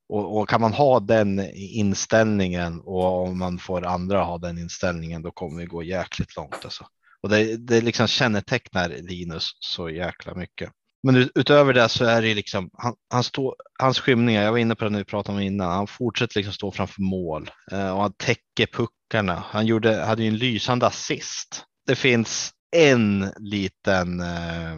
och, 0.09 0.37
och, 0.37 0.49
kan 0.49 0.61
man 0.61 0.73
ha 0.73 0.99
den 0.99 1.39
inställningen 1.55 2.81
och 2.81 3.27
om 3.27 3.39
man 3.39 3.59
får 3.59 3.85
andra 3.85 4.23
ha 4.23 4.37
den 4.37 4.57
inställningen, 4.57 5.21
då 5.21 5.31
kommer 5.31 5.61
vi 5.61 5.65
gå 5.65 5.83
jäkligt 5.83 6.35
långt. 6.35 6.59
Alltså. 6.63 6.85
Och 7.21 7.29
det, 7.29 7.57
det 7.57 7.81
liksom 7.81 8.07
kännetecknar 8.07 8.89
Linus 8.89 9.51
så 9.59 9.89
jäkla 9.89 10.35
mycket. 10.35 10.71
Men 11.03 11.29
utöver 11.35 11.73
det 11.73 11.89
så 11.89 12.05
är 12.05 12.21
det 12.21 12.33
liksom 12.33 12.69
han, 12.73 12.93
han 13.09 13.23
stå, 13.23 13.55
hans 13.79 13.99
skymningar. 13.99 14.43
Jag 14.43 14.51
var 14.51 14.57
inne 14.57 14.75
på 14.75 14.83
det 14.83 14.89
när 14.89 14.99
vi 14.99 15.05
pratade 15.05 15.37
om 15.37 15.43
innan. 15.43 15.71
Han 15.71 15.87
fortsätter 15.87 16.37
liksom 16.37 16.53
stå 16.53 16.71
framför 16.71 17.01
mål 17.01 17.51
eh, 17.71 17.91
och 17.91 18.01
han 18.01 18.13
täcker 18.13 18.67
puckarna. 18.73 19.43
Han 19.49 19.65
gjorde, 19.65 19.95
hade 19.95 20.23
ju 20.23 20.27
en 20.27 20.37
lysande 20.37 20.87
assist. 20.87 21.63
Det 21.87 21.95
finns 21.95 22.51
en 22.75 23.31
liten, 23.39 24.19
eh, 24.19 24.77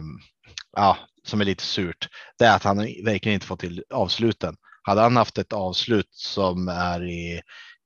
ja, 0.76 0.96
som 1.24 1.40
är 1.40 1.44
lite 1.44 1.64
surt. 1.64 2.08
Det 2.38 2.44
är 2.44 2.56
att 2.56 2.64
han 2.64 2.78
verkligen 2.78 3.34
inte 3.34 3.46
fått 3.46 3.60
till 3.60 3.84
avsluten. 3.90 4.56
Hade 4.82 5.00
han 5.00 5.16
haft 5.16 5.38
ett 5.38 5.52
avslut 5.52 6.08
som 6.10 6.68
är 6.68 7.04
i 7.04 7.40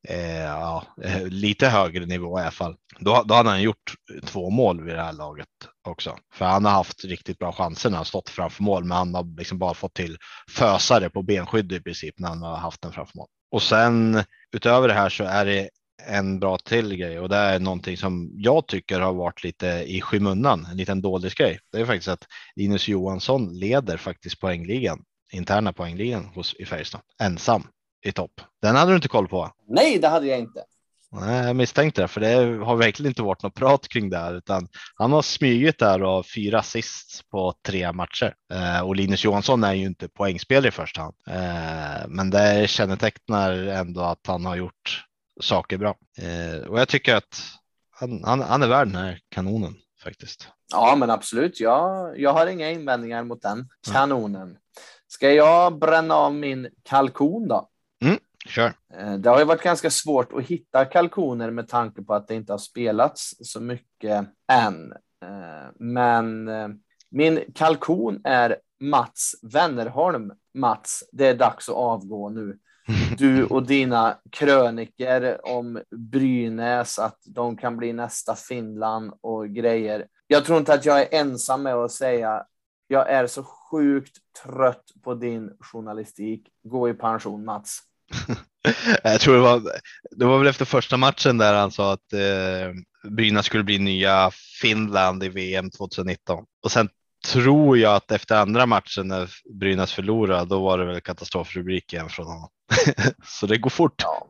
eh, 0.09 0.41
ja, 0.41 0.87
eh, 1.05 1.27
lite 1.27 1.69
högre 1.69 2.07
nivå 2.07 2.39
i 2.39 2.43
alla 2.43 2.51
fall, 2.51 2.77
då, 2.99 3.23
då 3.27 3.35
hade 3.35 3.49
han 3.49 3.63
gjort 3.63 3.95
två 4.25 4.51
mål 4.51 4.85
vid 4.85 4.95
det 4.95 5.03
här 5.03 5.13
laget 5.13 5.49
också. 5.89 6.17
För 6.35 6.45
han 6.45 6.65
har 6.65 6.73
haft 6.73 7.05
riktigt 7.05 7.39
bra 7.39 7.53
chanser 7.53 7.91
när 7.91 7.97
han 7.97 8.05
stått 8.05 8.31
framför 8.31 8.63
mål, 8.63 8.85
men 8.85 8.97
han 8.97 9.15
har 9.15 9.37
liksom 9.39 9.59
bara 9.59 9.75
fått 9.75 9.95
till 9.95 10.17
fösare 10.51 11.11
på 11.11 11.23
benskydd 11.23 11.73
i 11.73 11.81
princip 11.81 12.15
när 12.19 12.29
han 12.29 12.43
har 12.43 12.57
haft 12.57 12.83
den 12.83 12.93
framför 12.93 13.19
mål. 13.19 13.29
Och 13.51 13.63
sen 13.63 14.23
utöver 14.53 14.89
det 14.89 14.95
här 14.95 15.09
så 15.09 15.25
är 15.25 15.45
det 15.45 15.69
en 16.07 16.41
bra 16.41 16.59
till 16.59 16.97
grej 16.97 17.21
och 17.21 17.29
det 17.29 17.37
är 17.37 17.59
någonting 17.59 17.97
som 17.97 18.31
jag 18.35 18.67
tycker 18.67 19.01
har 19.01 19.13
varit 19.13 19.45
lite 19.45 19.67
i 19.87 20.01
skymundan, 20.01 20.67
en 20.71 20.77
liten 20.77 21.03
dålig 21.03 21.33
grej. 21.33 21.59
Det 21.73 21.81
är 21.81 21.87
faktiskt 21.87 22.09
att 22.09 22.27
Linus 22.57 22.89
Johansson 22.89 23.59
leder 23.59 23.97
faktiskt 23.97 24.41
poängligan, 24.41 25.03
interna 25.33 25.73
poängligan 25.73 26.25
hos 26.25 26.55
i 26.55 26.65
Färjestad, 26.65 27.01
ensam 27.23 27.67
i 28.05 28.13
topp. 28.13 28.41
Den 28.63 28.77
hade 28.77 28.91
du 28.91 28.97
inte 28.97 29.09
koll 29.09 29.29
på? 29.29 29.51
Nej, 29.69 29.99
det 29.99 30.09
hade 30.09 30.27
jag 30.27 30.39
inte. 30.39 30.65
Nej, 31.13 31.47
jag 31.47 31.57
misstänkte 31.57 32.03
det, 32.03 32.09
för 32.09 32.21
det 32.21 32.65
har 32.65 32.77
verkligen 32.77 33.11
inte 33.11 33.23
varit 33.23 33.43
något 33.43 33.55
prat 33.55 33.89
kring 33.89 34.11
det 34.11 34.19
här, 34.19 34.35
utan 34.35 34.69
han 34.95 35.13
har 35.13 35.23
smugit 35.23 35.79
där 35.79 36.03
och 36.03 36.27
fyra 36.27 36.59
assist 36.59 37.31
på 37.31 37.55
tre 37.67 37.93
matcher. 37.93 38.35
Eh, 38.53 38.81
och 38.81 38.97
Linus 38.97 39.25
Johansson 39.25 39.65
är 39.65 39.73
ju 39.73 39.87
inte 39.87 40.09
poängspelare 40.09 40.69
i 40.69 40.71
första 40.71 41.01
hand, 41.01 41.15
eh, 41.29 42.09
men 42.09 42.31
det 42.31 42.71
kännetecknar 42.71 43.53
ändå 43.53 44.01
att 44.01 44.27
han 44.27 44.47
har 44.47 44.57
gjort 44.57 45.05
saker 45.41 45.77
bra. 45.77 45.95
Eh, 46.19 46.69
och 46.69 46.81
jag 46.81 46.89
tycker 46.89 47.15
att 47.15 47.43
han, 47.91 48.25
han, 48.25 48.41
han, 48.41 48.63
är 48.63 48.69
värd 48.69 48.89
den 48.89 48.97
här 48.97 49.21
kanonen 49.29 49.75
faktiskt. 50.03 50.49
Ja, 50.73 50.97
men 50.99 51.11
absolut. 51.11 51.61
Jag, 51.61 52.21
jag 52.21 52.33
har 52.33 52.47
inga 52.47 52.71
invändningar 52.71 53.25
mot 53.25 53.43
den 53.43 53.69
kanonen. 53.93 54.57
Ska 55.09 55.33
jag 55.33 55.79
bränna 55.79 56.15
av 56.15 56.35
min 56.35 56.69
kalkon 56.83 57.49
då? 57.49 57.69
Kör. 58.59 58.73
Eh, 58.95 59.15
det 59.15 59.31
har 59.31 59.39
ju 59.39 59.45
varit 59.45 59.63
ganska 59.63 59.91
svårt 59.91 60.33
att 60.33 60.45
hitta 60.45 60.85
kalkoner 60.85 61.51
med 61.51 61.69
tanke 61.69 62.03
på 62.03 62.15
att 62.15 62.29
det 62.29 62.35
inte 62.35 62.53
har 62.53 62.59
spelats 62.59 63.35
så 63.41 63.61
mycket 63.61 64.29
än. 64.53 64.93
Eh, 65.23 65.71
men 65.79 66.49
eh, 66.49 66.69
min 67.11 67.41
kalkon 67.55 68.21
är 68.25 68.57
Mats 68.81 69.35
Wennerholm. 69.43 70.33
Mats, 70.55 71.05
det 71.13 71.27
är 71.27 71.35
dags 71.35 71.69
att 71.69 71.75
avgå 71.75 72.29
nu. 72.29 72.59
Du 73.19 73.45
och 73.45 73.67
dina 73.67 74.19
kröniker 74.31 75.47
om 75.47 75.83
Brynäs, 75.91 76.99
att 76.99 77.19
de 77.27 77.57
kan 77.57 77.77
bli 77.77 77.93
nästa 77.93 78.35
Finland 78.35 79.13
och 79.21 79.49
grejer. 79.49 80.07
Jag 80.27 80.45
tror 80.45 80.59
inte 80.59 80.75
att 80.75 80.85
jag 80.85 81.01
är 81.01 81.21
ensam 81.21 81.63
med 81.63 81.75
att 81.75 81.93
säga 81.93 82.47
jag 82.87 83.11
är 83.11 83.27
så 83.27 83.45
sjukt 83.45 84.17
trött 84.45 84.85
på 85.03 85.15
din 85.15 85.57
journalistik. 85.61 86.49
Gå 86.63 86.89
i 86.89 86.95
pension 86.95 87.45
Mats. 87.45 87.88
Jag 89.03 89.21
tror 89.21 89.35
det 89.35 89.41
var, 89.41 89.63
det 90.11 90.25
var 90.25 90.39
väl 90.39 90.47
efter 90.47 90.65
första 90.65 90.97
matchen 90.97 91.39
där 91.39 91.55
han 91.55 91.71
sa 91.71 91.93
att 91.93 92.13
eh, 92.13 93.11
Brynäs 93.11 93.47
skulle 93.47 93.65
bli 93.65 93.79
nya 93.79 94.31
Finland 94.61 95.25
i 95.25 95.29
VM 95.29 95.71
2019 95.71 96.45
och 96.63 96.73
sen 96.73 96.89
tror 97.27 97.79
jag 97.79 97.95
att 97.95 98.11
efter 98.11 98.37
andra 98.37 98.67
matchen 98.67 99.09
när 99.09 99.31
Brynäs 99.61 99.93
förlorade, 99.93 100.45
då 100.45 100.63
var 100.63 100.79
det 100.79 100.85
väl 100.85 101.01
katastrofrubrik 101.01 101.93
igen 101.93 102.09
från 102.09 102.27
honom. 102.27 102.49
så 103.25 103.47
det 103.47 103.59
går 103.59 103.71
fort. 103.71 104.03
Ja, 104.03 104.27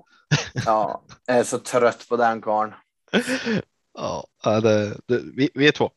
ja 0.66 1.02
jag 1.26 1.38
är 1.38 1.44
så 1.44 1.58
trött 1.58 2.08
på 2.08 2.16
den 2.16 2.40
karln. 2.40 2.72
ja, 3.94 4.26
det, 4.60 4.96
det, 5.06 5.22
vi, 5.36 5.50
vi 5.54 5.68
är 5.68 5.72
två. 5.72 5.90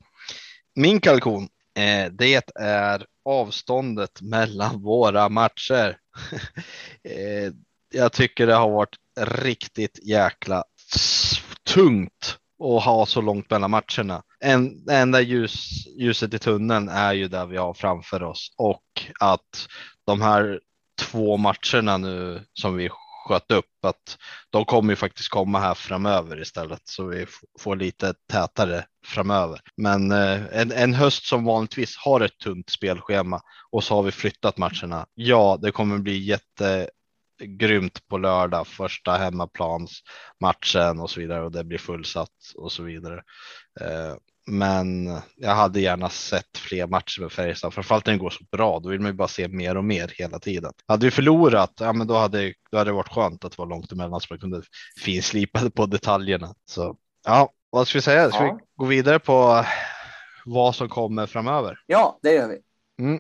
Min 0.75 0.99
kalkon, 0.99 1.43
eh, 1.75 2.11
det 2.11 2.51
är 2.55 3.05
avståndet 3.25 4.21
mellan 4.21 4.81
våra 4.81 5.29
matcher. 5.29 5.97
eh, 7.03 7.53
jag 7.91 8.13
tycker 8.13 8.47
det 8.47 8.53
har 8.55 8.69
varit 8.69 8.95
riktigt 9.19 9.99
jäkla 10.07 10.63
tungt 11.73 12.37
att 12.63 12.83
ha 12.83 13.05
så 13.05 13.21
långt 13.21 13.49
mellan 13.49 13.71
matcherna. 13.71 14.23
En, 14.39 14.85
det 14.85 14.95
enda 14.95 15.21
ljus, 15.21 15.87
ljuset 15.99 16.33
i 16.33 16.39
tunneln 16.39 16.89
är 16.89 17.13
ju 17.13 17.27
där 17.27 17.45
vi 17.45 17.57
har 17.57 17.73
framför 17.73 18.23
oss 18.23 18.53
och 18.57 18.83
att 19.19 19.67
de 20.05 20.21
här 20.21 20.59
två 21.01 21.37
matcherna 21.37 21.97
nu 21.97 22.45
som 22.53 22.75
vi 22.75 22.89
sköt 23.27 23.51
upp 23.51 23.85
att 23.85 24.17
de 24.49 24.65
kommer 24.65 24.91
ju 24.91 24.95
faktiskt 24.95 25.29
komma 25.29 25.59
här 25.59 25.73
framöver 25.73 26.41
istället 26.41 26.81
så 26.83 27.05
vi 27.05 27.25
får 27.59 27.75
lite 27.75 28.13
tätare 28.31 28.85
framöver. 29.05 29.59
Men 29.77 30.11
eh, 30.11 30.41
en, 30.51 30.71
en 30.71 30.93
höst 30.93 31.25
som 31.25 31.43
vanligtvis 31.43 31.97
har 31.97 32.21
ett 32.21 32.37
tunt 32.37 32.69
spelschema 32.69 33.41
och 33.71 33.83
så 33.83 33.95
har 33.95 34.03
vi 34.03 34.11
flyttat 34.11 34.57
matcherna. 34.57 35.05
Ja, 35.13 35.59
det 35.61 35.71
kommer 35.71 35.97
bli 35.97 36.17
jätte 36.17 36.89
grymt 37.45 38.07
på 38.07 38.17
lördag, 38.17 38.67
första 38.67 39.11
hemmaplansmatchen 39.11 40.99
och 40.99 41.09
så 41.09 41.19
vidare 41.19 41.43
och 41.43 41.51
det 41.51 41.63
blir 41.63 41.77
fullsatt 41.77 42.53
och 42.55 42.71
så 42.71 42.83
vidare. 42.83 43.23
Eh, 43.81 44.15
men 44.47 45.17
jag 45.35 45.55
hade 45.55 45.79
gärna 45.79 46.09
sett 46.09 46.57
fler 46.57 46.87
matcher 46.87 47.21
med 47.21 47.31
Färjestad, 47.31 47.73
framförallt 47.73 48.05
när 48.05 48.13
det 48.13 48.19
går 48.19 48.29
så 48.29 48.43
bra. 48.51 48.79
Då 48.79 48.89
vill 48.89 48.99
man 48.99 49.11
ju 49.11 49.17
bara 49.17 49.27
se 49.27 49.47
mer 49.47 49.77
och 49.77 49.83
mer 49.83 50.11
hela 50.15 50.39
tiden. 50.39 50.73
Hade 50.87 51.05
vi 51.05 51.11
förlorat, 51.11 51.73
ja, 51.79 51.93
men 51.93 52.07
då 52.07 52.17
hade, 52.17 52.53
då 52.71 52.77
hade 52.77 52.89
det 52.89 52.95
varit 52.95 53.13
skönt 53.13 53.45
att 53.45 53.57
vara 53.57 53.69
långt 53.69 53.91
emellan 53.91 54.21
så 54.21 54.27
man 54.29 54.39
kunde 54.39 54.61
finslipa 55.03 55.69
på 55.75 55.85
detaljerna. 55.85 56.53
Så 56.65 56.97
ja, 57.25 57.53
vad 57.69 57.87
ska 57.87 57.97
vi 57.97 58.01
säga? 58.01 58.31
Ska 58.31 58.45
ja. 58.45 58.53
vi 58.59 58.65
gå 58.75 58.85
vidare 58.85 59.19
på 59.19 59.65
vad 60.45 60.75
som 60.75 60.89
kommer 60.89 61.27
framöver? 61.27 61.79
Ja, 61.85 62.19
det 62.21 62.33
gör 62.33 62.47
vi. 62.47 62.59
Mm. 63.03 63.19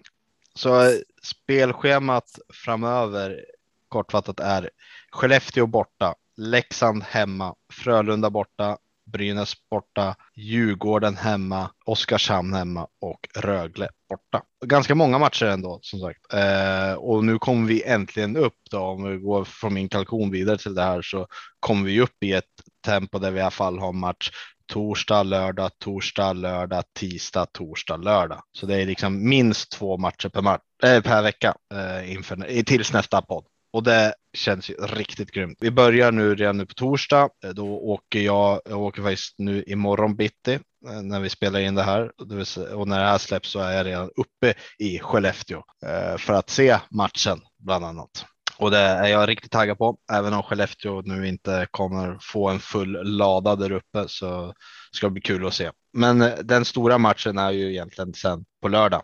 Så 0.55 0.91
spelschemat 1.23 2.39
framöver 2.53 3.45
kortfattat 3.91 4.39
är 4.39 4.69
Skellefteå 5.11 5.67
borta, 5.67 6.15
Leksand 6.37 7.03
hemma, 7.03 7.55
Frölunda 7.73 8.29
borta, 8.29 8.77
Brynäs 9.11 9.53
borta, 9.71 10.15
Djurgården 10.35 11.17
hemma, 11.17 11.69
Oskarshamn 11.85 12.53
hemma 12.53 12.87
och 13.01 13.27
Rögle 13.35 13.89
borta. 14.09 14.43
Ganska 14.65 14.95
många 14.95 15.19
matcher 15.19 15.45
ändå 15.45 15.79
som 15.81 15.99
sagt. 15.99 16.33
Eh, 16.33 16.93
och 16.93 17.23
nu 17.23 17.39
kommer 17.39 17.67
vi 17.67 17.83
äntligen 17.83 18.37
upp 18.37 18.57
då. 18.71 18.79
Om 18.79 19.03
vi 19.03 19.17
går 19.17 19.43
från 19.43 19.73
min 19.73 19.89
kalkon 19.89 20.31
vidare 20.31 20.57
till 20.57 20.75
det 20.75 20.83
här 20.83 21.01
så 21.01 21.27
kommer 21.59 21.85
vi 21.85 22.01
upp 22.01 22.23
i 22.23 22.33
ett 22.33 22.45
tempo 22.85 23.19
där 23.19 23.31
vi 23.31 23.39
i 23.39 23.41
alla 23.41 23.51
fall 23.51 23.79
har 23.79 23.93
match 23.93 24.31
torsdag, 24.67 25.23
lördag, 25.23 25.71
torsdag, 25.79 26.33
lördag, 26.33 26.83
tisdag, 26.99 27.45
torsdag, 27.45 27.97
lördag. 27.97 28.41
Så 28.57 28.65
det 28.65 28.81
är 28.81 28.85
liksom 28.85 29.29
minst 29.29 29.71
två 29.71 29.97
matcher 29.97 30.29
per, 30.29 30.41
match, 30.41 30.61
äh, 30.83 31.01
per 31.01 31.21
vecka 31.21 31.55
eh, 31.73 32.11
inför, 32.11 32.63
tills 32.63 32.93
nästa 32.93 33.21
podd 33.21 33.45
och 33.73 33.83
det 33.83 34.13
känns 34.33 34.69
ju 34.69 34.73
riktigt 34.73 35.31
grymt. 35.31 35.57
Vi 35.61 35.71
börjar 35.71 36.11
nu 36.11 36.35
redan 36.35 36.57
nu 36.57 36.65
på 36.65 36.73
torsdag. 36.73 37.29
Eh, 37.43 37.49
då 37.49 37.67
åker 37.67 38.19
jag, 38.19 38.61
jag 38.65 38.81
åker 38.81 39.01
faktiskt 39.01 39.35
nu 39.37 39.63
imorgon 39.67 40.15
bitti 40.15 40.53
eh, 40.87 41.01
när 41.01 41.19
vi 41.19 41.29
spelar 41.29 41.59
in 41.59 41.75
det 41.75 41.83
här 41.83 42.11
och 42.73 42.87
när 42.87 42.99
det 42.99 43.05
här 43.05 43.17
släpps 43.17 43.51
så 43.51 43.59
är 43.59 43.71
jag 43.71 43.85
redan 43.85 44.09
uppe 44.15 44.53
i 44.79 44.99
Skellefteå 44.99 45.63
eh, 45.85 46.17
för 46.17 46.33
att 46.33 46.49
se 46.49 46.77
matchen 46.91 47.41
bland 47.59 47.85
annat. 47.85 48.25
Och 48.57 48.71
det 48.71 48.77
är 48.77 49.07
jag 49.07 49.29
riktigt 49.29 49.51
taggad 49.51 49.77
på. 49.77 49.97
Även 50.11 50.33
om 50.33 50.43
Skellefteå 50.43 51.01
nu 51.01 51.27
inte 51.27 51.67
kommer 51.71 52.17
få 52.21 52.49
en 52.49 52.59
full 52.59 52.91
lada 53.03 53.55
där 53.55 53.71
uppe 53.71 54.05
så 54.07 54.53
ska 54.91 55.07
det 55.07 55.11
bli 55.11 55.21
kul 55.21 55.47
att 55.47 55.53
se. 55.53 55.71
Men 55.93 56.31
den 56.41 56.65
stora 56.65 56.97
matchen 56.97 57.37
är 57.37 57.51
ju 57.51 57.71
egentligen 57.71 58.13
sen 58.13 58.45
på 58.61 58.67
lördag 58.67 59.03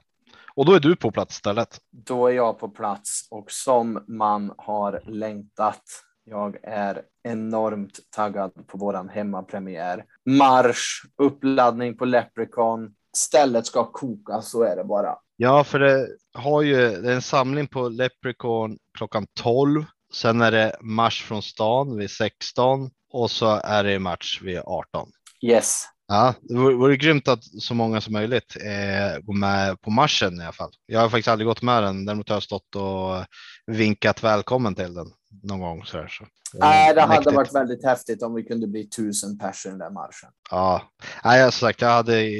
och 0.57 0.65
då 0.65 0.73
är 0.73 0.79
du 0.79 0.95
på 0.95 1.11
plats 1.11 1.35
istället. 1.35 1.77
Då 1.91 2.27
är 2.27 2.31
jag 2.31 2.59
på 2.59 2.69
plats 2.69 3.27
och 3.31 3.51
som 3.51 4.03
man 4.07 4.53
har 4.57 5.01
längtat. 5.05 5.83
Jag 6.23 6.57
är 6.63 7.01
enormt 7.23 7.99
taggad 8.15 8.67
på 8.67 8.77
våran 8.77 9.09
hemmapremiär. 9.09 10.05
Marsch, 10.25 11.05
uppladdning 11.17 11.97
på 11.97 12.05
Leprechaun. 12.05 12.93
Stället 13.17 13.65
ska 13.65 13.91
koka, 13.91 14.41
så 14.41 14.63
är 14.63 14.75
det 14.75 14.83
bara. 14.83 15.15
Ja, 15.35 15.63
för 15.63 15.79
det 15.79 16.07
har 16.33 16.61
ju 16.61 16.75
det 16.75 17.11
är 17.11 17.15
en 17.15 17.21
samling 17.21 17.67
på 17.67 17.89
Leprechaun 17.89 18.77
klockan 18.97 19.27
12. 19.39 19.85
Sen 20.13 20.41
är 20.41 20.51
det 20.51 20.77
marsch 20.81 21.25
från 21.25 21.41
stan 21.41 21.97
vid 21.97 22.09
16 22.11 22.89
och 23.11 23.31
så 23.31 23.61
är 23.63 23.83
det 23.83 23.99
match 23.99 24.41
vid 24.41 24.59
18. 24.59 25.09
Yes. 25.41 25.85
Ja, 26.07 26.33
det 26.41 26.55
vore, 26.55 26.75
vore 26.75 26.97
grymt 26.97 27.27
att 27.27 27.43
så 27.43 27.73
många 27.73 28.01
som 28.01 28.13
möjligt 28.13 28.55
eh, 28.55 29.19
går 29.21 29.33
med 29.33 29.81
på 29.81 29.91
marschen 29.91 30.41
i 30.41 30.43
alla 30.43 30.51
fall. 30.51 30.71
Jag 30.85 30.99
har 30.99 31.09
faktiskt 31.09 31.27
aldrig 31.27 31.47
gått 31.47 31.61
med 31.61 31.83
den. 31.83 32.05
Däremot 32.05 32.29
har 32.29 32.35
jag 32.35 32.43
stått 32.43 32.75
och 32.75 33.25
vinkat 33.67 34.23
välkommen 34.23 34.75
till 34.75 34.93
den 34.93 35.07
någon 35.43 35.59
gång. 35.59 35.85
Så 35.85 35.97
där, 35.97 36.07
så. 36.07 36.25
Nej, 36.53 36.93
det 36.93 37.01
hade 37.01 37.31
varit 37.31 37.55
väldigt 37.55 37.85
häftigt 37.85 38.23
om 38.23 38.33
vi 38.33 38.43
kunde 38.43 38.67
bli 38.67 38.89
tusen 38.89 39.37
personer 39.37 39.75
i 39.75 39.79
den 39.79 39.79
där 39.79 39.89
marschen. 39.89 40.29
Ja, 40.51 40.81
nej, 41.23 41.39
jag 41.39 41.53
sagt, 41.53 41.81
jag 41.81 41.89
hade, 41.89 42.31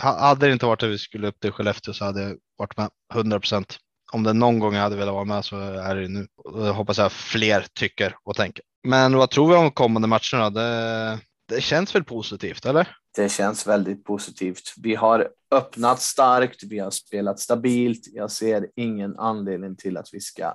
hade 0.00 0.46
det 0.46 0.52
inte 0.52 0.66
varit 0.66 0.82
att 0.82 0.88
vi 0.88 0.98
skulle 0.98 1.28
upp 1.28 1.40
till 1.40 1.52
Skellefteå 1.52 1.94
så 1.94 2.04
hade 2.04 2.22
jag 2.22 2.36
varit 2.58 2.76
med 2.76 2.90
100 3.14 3.40
procent. 3.40 3.78
Om 4.12 4.22
det 4.22 4.32
någon 4.32 4.58
gång 4.58 4.74
jag 4.74 4.82
hade 4.82 4.96
velat 4.96 5.14
vara 5.14 5.24
med 5.24 5.44
så 5.44 5.60
är 5.60 5.96
det 5.96 6.08
nu. 6.08 6.26
Det 6.54 6.70
hoppas 6.70 6.98
jag 6.98 7.12
fler 7.12 7.66
tycker 7.74 8.16
och 8.24 8.36
tänker. 8.36 8.64
Men 8.88 9.16
vad 9.16 9.30
tror 9.30 9.48
vi 9.48 9.54
om 9.54 9.70
kommande 9.70 10.08
matcherna? 10.08 10.50
Det, 10.50 11.18
det 11.48 11.60
känns 11.60 11.94
väl 11.94 12.04
positivt, 12.04 12.66
eller? 12.66 12.96
Det 13.16 13.28
känns 13.28 13.66
väldigt 13.66 14.04
positivt. 14.04 14.74
Vi 14.76 14.94
har 14.94 15.28
öppnat 15.50 16.00
starkt, 16.00 16.62
vi 16.62 16.78
har 16.78 16.90
spelat 16.90 17.40
stabilt. 17.40 18.06
Jag 18.12 18.30
ser 18.30 18.68
ingen 18.76 19.18
anledning 19.18 19.76
till 19.76 19.96
att 19.96 20.08
vi 20.12 20.20
ska 20.20 20.54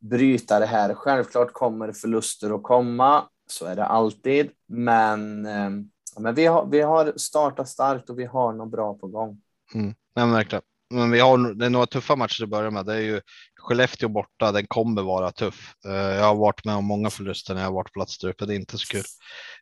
bryta 0.00 0.58
det 0.58 0.66
här. 0.66 0.94
Självklart 0.94 1.52
kommer 1.52 1.92
förluster 1.92 2.54
att 2.54 2.62
komma, 2.62 3.24
så 3.50 3.66
är 3.66 3.76
det 3.76 3.84
alltid. 3.84 4.50
Men, 4.68 5.46
eh, 5.46 5.70
men 6.18 6.34
vi, 6.34 6.46
har, 6.46 6.66
vi 6.66 6.80
har 6.80 7.12
startat 7.16 7.68
starkt 7.68 8.10
och 8.10 8.18
vi 8.18 8.24
har 8.24 8.52
något 8.52 8.70
bra 8.70 8.94
på 8.94 9.06
gång. 9.06 9.40
Mm. 9.74 9.94
Ja, 10.14 10.26
verkligen. 10.26 10.62
Men 10.90 11.10
vi 11.10 11.20
har 11.20 11.54
det 11.54 11.66
är 11.66 11.70
några 11.70 11.86
tuffa 11.86 12.16
matcher 12.16 12.42
att 12.42 12.48
börja 12.48 12.70
med. 12.70 12.86
Det 12.86 12.94
är 12.94 13.00
ju 13.00 13.20
Skellefteå 13.62 14.08
borta. 14.08 14.52
Den 14.52 14.66
kommer 14.66 15.02
vara 15.02 15.30
tuff. 15.32 15.74
Eh, 15.86 15.92
jag 15.92 16.24
har 16.24 16.34
varit 16.34 16.64
med 16.64 16.74
om 16.74 16.84
många 16.84 17.10
förluster 17.10 17.54
när 17.54 17.60
jag 17.60 17.68
har 17.68 17.74
varit 17.74 18.38
på. 18.38 18.44
Det 18.44 18.54
är 18.54 18.56
inte 18.56 18.78
så 18.78 18.86
kul. 18.86 19.02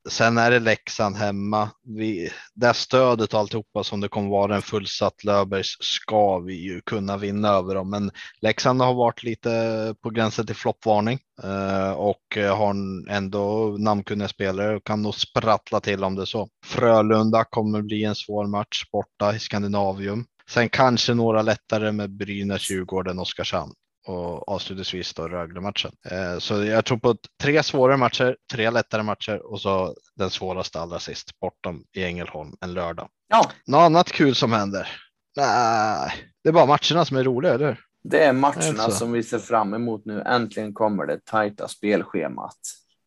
Sen 0.09 0.39
är 0.39 0.51
det 0.51 0.59
Leksand 0.59 1.17
hemma. 1.17 1.71
Vi, 1.83 2.31
det 2.55 2.75
stödet 2.75 3.35
och 3.35 3.41
alltihopa 3.41 3.85
som 3.85 4.01
det 4.01 4.09
kommer 4.09 4.31
vara 4.31 4.57
en 4.57 4.63
fullsatt 4.63 5.25
Löfbergs 5.25 5.77
ska 5.81 6.39
vi 6.39 6.55
ju 6.55 6.81
kunna 6.81 7.17
vinna 7.17 7.49
över 7.49 7.75
dem. 7.75 7.91
Men 7.91 8.11
Leksand 8.41 8.83
har 8.83 8.95
varit 8.95 9.23
lite 9.23 9.95
på 10.03 10.11
gränsen 10.11 10.47
till 10.47 10.57
floppvarning 10.57 11.19
eh, 11.43 11.91
och 11.91 12.37
har 12.37 12.75
ändå 13.11 13.77
namnkunniga 13.79 14.29
spelare 14.29 14.77
och 14.77 14.87
kan 14.87 15.03
nog 15.03 15.15
sprattla 15.15 15.81
till 15.81 16.05
om 16.05 16.15
det 16.15 16.27
så. 16.27 16.49
Frölunda 16.67 17.45
kommer 17.45 17.83
bli 17.83 18.05
en 18.05 18.15
svår 18.15 18.47
match 18.47 18.85
borta 18.93 19.35
i 19.35 19.39
Skandinavium. 19.39 20.25
Sen 20.51 20.69
kanske 20.69 21.15
några 21.15 21.43
lättare 21.43 21.93
med 21.93 22.11
Brynäs, 22.17 22.71
Djurgården, 22.71 23.19
Oskarshamn 23.19 23.73
och 24.11 24.49
avslutningsvis 24.49 25.15
då 25.15 25.29
Rögle-matchen. 25.29 25.93
Eh, 26.11 26.39
så 26.39 26.65
jag 26.65 26.85
tror 26.85 26.99
på 26.99 27.17
tre 27.43 27.63
svårare 27.63 27.97
matcher, 27.97 28.37
tre 28.53 28.71
lättare 28.71 29.03
matcher 29.03 29.53
och 29.53 29.61
så 29.61 29.95
den 30.17 30.31
svåraste 30.31 30.81
allra 30.81 30.99
sist 30.99 31.41
bortom 31.41 31.85
i 31.93 32.05
Ängelholm 32.05 32.53
en 32.61 32.75
lördag. 32.75 33.09
Ja. 33.29 33.51
Något 33.67 33.81
annat 33.81 34.13
kul 34.13 34.35
som 34.35 34.53
händer? 34.53 34.89
Nej, 35.37 36.13
det 36.43 36.49
är 36.49 36.53
bara 36.53 36.67
matcherna 36.67 37.05
som 37.05 37.17
är 37.17 37.25
roliga, 37.25 37.55
eller 37.55 37.81
Det 38.03 38.25
är 38.25 38.33
matcherna 38.33 38.83
alltså. 38.83 38.91
som 38.91 39.13
vi 39.13 39.23
ser 39.23 39.39
fram 39.39 39.75
emot 39.75 40.05
nu. 40.05 40.23
Äntligen 40.27 40.75
kommer 40.75 41.07
det 41.07 41.25
tajta 41.25 41.69
spelschemat. 41.69 42.59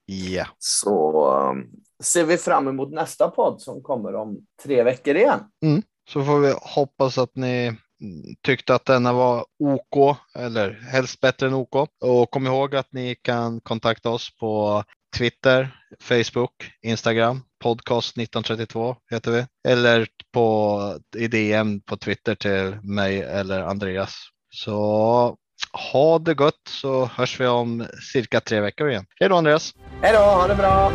Ja. 0.06 0.16
Yeah. 0.16 0.48
Så 0.58 1.28
um, 1.50 1.70
ser 2.04 2.24
vi 2.26 2.38
fram 2.38 2.68
emot 2.68 2.92
nästa 2.92 3.30
podd 3.30 3.62
som 3.62 3.84
kommer 3.84 4.16
om 4.16 4.38
tre 4.64 4.84
veckor 4.84 5.16
igen. 5.16 5.40
Mm. 5.66 5.82
Så 6.10 6.24
får 6.24 6.40
vi 6.40 6.54
hoppas 6.62 7.18
att 7.18 7.36
ni 7.36 7.78
tyckte 8.42 8.76
att 8.76 8.86
denna 8.86 9.14
var 9.14 9.46
OK 9.60 10.18
eller 10.36 10.72
helst 10.72 11.22
bättre 11.22 11.48
än 11.48 11.54
OK. 11.54 11.90
Och 12.02 12.32
kom 12.32 12.48
ihåg 12.48 12.76
att 12.76 12.94
ni 12.94 13.16
kan 13.16 13.62
kontakta 13.62 14.10
oss 14.10 14.38
på 14.40 14.84
Twitter, 15.18 15.76
Facebook, 16.02 16.54
Instagram, 16.82 17.42
podcast 17.64 18.18
1932 18.18 18.96
heter 19.12 19.32
vi. 19.32 19.46
Eller 19.72 20.08
på 20.34 21.00
i 21.18 21.28
DM 21.28 21.82
på 21.82 21.98
Twitter 21.98 22.36
till 22.36 22.78
mig 22.84 23.22
eller 23.22 23.62
Andreas. 23.62 24.16
Så 24.56 25.38
ha 25.94 26.20
det 26.20 26.34
gott 26.34 26.62
så 26.70 27.06
hörs 27.06 27.40
vi 27.40 27.48
om 27.48 27.88
cirka 28.14 28.40
tre 28.40 28.60
veckor 28.60 28.90
igen. 28.90 29.06
Hej 29.20 29.30
då 29.30 29.36
Andreas! 29.36 29.74
Hej 30.02 30.14
då, 30.14 30.20
ha 30.20 30.48
det 30.48 30.56
bra! 30.56 30.92